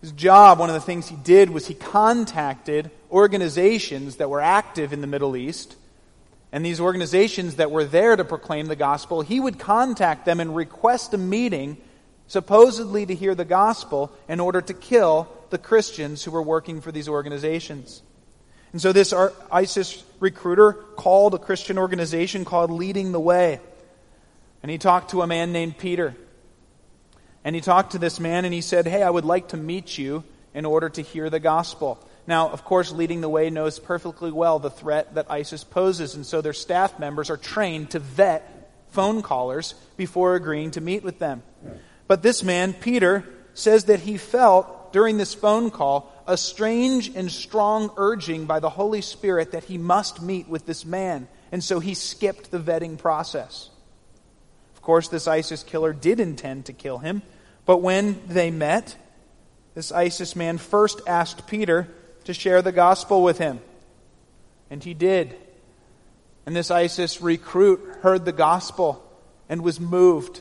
his 0.00 0.12
job, 0.12 0.58
one 0.58 0.68
of 0.68 0.74
the 0.74 0.80
things 0.80 1.08
he 1.08 1.16
did 1.16 1.50
was 1.50 1.66
he 1.66 1.74
contacted 1.74 2.90
organizations 3.10 4.16
that 4.16 4.30
were 4.30 4.40
active 4.40 4.92
in 4.92 5.00
the 5.00 5.06
Middle 5.06 5.36
East, 5.36 5.76
and 6.52 6.64
these 6.64 6.80
organizations 6.80 7.56
that 7.56 7.70
were 7.70 7.84
there 7.84 8.16
to 8.16 8.24
proclaim 8.24 8.66
the 8.66 8.76
gospel, 8.76 9.20
he 9.20 9.40
would 9.40 9.58
contact 9.58 10.24
them 10.24 10.40
and 10.40 10.54
request 10.54 11.12
a 11.12 11.18
meeting, 11.18 11.76
supposedly 12.28 13.04
to 13.06 13.14
hear 13.14 13.34
the 13.34 13.44
gospel, 13.44 14.12
in 14.28 14.40
order 14.40 14.60
to 14.60 14.74
kill 14.74 15.28
the 15.50 15.58
Christians 15.58 16.24
who 16.24 16.30
were 16.30 16.42
working 16.42 16.80
for 16.80 16.92
these 16.92 17.08
organizations. 17.08 18.02
And 18.76 18.82
so 18.82 18.92
this 18.92 19.14
ISIS 19.50 20.04
recruiter 20.20 20.74
called 20.74 21.32
a 21.32 21.38
Christian 21.38 21.78
organization 21.78 22.44
called 22.44 22.70
Leading 22.70 23.10
the 23.10 23.18
Way. 23.18 23.58
And 24.62 24.70
he 24.70 24.76
talked 24.76 25.12
to 25.12 25.22
a 25.22 25.26
man 25.26 25.50
named 25.50 25.78
Peter. 25.78 26.14
And 27.42 27.54
he 27.54 27.62
talked 27.62 27.92
to 27.92 27.98
this 27.98 28.20
man 28.20 28.44
and 28.44 28.52
he 28.52 28.60
said, 28.60 28.86
Hey, 28.86 29.02
I 29.02 29.08
would 29.08 29.24
like 29.24 29.48
to 29.48 29.56
meet 29.56 29.96
you 29.96 30.24
in 30.52 30.66
order 30.66 30.90
to 30.90 31.00
hear 31.00 31.30
the 31.30 31.40
gospel. 31.40 32.06
Now, 32.26 32.50
of 32.50 32.64
course, 32.64 32.92
Leading 32.92 33.22
the 33.22 33.30
Way 33.30 33.48
knows 33.48 33.78
perfectly 33.78 34.30
well 34.30 34.58
the 34.58 34.68
threat 34.68 35.14
that 35.14 35.30
ISIS 35.30 35.64
poses, 35.64 36.14
and 36.14 36.26
so 36.26 36.42
their 36.42 36.52
staff 36.52 36.98
members 36.98 37.30
are 37.30 37.38
trained 37.38 37.92
to 37.92 37.98
vet 37.98 38.70
phone 38.90 39.22
callers 39.22 39.74
before 39.96 40.34
agreeing 40.34 40.72
to 40.72 40.82
meet 40.82 41.02
with 41.02 41.18
them. 41.18 41.42
But 42.08 42.22
this 42.22 42.42
man, 42.42 42.74
Peter, 42.74 43.24
says 43.54 43.84
that 43.84 44.00
he 44.00 44.18
felt 44.18 44.92
during 44.92 45.16
this 45.16 45.32
phone 45.32 45.70
call 45.70 46.12
a 46.26 46.36
strange 46.36 47.14
and 47.14 47.30
strong 47.30 47.90
urging 47.96 48.46
by 48.46 48.60
the 48.60 48.70
Holy 48.70 49.00
Spirit 49.00 49.52
that 49.52 49.64
he 49.64 49.78
must 49.78 50.22
meet 50.22 50.48
with 50.48 50.66
this 50.66 50.84
man, 50.84 51.28
and 51.52 51.62
so 51.62 51.80
he 51.80 51.94
skipped 51.94 52.50
the 52.50 52.58
vetting 52.58 52.98
process. 52.98 53.70
Of 54.74 54.82
course, 54.82 55.08
this 55.08 55.28
ISIS 55.28 55.62
killer 55.62 55.92
did 55.92 56.20
intend 56.20 56.66
to 56.66 56.72
kill 56.72 56.98
him, 56.98 57.22
but 57.64 57.78
when 57.78 58.20
they 58.26 58.50
met, 58.50 58.96
this 59.74 59.92
ISIS 59.92 60.34
man 60.34 60.58
first 60.58 61.00
asked 61.06 61.46
Peter 61.46 61.88
to 62.24 62.34
share 62.34 62.62
the 62.62 62.72
gospel 62.72 63.22
with 63.22 63.38
him. 63.38 63.60
And 64.70 64.82
he 64.82 64.94
did. 64.94 65.36
And 66.46 66.54
this 66.56 66.70
ISIS 66.70 67.20
recruit 67.20 67.80
heard 68.02 68.24
the 68.24 68.32
gospel 68.32 69.02
and 69.48 69.62
was 69.62 69.78
moved 69.78 70.40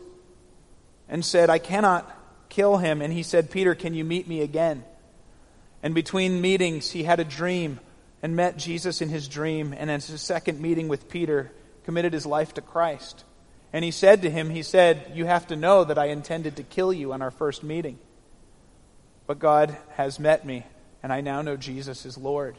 and 1.10 1.24
said, 1.24 1.50
I 1.50 1.60
cannot 1.60 2.10
kill 2.50 2.78
him. 2.78 3.02
And 3.02 3.12
he 3.12 3.24
said, 3.24 3.52
Peter, 3.52 3.76
can 3.76 3.94
you 3.94 4.04
meet 4.04 4.28
me 4.28 4.42
again? 4.42 4.84
And 5.86 5.94
between 5.94 6.42
meetings, 6.42 6.90
he 6.90 7.04
had 7.04 7.20
a 7.20 7.24
dream 7.24 7.80
and 8.24 8.36
met 8.36 8.58
Jesus 8.58 9.02
in 9.02 9.10
his 9.10 9.28
dream. 9.28 9.72
And 9.72 9.92
in 9.92 10.02
his 10.02 10.20
second 10.20 10.60
meeting 10.60 10.88
with 10.88 11.10
Peter, 11.10 11.52
committed 11.84 12.12
his 12.12 12.26
life 12.26 12.56
to 12.56 12.62
Christ. 12.62 13.24
And 13.72 13.86
he 13.86 13.92
said 13.92 14.24
to 14.24 14.32
him, 14.32 14.50
He 14.50 14.64
said, 14.64 15.12
You 15.14 15.26
have 15.26 15.46
to 15.48 15.56
know 15.56 15.84
that 15.84 16.00
I 16.00 16.06
intended 16.06 16.56
to 16.56 16.64
kill 16.64 16.92
you 16.92 17.14
on 17.14 17.22
our 17.22 17.30
first 17.30 17.64
meeting. 17.64 18.00
But 19.28 19.38
God 19.38 19.78
has 19.92 20.20
met 20.20 20.44
me, 20.44 20.66
and 21.04 21.14
I 21.14 21.22
now 21.22 21.44
know 21.44 21.56
Jesus 21.56 22.04
is 22.08 22.18
Lord. 22.18 22.56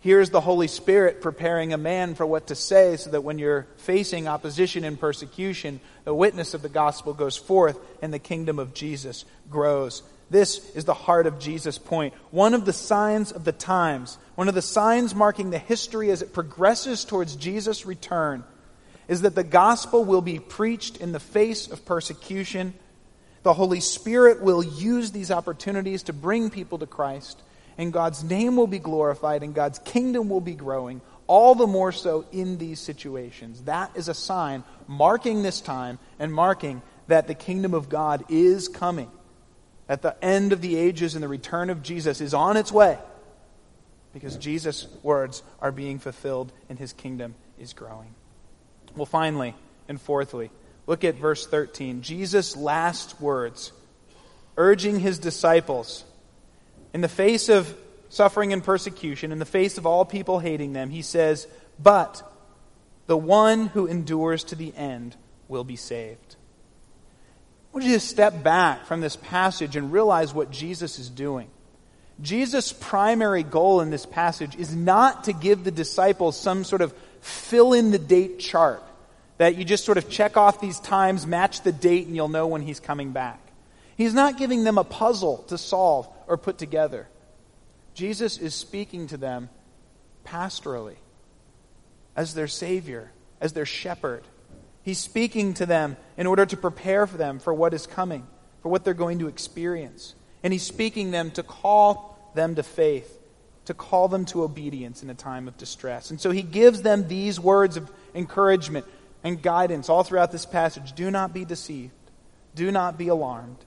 Here's 0.00 0.30
the 0.30 0.40
Holy 0.40 0.66
Spirit 0.66 1.22
preparing 1.22 1.72
a 1.72 1.78
man 1.78 2.16
for 2.16 2.26
what 2.26 2.48
to 2.48 2.56
say 2.56 2.96
so 2.96 3.10
that 3.10 3.22
when 3.22 3.38
you're 3.38 3.68
facing 3.76 4.26
opposition 4.26 4.82
and 4.82 4.98
persecution, 4.98 5.78
the 6.02 6.14
witness 6.14 6.54
of 6.54 6.62
the 6.62 6.68
gospel 6.68 7.14
goes 7.14 7.36
forth 7.36 7.78
and 8.02 8.12
the 8.12 8.18
kingdom 8.18 8.58
of 8.58 8.74
Jesus 8.74 9.24
grows. 9.48 10.02
This 10.28 10.74
is 10.74 10.84
the 10.84 10.94
heart 10.94 11.26
of 11.26 11.38
Jesus' 11.38 11.78
point. 11.78 12.14
One 12.30 12.54
of 12.54 12.64
the 12.64 12.72
signs 12.72 13.32
of 13.32 13.44
the 13.44 13.52
times, 13.52 14.18
one 14.34 14.48
of 14.48 14.54
the 14.54 14.62
signs 14.62 15.14
marking 15.14 15.50
the 15.50 15.58
history 15.58 16.10
as 16.10 16.22
it 16.22 16.32
progresses 16.32 17.04
towards 17.04 17.36
Jesus' 17.36 17.86
return, 17.86 18.44
is 19.08 19.22
that 19.22 19.36
the 19.36 19.44
gospel 19.44 20.04
will 20.04 20.22
be 20.22 20.38
preached 20.38 20.96
in 20.96 21.12
the 21.12 21.20
face 21.20 21.68
of 21.70 21.84
persecution. 21.84 22.74
The 23.44 23.54
Holy 23.54 23.80
Spirit 23.80 24.42
will 24.42 24.64
use 24.64 25.12
these 25.12 25.30
opportunities 25.30 26.04
to 26.04 26.12
bring 26.12 26.50
people 26.50 26.78
to 26.78 26.86
Christ 26.86 27.40
and 27.78 27.92
God's 27.92 28.24
name 28.24 28.56
will 28.56 28.66
be 28.66 28.78
glorified 28.78 29.42
and 29.42 29.54
God's 29.54 29.78
kingdom 29.80 30.28
will 30.28 30.40
be 30.40 30.54
growing, 30.54 31.00
all 31.26 31.54
the 31.54 31.66
more 31.66 31.92
so 31.92 32.24
in 32.32 32.58
these 32.58 32.80
situations. 32.80 33.62
That 33.62 33.90
is 33.94 34.08
a 34.08 34.14
sign 34.14 34.64
marking 34.86 35.42
this 35.42 35.60
time 35.60 35.98
and 36.18 36.32
marking 36.32 36.82
that 37.08 37.26
the 37.26 37.34
kingdom 37.34 37.74
of 37.74 37.88
God 37.88 38.24
is 38.28 38.68
coming. 38.68 39.10
At 39.88 40.02
the 40.02 40.22
end 40.24 40.52
of 40.52 40.60
the 40.60 40.76
ages 40.76 41.14
and 41.14 41.22
the 41.22 41.28
return 41.28 41.70
of 41.70 41.82
Jesus 41.82 42.20
is 42.20 42.34
on 42.34 42.56
its 42.56 42.72
way 42.72 42.98
because 44.12 44.36
Jesus' 44.36 44.86
words 45.02 45.42
are 45.60 45.70
being 45.70 45.98
fulfilled 45.98 46.52
and 46.68 46.78
his 46.78 46.92
kingdom 46.92 47.34
is 47.58 47.72
growing. 47.72 48.14
Well, 48.96 49.06
finally 49.06 49.54
and 49.88 50.00
fourthly, 50.00 50.50
look 50.86 51.04
at 51.04 51.16
verse 51.16 51.46
13. 51.46 52.02
Jesus' 52.02 52.56
last 52.56 53.20
words, 53.20 53.72
urging 54.56 54.98
his 55.00 55.18
disciples 55.18 56.04
in 56.94 57.02
the 57.02 57.08
face 57.08 57.50
of 57.50 57.76
suffering 58.08 58.54
and 58.54 58.64
persecution, 58.64 59.32
in 59.32 59.38
the 59.38 59.44
face 59.44 59.76
of 59.76 59.84
all 59.84 60.06
people 60.06 60.38
hating 60.38 60.72
them, 60.72 60.88
he 60.88 61.02
says, 61.02 61.46
But 61.78 62.22
the 63.06 63.18
one 63.18 63.66
who 63.66 63.86
endures 63.86 64.44
to 64.44 64.54
the 64.54 64.74
end 64.74 65.14
will 65.46 65.64
be 65.64 65.76
saved. 65.76 66.35
Want 67.76 67.88
you 67.88 67.92
to 67.92 68.00
step 68.00 68.42
back 68.42 68.86
from 68.86 69.02
this 69.02 69.16
passage 69.16 69.76
and 69.76 69.92
realize 69.92 70.32
what 70.32 70.50
Jesus 70.50 70.98
is 70.98 71.10
doing. 71.10 71.50
Jesus' 72.22 72.72
primary 72.72 73.42
goal 73.42 73.82
in 73.82 73.90
this 73.90 74.06
passage 74.06 74.56
is 74.56 74.74
not 74.74 75.24
to 75.24 75.34
give 75.34 75.62
the 75.62 75.70
disciples 75.70 76.40
some 76.40 76.64
sort 76.64 76.80
of 76.80 76.94
fill 77.20 77.74
in 77.74 77.90
the 77.90 77.98
date 77.98 78.38
chart 78.38 78.82
that 79.36 79.56
you 79.56 79.64
just 79.66 79.84
sort 79.84 79.98
of 79.98 80.08
check 80.08 80.38
off 80.38 80.58
these 80.58 80.80
times, 80.80 81.26
match 81.26 81.60
the 81.64 81.70
date, 81.70 82.06
and 82.06 82.16
you'll 82.16 82.30
know 82.30 82.46
when 82.46 82.62
he's 82.62 82.80
coming 82.80 83.12
back. 83.12 83.46
He's 83.98 84.14
not 84.14 84.38
giving 84.38 84.64
them 84.64 84.78
a 84.78 84.84
puzzle 84.84 85.44
to 85.48 85.58
solve 85.58 86.08
or 86.26 86.38
put 86.38 86.56
together. 86.56 87.06
Jesus 87.92 88.38
is 88.38 88.54
speaking 88.54 89.08
to 89.08 89.18
them 89.18 89.50
pastorally 90.24 90.96
as 92.16 92.32
their 92.32 92.48
Savior, 92.48 93.10
as 93.38 93.52
their 93.52 93.66
shepherd. 93.66 94.24
He's 94.86 95.00
speaking 95.00 95.54
to 95.54 95.66
them 95.66 95.96
in 96.16 96.28
order 96.28 96.46
to 96.46 96.56
prepare 96.56 97.08
for 97.08 97.16
them 97.16 97.40
for 97.40 97.52
what 97.52 97.74
is 97.74 97.88
coming, 97.88 98.24
for 98.62 98.68
what 98.68 98.84
they're 98.84 98.94
going 98.94 99.18
to 99.18 99.26
experience. 99.26 100.14
And 100.44 100.52
He's 100.52 100.62
speaking 100.62 101.10
them 101.10 101.32
to 101.32 101.42
call 101.42 102.16
them 102.36 102.54
to 102.54 102.62
faith, 102.62 103.20
to 103.64 103.74
call 103.74 104.06
them 104.06 104.26
to 104.26 104.44
obedience 104.44 105.02
in 105.02 105.10
a 105.10 105.14
time 105.14 105.48
of 105.48 105.58
distress. 105.58 106.12
And 106.12 106.20
so 106.20 106.30
He 106.30 106.42
gives 106.42 106.82
them 106.82 107.08
these 107.08 107.40
words 107.40 107.76
of 107.76 107.90
encouragement 108.14 108.86
and 109.24 109.42
guidance 109.42 109.88
all 109.88 110.04
throughout 110.04 110.30
this 110.30 110.46
passage. 110.46 110.92
Do 110.92 111.10
not 111.10 111.34
be 111.34 111.44
deceived, 111.44 111.92
do 112.54 112.70
not 112.70 112.96
be 112.96 113.08
alarmed. 113.08 113.58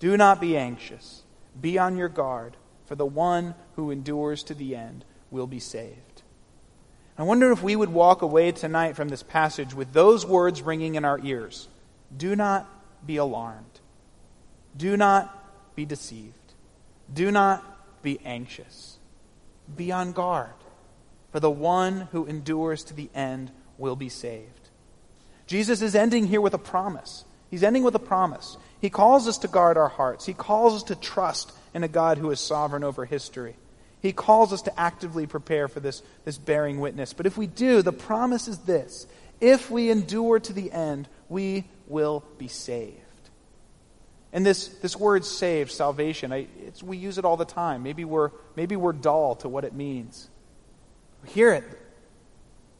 Do 0.00 0.18
not 0.18 0.38
be 0.38 0.58
anxious. 0.58 1.22
Be 1.58 1.78
on 1.78 1.96
your 1.96 2.10
guard, 2.10 2.58
for 2.84 2.94
the 2.94 3.06
one 3.06 3.54
who 3.76 3.90
endures 3.90 4.42
to 4.42 4.54
the 4.54 4.76
end 4.76 5.06
will 5.30 5.46
be 5.46 5.60
saved. 5.60 6.11
I 7.22 7.24
wonder 7.24 7.52
if 7.52 7.62
we 7.62 7.76
would 7.76 7.90
walk 7.90 8.22
away 8.22 8.50
tonight 8.50 8.96
from 8.96 9.08
this 9.08 9.22
passage 9.22 9.74
with 9.74 9.92
those 9.92 10.26
words 10.26 10.60
ringing 10.60 10.96
in 10.96 11.04
our 11.04 11.20
ears. 11.22 11.68
Do 12.16 12.34
not 12.34 12.68
be 13.06 13.16
alarmed. 13.16 13.78
Do 14.76 14.96
not 14.96 15.76
be 15.76 15.84
deceived. 15.84 16.34
Do 17.14 17.30
not 17.30 17.62
be 18.02 18.18
anxious. 18.24 18.98
Be 19.76 19.92
on 19.92 20.10
guard, 20.10 20.50
for 21.30 21.38
the 21.38 21.48
one 21.48 22.08
who 22.10 22.26
endures 22.26 22.82
to 22.86 22.94
the 22.94 23.08
end 23.14 23.52
will 23.78 23.94
be 23.94 24.08
saved. 24.08 24.70
Jesus 25.46 25.80
is 25.80 25.94
ending 25.94 26.26
here 26.26 26.40
with 26.40 26.54
a 26.54 26.58
promise. 26.58 27.24
He's 27.52 27.62
ending 27.62 27.84
with 27.84 27.94
a 27.94 28.00
promise. 28.00 28.56
He 28.80 28.90
calls 28.90 29.28
us 29.28 29.38
to 29.38 29.46
guard 29.46 29.76
our 29.76 29.90
hearts. 29.90 30.26
He 30.26 30.34
calls 30.34 30.74
us 30.74 30.82
to 30.88 30.96
trust 30.96 31.52
in 31.72 31.84
a 31.84 31.88
God 31.88 32.18
who 32.18 32.32
is 32.32 32.40
sovereign 32.40 32.82
over 32.82 33.04
history. 33.04 33.54
He 34.02 34.12
calls 34.12 34.52
us 34.52 34.62
to 34.62 34.80
actively 34.80 35.26
prepare 35.26 35.68
for 35.68 35.78
this, 35.78 36.02
this 36.24 36.36
bearing 36.36 36.80
witness. 36.80 37.12
But 37.12 37.26
if 37.26 37.38
we 37.38 37.46
do, 37.46 37.82
the 37.82 37.92
promise 37.92 38.48
is 38.48 38.58
this 38.58 39.06
if 39.40 39.70
we 39.70 39.90
endure 39.90 40.40
to 40.40 40.52
the 40.52 40.72
end, 40.72 41.08
we 41.28 41.64
will 41.86 42.24
be 42.36 42.48
saved. 42.48 42.98
And 44.32 44.44
this, 44.44 44.68
this 44.68 44.96
word 44.96 45.24
saved, 45.24 45.70
salvation, 45.70 46.32
I, 46.32 46.46
we 46.82 46.96
use 46.96 47.18
it 47.18 47.24
all 47.24 47.36
the 47.36 47.44
time. 47.44 47.82
Maybe 47.82 48.04
we're, 48.04 48.30
maybe 48.56 48.76
we're 48.76 48.92
dull 48.92 49.36
to 49.36 49.48
what 49.48 49.64
it 49.64 49.74
means. 49.74 50.28
Hear 51.26 51.52
it. 51.52 51.64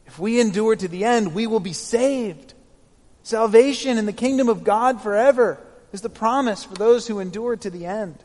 If 0.07 0.19
we 0.19 0.41
endure 0.41 0.75
to 0.75 0.89
the 0.89 1.05
end, 1.05 1.35
we 1.35 1.47
will 1.47 1.61
be 1.61 1.73
saved. 1.73 2.55
Salvation 3.23 3.99
in 3.99 4.07
the 4.07 4.13
kingdom 4.13 4.49
of 4.49 4.65
God 4.65 5.01
forever 5.03 5.61
is 5.93 6.01
the 6.01 6.09
promise 6.09 6.65
for 6.65 6.75
those 6.75 7.07
who 7.07 7.21
endure 7.21 7.55
to 7.57 7.71
the 7.71 7.87
end. 7.87 8.17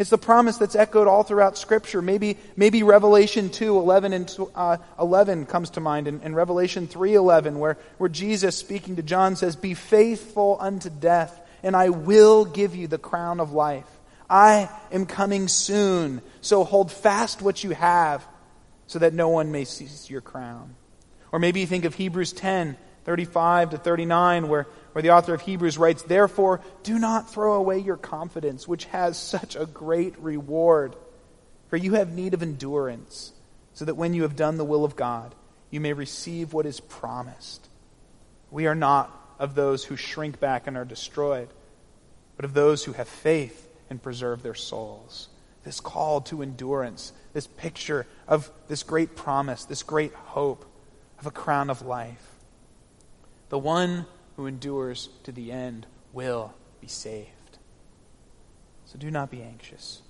It's 0.00 0.08
the 0.08 0.16
promise 0.16 0.56
that's 0.56 0.76
echoed 0.76 1.08
all 1.08 1.24
throughout 1.24 1.58
Scripture. 1.58 2.00
Maybe, 2.00 2.38
maybe 2.56 2.82
Revelation 2.82 3.50
2, 3.50 3.76
11, 3.76 4.14
and 4.14 4.36
uh, 4.54 4.78
11 4.98 5.44
comes 5.44 5.68
to 5.70 5.80
mind, 5.80 6.08
and, 6.08 6.22
and 6.22 6.34
Revelation 6.34 6.86
3, 6.86 7.14
11, 7.14 7.58
where, 7.58 7.76
where 7.98 8.08
Jesus, 8.08 8.56
speaking 8.56 8.96
to 8.96 9.02
John, 9.02 9.36
says, 9.36 9.56
Be 9.56 9.74
faithful 9.74 10.56
unto 10.58 10.88
death, 10.88 11.38
and 11.62 11.76
I 11.76 11.90
will 11.90 12.46
give 12.46 12.74
you 12.74 12.86
the 12.86 12.96
crown 12.96 13.40
of 13.40 13.52
life. 13.52 13.84
I 14.30 14.70
am 14.90 15.04
coming 15.04 15.48
soon, 15.48 16.22
so 16.40 16.64
hold 16.64 16.90
fast 16.90 17.42
what 17.42 17.62
you 17.62 17.72
have, 17.72 18.26
so 18.86 19.00
that 19.00 19.12
no 19.12 19.28
one 19.28 19.52
may 19.52 19.66
seize 19.66 20.08
your 20.08 20.22
crown. 20.22 20.76
Or 21.30 21.38
maybe 21.38 21.60
you 21.60 21.66
think 21.66 21.84
of 21.84 21.94
Hebrews 21.94 22.32
10, 22.32 22.78
35 23.04 23.70
to 23.72 23.76
39, 23.76 24.48
where, 24.48 24.66
where 24.92 25.02
the 25.02 25.10
author 25.10 25.34
of 25.34 25.40
Hebrews 25.42 25.78
writes, 25.78 26.02
Therefore, 26.02 26.60
do 26.82 26.98
not 26.98 27.30
throw 27.30 27.54
away 27.54 27.78
your 27.78 27.96
confidence, 27.96 28.66
which 28.66 28.86
has 28.86 29.16
such 29.18 29.56
a 29.56 29.66
great 29.66 30.18
reward. 30.18 30.96
For 31.68 31.76
you 31.76 31.94
have 31.94 32.12
need 32.12 32.34
of 32.34 32.42
endurance, 32.42 33.32
so 33.74 33.84
that 33.84 33.94
when 33.94 34.14
you 34.14 34.22
have 34.22 34.36
done 34.36 34.56
the 34.56 34.64
will 34.64 34.84
of 34.84 34.96
God, 34.96 35.34
you 35.70 35.80
may 35.80 35.92
receive 35.92 36.52
what 36.52 36.66
is 36.66 36.80
promised. 36.80 37.68
We 38.50 38.66
are 38.66 38.74
not 38.74 39.16
of 39.38 39.54
those 39.54 39.84
who 39.84 39.96
shrink 39.96 40.40
back 40.40 40.66
and 40.66 40.76
are 40.76 40.84
destroyed, 40.84 41.48
but 42.36 42.44
of 42.44 42.54
those 42.54 42.84
who 42.84 42.92
have 42.92 43.08
faith 43.08 43.68
and 43.88 44.02
preserve 44.02 44.42
their 44.42 44.54
souls. 44.54 45.28
This 45.62 45.80
call 45.80 46.22
to 46.22 46.42
endurance, 46.42 47.12
this 47.32 47.46
picture 47.46 48.06
of 48.26 48.50
this 48.66 48.82
great 48.82 49.14
promise, 49.14 49.64
this 49.64 49.82
great 49.82 50.12
hope 50.12 50.64
of 51.20 51.26
a 51.26 51.30
crown 51.30 51.70
of 51.70 51.82
life. 51.82 52.26
The 53.50 53.58
one 53.58 54.06
who 54.40 54.46
endures 54.46 55.10
to 55.22 55.32
the 55.32 55.52
end 55.52 55.86
will 56.14 56.54
be 56.80 56.86
saved. 56.86 57.58
So 58.86 58.98
do 58.98 59.10
not 59.10 59.30
be 59.30 59.42
anxious. 59.42 60.00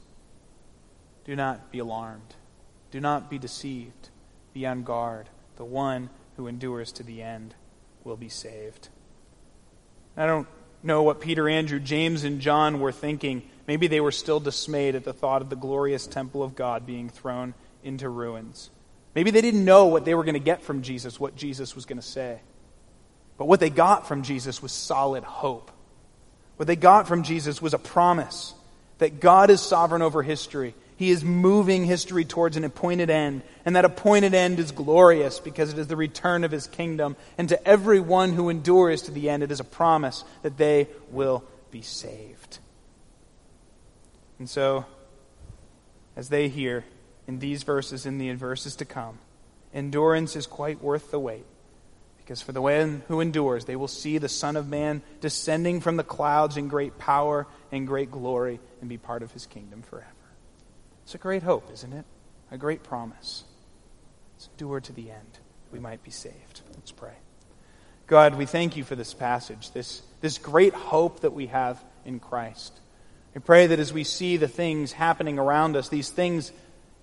Do 1.24 1.34
not 1.34 1.72
be 1.72 1.80
alarmed. 1.80 2.36
Do 2.92 3.00
not 3.00 3.28
be 3.28 3.40
deceived. 3.40 4.10
Be 4.54 4.64
on 4.66 4.84
guard. 4.84 5.28
The 5.56 5.64
one 5.64 6.10
who 6.36 6.46
endures 6.46 6.92
to 6.92 7.02
the 7.02 7.22
end 7.22 7.56
will 8.04 8.16
be 8.16 8.28
saved. 8.28 8.88
I 10.16 10.26
don't 10.26 10.46
know 10.80 11.02
what 11.02 11.20
Peter, 11.20 11.48
Andrew, 11.48 11.80
James, 11.80 12.22
and 12.22 12.40
John 12.40 12.78
were 12.78 12.92
thinking. 12.92 13.42
Maybe 13.66 13.88
they 13.88 14.00
were 14.00 14.12
still 14.12 14.38
dismayed 14.38 14.94
at 14.94 15.02
the 15.02 15.12
thought 15.12 15.42
of 15.42 15.50
the 15.50 15.56
glorious 15.56 16.06
temple 16.06 16.44
of 16.44 16.54
God 16.54 16.86
being 16.86 17.08
thrown 17.08 17.52
into 17.82 18.08
ruins. 18.08 18.70
Maybe 19.12 19.32
they 19.32 19.40
didn't 19.40 19.64
know 19.64 19.86
what 19.86 20.04
they 20.04 20.14
were 20.14 20.22
going 20.22 20.34
to 20.34 20.38
get 20.38 20.62
from 20.62 20.82
Jesus, 20.82 21.18
what 21.18 21.34
Jesus 21.34 21.74
was 21.74 21.84
going 21.84 22.00
to 22.00 22.06
say. 22.06 22.42
But 23.40 23.46
what 23.46 23.58
they 23.58 23.70
got 23.70 24.06
from 24.06 24.22
Jesus 24.22 24.60
was 24.60 24.70
solid 24.70 25.24
hope. 25.24 25.70
What 26.58 26.66
they 26.66 26.76
got 26.76 27.08
from 27.08 27.22
Jesus 27.22 27.62
was 27.62 27.72
a 27.72 27.78
promise 27.78 28.52
that 28.98 29.18
God 29.18 29.48
is 29.48 29.62
sovereign 29.62 30.02
over 30.02 30.22
history. 30.22 30.74
He 30.98 31.08
is 31.08 31.24
moving 31.24 31.86
history 31.86 32.26
towards 32.26 32.58
an 32.58 32.64
appointed 32.64 33.08
end, 33.08 33.40
and 33.64 33.76
that 33.76 33.86
appointed 33.86 34.34
end 34.34 34.58
is 34.58 34.72
glorious 34.72 35.40
because 35.40 35.72
it 35.72 35.78
is 35.78 35.86
the 35.86 35.96
return 35.96 36.44
of 36.44 36.50
his 36.50 36.66
kingdom. 36.66 37.16
And 37.38 37.48
to 37.48 37.66
everyone 37.66 38.34
who 38.34 38.50
endures 38.50 39.00
to 39.04 39.10
the 39.10 39.30
end, 39.30 39.42
it 39.42 39.50
is 39.50 39.58
a 39.58 39.64
promise 39.64 40.22
that 40.42 40.58
they 40.58 40.86
will 41.10 41.42
be 41.70 41.80
saved. 41.80 42.58
And 44.38 44.50
so, 44.50 44.84
as 46.14 46.28
they 46.28 46.50
hear 46.50 46.84
in 47.26 47.38
these 47.38 47.62
verses 47.62 48.04
and 48.04 48.20
the 48.20 48.34
verses 48.34 48.76
to 48.76 48.84
come, 48.84 49.18
endurance 49.72 50.36
is 50.36 50.46
quite 50.46 50.82
worth 50.82 51.10
the 51.10 51.18
wait. 51.18 51.46
Because 52.30 52.42
for 52.42 52.52
the 52.52 52.62
one 52.62 53.02
who 53.08 53.20
endures, 53.20 53.64
they 53.64 53.74
will 53.74 53.88
see 53.88 54.18
the 54.18 54.28
Son 54.28 54.54
of 54.54 54.68
Man 54.68 55.02
descending 55.20 55.80
from 55.80 55.96
the 55.96 56.04
clouds 56.04 56.56
in 56.56 56.68
great 56.68 56.96
power 56.96 57.48
and 57.72 57.88
great 57.88 58.12
glory 58.12 58.60
and 58.80 58.88
be 58.88 58.98
part 58.98 59.24
of 59.24 59.32
his 59.32 59.46
kingdom 59.46 59.82
forever. 59.82 60.06
It's 61.02 61.16
a 61.16 61.18
great 61.18 61.42
hope, 61.42 61.68
isn't 61.72 61.92
it? 61.92 62.04
A 62.52 62.56
great 62.56 62.84
promise. 62.84 63.42
Let's 64.36 64.48
endure 64.52 64.78
to 64.78 64.92
the 64.92 65.10
end. 65.10 65.40
We 65.72 65.80
might 65.80 66.04
be 66.04 66.12
saved. 66.12 66.60
Let's 66.76 66.92
pray. 66.92 67.14
God, 68.06 68.36
we 68.36 68.46
thank 68.46 68.76
you 68.76 68.84
for 68.84 68.94
this 68.94 69.12
passage, 69.12 69.72
this, 69.72 70.00
this 70.20 70.38
great 70.38 70.72
hope 70.74 71.22
that 71.22 71.32
we 71.32 71.48
have 71.48 71.82
in 72.04 72.20
Christ. 72.20 72.78
We 73.34 73.40
pray 73.40 73.66
that 73.66 73.80
as 73.80 73.92
we 73.92 74.04
see 74.04 74.36
the 74.36 74.46
things 74.46 74.92
happening 74.92 75.40
around 75.40 75.74
us, 75.74 75.88
these 75.88 76.10
things 76.10 76.52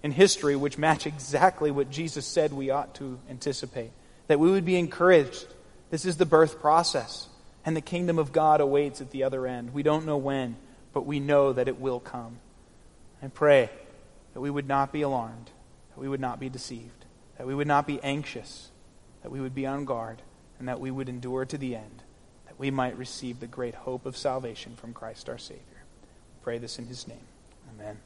in 0.03 0.11
history 0.11 0.55
which 0.55 0.77
match 0.77 1.05
exactly 1.05 1.69
what 1.69 1.91
Jesus 1.91 2.25
said 2.25 2.53
we 2.53 2.69
ought 2.69 2.95
to 2.95 3.19
anticipate, 3.29 3.91
that 4.27 4.39
we 4.39 4.51
would 4.51 4.65
be 4.65 4.77
encouraged. 4.77 5.45
This 5.89 6.05
is 6.05 6.17
the 6.17 6.25
birth 6.25 6.59
process, 6.59 7.27
and 7.65 7.75
the 7.75 7.81
kingdom 7.81 8.19
of 8.19 8.31
God 8.31 8.61
awaits 8.61 9.01
at 9.01 9.11
the 9.11 9.23
other 9.23 9.47
end. 9.47 9.73
We 9.73 9.83
don't 9.83 10.05
know 10.05 10.17
when, 10.17 10.57
but 10.93 11.05
we 11.05 11.19
know 11.19 11.53
that 11.53 11.67
it 11.67 11.79
will 11.79 11.99
come. 11.99 12.39
I 13.21 13.27
pray 13.27 13.69
that 14.33 14.41
we 14.41 14.49
would 14.49 14.67
not 14.67 14.91
be 14.91 15.01
alarmed, 15.01 15.49
that 15.89 15.99
we 15.99 16.07
would 16.07 16.19
not 16.19 16.39
be 16.39 16.49
deceived, 16.49 17.05
that 17.37 17.47
we 17.47 17.55
would 17.55 17.67
not 17.67 17.87
be 17.87 18.01
anxious, 18.03 18.69
that 19.23 19.31
we 19.31 19.41
would 19.41 19.55
be 19.55 19.65
on 19.65 19.85
guard, 19.85 20.21
and 20.59 20.67
that 20.67 20.79
we 20.79 20.91
would 20.91 21.09
endure 21.09 21.45
to 21.45 21.57
the 21.57 21.75
end, 21.75 22.03
that 22.45 22.59
we 22.59 22.69
might 22.69 22.97
receive 22.97 23.39
the 23.39 23.47
great 23.47 23.75
hope 23.75 24.05
of 24.05 24.17
salvation 24.17 24.75
from 24.75 24.93
Christ 24.93 25.29
our 25.29 25.37
Savior. 25.37 25.63
Pray 26.43 26.57
this 26.57 26.79
in 26.79 26.85
his 26.85 27.07
name. 27.07 27.17
Amen. 27.73 27.97